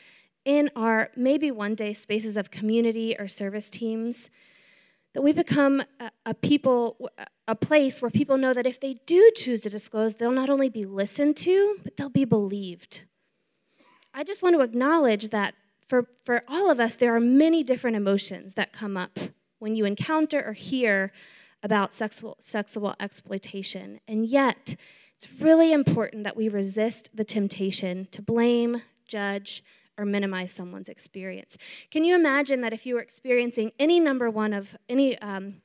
in 0.44 0.70
our 0.76 1.10
maybe 1.16 1.50
one 1.50 1.74
day 1.74 1.92
spaces 1.92 2.36
of 2.36 2.52
community 2.52 3.16
or 3.18 3.26
service 3.26 3.68
teams, 3.68 4.30
that 5.14 5.22
we 5.22 5.32
become 5.32 5.82
a, 6.00 6.10
a, 6.26 6.34
people 6.34 7.10
a 7.46 7.54
place 7.54 8.00
where 8.00 8.10
people 8.10 8.38
know 8.38 8.54
that 8.54 8.66
if 8.66 8.80
they 8.80 8.94
do 9.06 9.30
choose 9.34 9.60
to 9.62 9.70
disclose 9.70 10.14
they'll 10.14 10.32
not 10.32 10.50
only 10.50 10.68
be 10.68 10.84
listened 10.84 11.36
to 11.36 11.76
but 11.82 11.96
they'll 11.96 12.08
be 12.08 12.24
believed 12.24 13.02
i 14.14 14.24
just 14.24 14.42
want 14.42 14.54
to 14.54 14.62
acknowledge 14.62 15.30
that 15.30 15.54
for, 15.92 16.06
for 16.24 16.42
all 16.48 16.70
of 16.70 16.80
us, 16.80 16.94
there 16.94 17.14
are 17.14 17.20
many 17.20 17.62
different 17.62 17.98
emotions 17.98 18.54
that 18.54 18.72
come 18.72 18.96
up 18.96 19.18
when 19.58 19.76
you 19.76 19.84
encounter 19.84 20.42
or 20.42 20.54
hear 20.54 21.12
about 21.62 21.92
sexual, 21.92 22.38
sexual 22.40 22.94
exploitation. 22.98 24.00
And 24.08 24.24
yet, 24.24 24.74
it's 25.14 25.28
really 25.38 25.70
important 25.70 26.24
that 26.24 26.34
we 26.34 26.48
resist 26.48 27.10
the 27.14 27.24
temptation 27.24 28.08
to 28.10 28.22
blame, 28.22 28.80
judge, 29.06 29.62
or 30.02 30.04
minimize 30.04 30.52
someone's 30.52 30.88
experience. 30.88 31.56
Can 31.90 32.04
you 32.04 32.14
imagine 32.14 32.60
that 32.60 32.72
if 32.72 32.84
you 32.84 32.96
were 32.96 33.00
experiencing 33.00 33.72
any 33.78 34.00
number 34.00 34.28
one 34.28 34.52
of 34.52 34.76
any 34.88 35.16
um, 35.20 35.62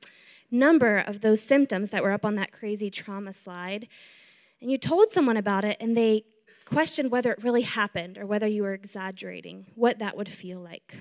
number 0.50 0.98
of 0.98 1.20
those 1.20 1.42
symptoms 1.42 1.90
that 1.90 2.02
were 2.02 2.12
up 2.12 2.24
on 2.24 2.36
that 2.36 2.52
crazy 2.52 2.90
trauma 2.90 3.32
slide, 3.32 3.88
and 4.60 4.70
you 4.70 4.78
told 4.78 5.10
someone 5.10 5.36
about 5.36 5.64
it 5.64 5.76
and 5.80 5.96
they 5.96 6.24
questioned 6.64 7.10
whether 7.10 7.32
it 7.32 7.42
really 7.42 7.62
happened 7.62 8.16
or 8.16 8.26
whether 8.26 8.46
you 8.46 8.62
were 8.62 8.74
exaggerating, 8.74 9.66
what 9.74 9.98
that 9.98 10.16
would 10.16 10.28
feel 10.28 10.60
like. 10.60 10.96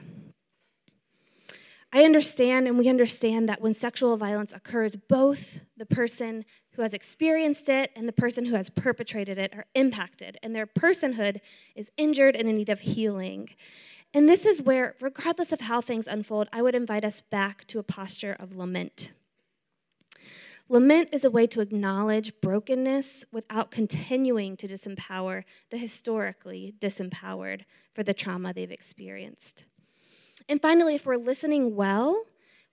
I 1.93 2.03
understand, 2.03 2.67
and 2.67 2.77
we 2.77 2.89
understand 2.89 3.47
that 3.47 3.61
when 3.61 3.73
sexual 3.73 4.17
violence 4.17 4.51
occurs, 4.53 4.95
both 4.95 5.59
the 5.77 5.85
person 5.85 6.43
who 6.77 6.83
has 6.83 6.93
experienced 6.93 7.69
it 7.69 7.91
and 7.95 8.07
the 8.07 8.13
person 8.13 8.45
who 8.45 8.55
has 8.55 8.69
perpetrated 8.69 9.39
it 9.39 9.51
are 9.53 9.65
impacted, 9.73 10.37
and 10.43 10.55
their 10.55 10.67
personhood 10.67 11.41
is 11.75 11.89
injured 11.97 12.35
and 12.35 12.47
in 12.47 12.55
need 12.55 12.69
of 12.69 12.79
healing. 12.79 13.49
And 14.13 14.29
this 14.29 14.45
is 14.45 14.61
where, 14.61 14.95
regardless 15.01 15.51
of 15.51 15.61
how 15.61 15.81
things 15.81 16.05
unfold, 16.05 16.47
I 16.53 16.61
would 16.61 16.75
invite 16.75 17.03
us 17.03 17.21
back 17.21 17.65
to 17.67 17.79
a 17.79 17.83
posture 17.83 18.37
of 18.39 18.55
lament. 18.55 19.09
Lament 20.69 21.09
is 21.11 21.23
a 21.23 21.31
way 21.31 21.47
to 21.47 21.61
acknowledge 21.61 22.31
brokenness 22.41 23.25
without 23.31 23.71
continuing 23.71 24.55
to 24.57 24.67
disempower 24.67 25.45
the 25.71 25.77
historically 25.77 26.75
disempowered 26.79 27.61
for 27.95 28.03
the 28.03 28.13
trauma 28.13 28.53
they've 28.53 28.69
experienced. 28.69 29.63
And 30.47 30.61
finally, 30.61 30.93
if 30.93 31.07
we're 31.07 31.17
listening 31.17 31.75
well, 31.75 32.25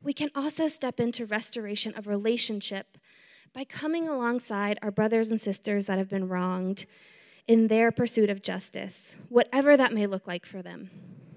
we 0.03 0.13
can 0.13 0.31
also 0.35 0.69
step 0.69 1.01
into 1.01 1.25
restoration 1.25 1.95
of 1.97 2.07
relationship 2.07 2.99
by 3.55 3.65
coming 3.65 4.09
alongside 4.09 4.79
our 4.83 4.91
brothers 4.91 5.31
and 5.31 5.41
sisters 5.41 5.87
that 5.87 5.97
have 5.97 6.11
been 6.11 6.29
wronged 6.29 6.87
in 7.47 7.69
their 7.69 7.93
pursuit 7.93 8.29
of 8.29 8.43
justice, 8.43 9.15
whatever 9.29 9.77
that 9.77 9.93
may 9.93 10.07
look 10.07 10.27
like 10.27 10.45
for 10.45 10.61
them. 10.61 10.91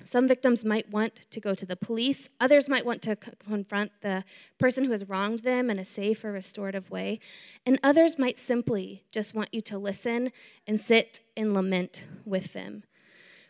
Some 0.10 0.28
victims 0.28 0.64
might 0.64 0.90
want 0.90 1.14
to 1.32 1.40
go 1.42 1.54
to 1.54 1.66
the 1.66 1.76
police, 1.76 2.30
others 2.40 2.70
might 2.70 2.86
want 2.86 3.02
to 3.04 3.18
c- 3.24 3.32
confront 3.46 3.92
the 4.02 4.24
person 4.58 4.86
who 4.86 4.92
has 4.92 5.08
wronged 5.08 5.40
them 5.40 5.70
in 5.70 5.78
a 5.78 5.86
safe 5.86 6.24
or 6.24 6.32
restorative 6.32 6.90
way, 6.90 7.20
and 7.66 7.78
others 7.84 8.18
might 8.18 8.40
simply 8.40 9.04
just 9.12 9.34
want 9.34 9.54
you 9.54 9.62
to 9.62 9.78
listen 9.78 10.32
and 10.66 10.80
sit 10.80 11.22
and 11.36 11.54
lament 11.54 12.06
with 12.26 12.54
them. 12.54 12.84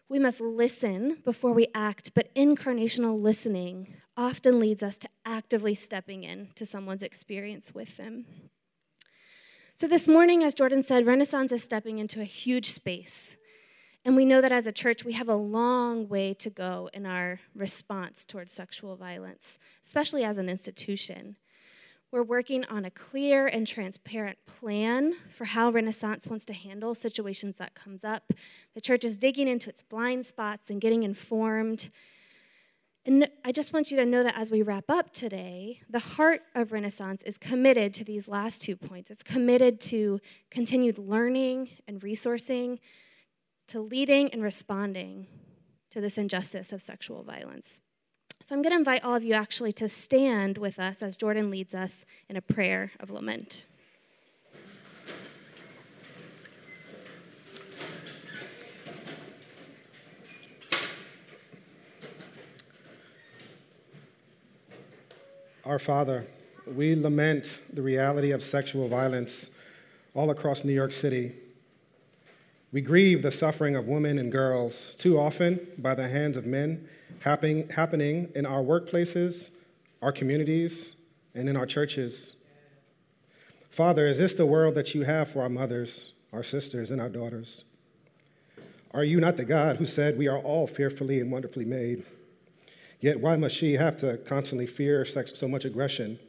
We 0.10 0.20
must 0.20 0.42
listen 0.42 1.20
before 1.24 1.54
we 1.54 1.68
act, 1.76 2.14
but 2.16 2.34
incarnational 2.34 3.22
listening 3.22 3.96
often 4.16 4.60
leads 4.60 4.82
us 4.82 4.98
to 5.00 5.10
actively 5.26 5.76
stepping 5.76 6.24
in 6.24 6.50
to 6.56 6.66
someone's 6.66 7.04
experience 7.04 7.74
with 7.76 7.98
them. 7.98 8.26
So, 9.80 9.88
this 9.88 10.08
morning, 10.08 10.44
as 10.44 10.56
Jordan 10.56 10.82
said, 10.82 11.06
Renaissance 11.06 11.52
is 11.52 11.62
stepping 11.62 12.00
into 12.00 12.20
a 12.20 12.24
huge 12.24 12.72
space 12.72 13.38
and 14.04 14.16
we 14.16 14.26
know 14.26 14.42
that 14.42 14.52
as 14.52 14.66
a 14.66 14.72
church, 14.72 15.06
we 15.06 15.14
have 15.14 15.30
a 15.30 15.36
long 15.36 16.08
way 16.08 16.34
to 16.34 16.50
go 16.50 16.90
in 16.96 17.06
our 17.06 17.42
response 17.54 18.26
towards 18.26 18.52
sexual 18.52 18.96
violence, 18.96 19.60
especially 19.86 20.24
as 20.24 20.40
an 20.40 20.50
institution. 20.50 21.36
We're 22.10 22.24
working 22.24 22.66
on 22.66 22.86
a 22.86 22.90
clear 22.90 23.46
and 23.46 23.68
transparent 23.68 24.40
plan 24.48 25.14
for 25.30 25.46
how 25.46 25.70
Renaissance 25.70 26.26
wants 26.26 26.46
to 26.46 26.54
handle 26.54 26.96
situations 26.96 27.58
that 27.60 27.76
comes 27.76 28.04
up. 28.04 28.34
The 28.74 28.82
church 28.82 29.06
is 29.06 29.16
digging 29.16 29.48
into 29.48 29.70
its 29.70 29.84
blind 29.84 30.26
spots 30.26 30.72
and 30.72 30.82
getting 30.82 31.04
informed. 31.04 31.92
And 33.08 33.26
I 33.46 33.54
just 33.54 33.72
want 33.72 33.90
you 33.90 33.96
to 33.96 34.06
know 34.06 34.22
that 34.22 34.38
as 34.38 34.52
we 34.52 34.62
wrap 34.62 34.90
up 34.90 35.14
today, 35.14 35.80
the 35.90 35.98
heart 35.98 36.42
of 36.56 36.74
Renaissance 36.74 37.24
is 37.24 37.38
committed 37.38 37.94
to 37.94 38.04
these 38.04 38.28
last 38.28 38.62
two 38.62 38.76
points. 38.76 39.10
It's 39.10 39.24
committed 39.24 39.80
to 39.82 40.20
continued 40.52 40.98
learning 40.98 41.70
and 41.88 42.02
resourcing, 42.02 42.80
to 43.70 43.80
leading 43.80 44.30
and 44.34 44.44
responding 44.44 45.26
to 45.92 46.02
this 46.02 46.18
injustice 46.18 46.74
of 46.74 46.82
sexual 46.82 47.24
violence. 47.24 47.80
So 48.46 48.54
I'm 48.54 48.62
going 48.62 48.74
to 48.74 48.78
invite 48.78 49.06
all 49.06 49.16
of 49.16 49.24
you 49.24 49.36
actually 49.36 49.72
to 49.74 49.88
stand 49.88 50.58
with 50.58 50.78
us 50.78 51.02
as 51.02 51.16
Jordan 51.16 51.50
leads 51.50 51.74
us 51.74 52.04
in 52.28 52.36
a 52.36 52.42
prayer 52.42 52.92
of 53.00 53.10
lament. 53.10 53.66
Our 65.68 65.80
Father, 65.80 66.26
we 66.66 66.96
lament 66.96 67.60
the 67.72 67.84
reality 67.84 68.32
of 68.32 68.42
sexual 68.42 68.88
violence 68.88 69.52
all 70.16 70.32
across 70.32 70.64
New 70.64 70.74
York 70.74 70.94
City 70.94 71.34
we 72.72 72.82
grieve 72.82 73.22
the 73.22 73.32
suffering 73.32 73.76
of 73.76 73.88
women 73.88 74.20
and 74.20 74.32
girls, 74.32 74.94
too 74.96 75.18
often 75.18 75.66
by 75.78 75.96
the 75.96 76.10
hands 76.10 76.36
of 76.36 76.46
men, 76.46 76.88
happening, 77.22 78.30
in 78.36 78.46
our 78.46 78.62
workplaces, 78.62 79.52
our 80.02 80.12
communities, 80.12 80.96
and 81.34 81.48
in 81.48 81.56
our 81.56 81.66
churches. 81.66 82.36
Father, 83.70 84.06
is 84.06 84.18
this 84.18 84.34
the 84.34 84.46
world 84.46 84.76
that 84.76 84.94
you 84.94 85.04
have 85.04 85.30
for 85.30 85.42
our 85.42 85.50
mothers, 85.50 86.12
our 86.34 86.44
sisters, 86.44 86.92
and 86.92 87.00
our 87.00 87.10
daughters? 87.10 87.64
Are 88.92 89.04
you 89.04 89.22
not 89.22 89.38
the 89.38 89.46
God 89.46 89.78
who 89.78 89.86
said, 89.86 90.18
We 90.18 90.28
are 90.28 90.40
all 90.40 90.68
fearfully 90.68 91.22
and 91.22 91.32
wonderfully 91.32 91.66
made? 91.66 92.04
Yet 93.00 93.20
why 93.20 93.38
must 93.38 93.56
she 93.56 93.74
have 93.74 93.98
to 93.98 94.18
constantly 94.18 94.66
fear 94.66 95.06
so 95.06 95.48
much 95.48 95.66
aggression? 95.66 96.20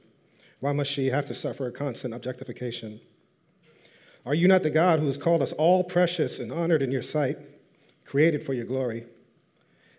Why 0.60 0.72
must 0.72 0.90
she 0.90 1.06
have 1.06 1.26
to 1.26 1.34
suffer 1.34 1.70
constant 1.70 2.14
objectification? 2.14 3.00
Are 4.26 4.34
you 4.34 4.48
not 4.48 4.62
the 4.62 4.70
God 4.70 4.98
who 4.98 5.06
has 5.06 5.16
called 5.16 5.42
us 5.42 5.52
all 5.52 5.84
precious 5.84 6.38
and 6.38 6.52
honored 6.52 6.82
in 6.82 6.90
your 6.90 7.02
sight, 7.02 7.38
created 8.04 8.44
for 8.44 8.52
your 8.52 8.66
glory? 8.66 9.06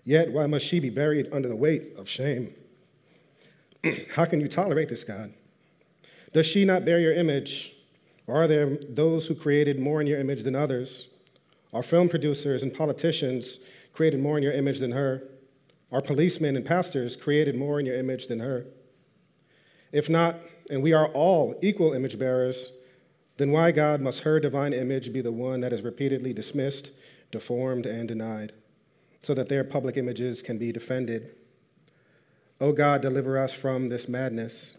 Yet 0.04 0.32
why 0.32 0.46
must 0.48 0.66
she 0.66 0.80
be 0.80 0.90
buried 0.90 1.30
under 1.32 1.48
the 1.48 1.56
weight 1.56 1.96
of 1.98 2.10
shame? 2.10 2.54
How 4.14 4.26
can 4.26 4.42
you 4.42 4.48
tolerate 4.48 4.90
this, 4.90 5.04
God? 5.04 5.34
Does 6.34 6.46
she 6.46 6.66
not 6.66 6.86
bear 6.86 7.00
your 7.00 7.14
image? 7.14 7.74
Or 8.28 8.44
are 8.44 8.48
there 8.48 8.78
those 8.90 9.26
who 9.26 9.34
created 9.34 9.80
more 9.80 10.02
in 10.02 10.08
your 10.08 10.20
image 10.20 10.44
than 10.44 10.56
others? 10.56 11.08
Are 11.74 11.82
film 11.82 12.10
producers 12.10 12.62
and 12.62 12.74
politicians 12.74 13.60
created 13.94 14.20
more 14.20 14.38
in 14.38 14.44
your 14.44 14.54
image 14.54 14.80
than 14.80 14.92
her? 14.92 15.24
Are 15.92 16.02
policemen 16.02 16.56
and 16.56 16.66
pastors 16.66 17.16
created 17.16 17.56
more 17.56 17.80
in 17.80 17.86
your 17.86 17.98
image 17.98 18.28
than 18.28 18.40
her? 18.40 18.66
If 19.92 20.10
not, 20.10 20.36
and 20.70 20.84
we 20.84 20.94
are 20.94 21.08
all 21.08 21.58
equal 21.62 21.94
image 21.94 22.20
bearers, 22.20 22.72
then 23.38 23.52
why, 23.52 23.72
God, 23.72 24.02
must 24.02 24.20
her 24.20 24.40
divine 24.40 24.74
image 24.74 25.12
be 25.12 25.22
the 25.22 25.32
one 25.32 25.62
that 25.62 25.74
is 25.74 25.82
repeatedly 25.82 26.34
dismissed, 26.34 26.92
deformed, 27.32 27.86
and 27.86 28.08
denied, 28.08 28.52
so 29.24 29.34
that 29.34 29.50
their 29.50 29.64
public 29.64 29.98
images 29.98 30.44
can 30.44 30.58
be 30.58 30.72
defended? 30.72 31.36
O 32.62 32.68
oh 32.68 32.72
God, 32.74 33.02
deliver 33.02 33.38
us 33.38 33.54
from 33.54 33.88
this 33.88 34.10
madness. 34.10 34.76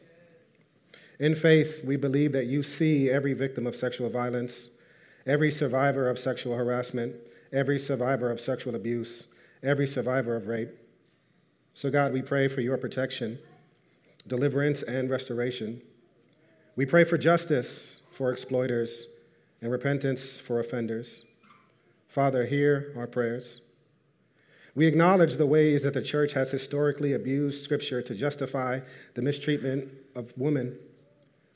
In 1.19 1.35
faith, 1.35 1.83
we 1.85 1.97
believe 1.97 2.33
that 2.33 2.47
you 2.47 2.63
see 2.63 3.11
every 3.11 3.33
victim 3.33 3.67
of 3.67 3.75
sexual 3.75 4.11
violence, 4.11 4.71
every 5.27 5.51
survivor 5.51 6.09
of 6.09 6.19
sexual 6.19 6.57
harassment, 6.57 7.17
every 7.53 7.79
survivor 7.79 8.31
of 8.31 8.41
sexual 8.41 8.75
abuse, 8.75 9.29
every 9.63 9.87
survivor 9.87 10.37
of 10.37 10.47
rape. 10.47 10.71
So, 11.81 11.91
God, 11.91 12.13
we 12.13 12.21
pray 12.21 12.47
for 12.47 12.61
your 12.61 12.77
protection, 12.77 13.39
deliverance, 14.27 14.83
and 14.83 15.09
restoration. 15.09 15.81
We 16.77 16.85
pray 16.85 17.05
for 17.05 17.17
justice 17.17 18.03
for 18.13 18.31
exploiters 18.31 19.07
and 19.63 19.73
repentance 19.73 20.39
for 20.39 20.61
offenders. 20.61 21.25
Father, 22.07 22.45
hear 22.45 22.93
our 22.99 23.07
prayers. 23.07 23.63
We 24.75 24.85
acknowledge 24.85 25.39
the 25.39 25.47
ways 25.47 25.83
that 25.83 25.95
the 25.95 26.03
church 26.03 26.35
has 26.35 26.51
historically 26.51 27.15
abused 27.15 27.65
Scripture 27.65 28.03
to 28.03 28.15
justify 28.15 28.81
the 29.15 29.23
mistreatment 29.23 29.89
of 30.15 30.37
women. 30.37 30.77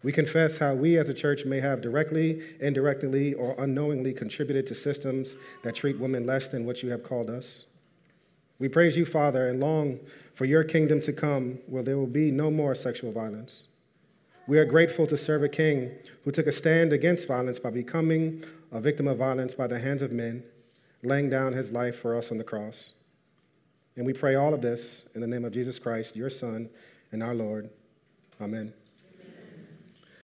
We 0.02 0.12
confess 0.12 0.56
how 0.56 0.72
we 0.72 0.96
as 0.96 1.10
a 1.10 1.14
church 1.14 1.44
may 1.44 1.60
have 1.60 1.82
directly, 1.82 2.40
indirectly, 2.60 3.34
or 3.34 3.54
unknowingly 3.58 4.14
contributed 4.14 4.66
to 4.68 4.74
systems 4.74 5.36
that 5.64 5.74
treat 5.74 6.00
women 6.00 6.24
less 6.24 6.48
than 6.48 6.64
what 6.64 6.82
you 6.82 6.88
have 6.92 7.04
called 7.04 7.28
us. 7.28 7.66
We 8.58 8.68
praise 8.68 8.96
you, 8.96 9.04
Father, 9.04 9.48
and 9.48 9.60
long 9.60 10.00
for 10.34 10.44
your 10.44 10.64
kingdom 10.64 11.00
to 11.02 11.12
come 11.12 11.58
where 11.66 11.82
there 11.82 11.98
will 11.98 12.06
be 12.06 12.30
no 12.30 12.50
more 12.50 12.74
sexual 12.74 13.12
violence. 13.12 13.66
We 14.46 14.58
are 14.58 14.64
grateful 14.64 15.06
to 15.06 15.16
serve 15.16 15.42
a 15.42 15.48
king 15.48 15.90
who 16.24 16.30
took 16.30 16.46
a 16.46 16.52
stand 16.52 16.92
against 16.92 17.28
violence 17.28 17.58
by 17.58 17.70
becoming 17.70 18.44
a 18.70 18.80
victim 18.80 19.08
of 19.08 19.18
violence 19.18 19.54
by 19.54 19.66
the 19.66 19.78
hands 19.78 20.02
of 20.02 20.12
men, 20.12 20.42
laying 21.02 21.30
down 21.30 21.52
his 21.52 21.72
life 21.72 21.98
for 21.98 22.16
us 22.16 22.30
on 22.30 22.38
the 22.38 22.44
cross. 22.44 22.92
And 23.96 24.04
we 24.04 24.12
pray 24.12 24.34
all 24.34 24.52
of 24.52 24.60
this 24.60 25.08
in 25.14 25.20
the 25.20 25.26
name 25.26 25.44
of 25.44 25.52
Jesus 25.52 25.78
Christ, 25.78 26.16
your 26.16 26.30
Son 26.30 26.68
and 27.12 27.22
our 27.22 27.34
Lord. 27.34 27.70
Amen. 28.40 28.74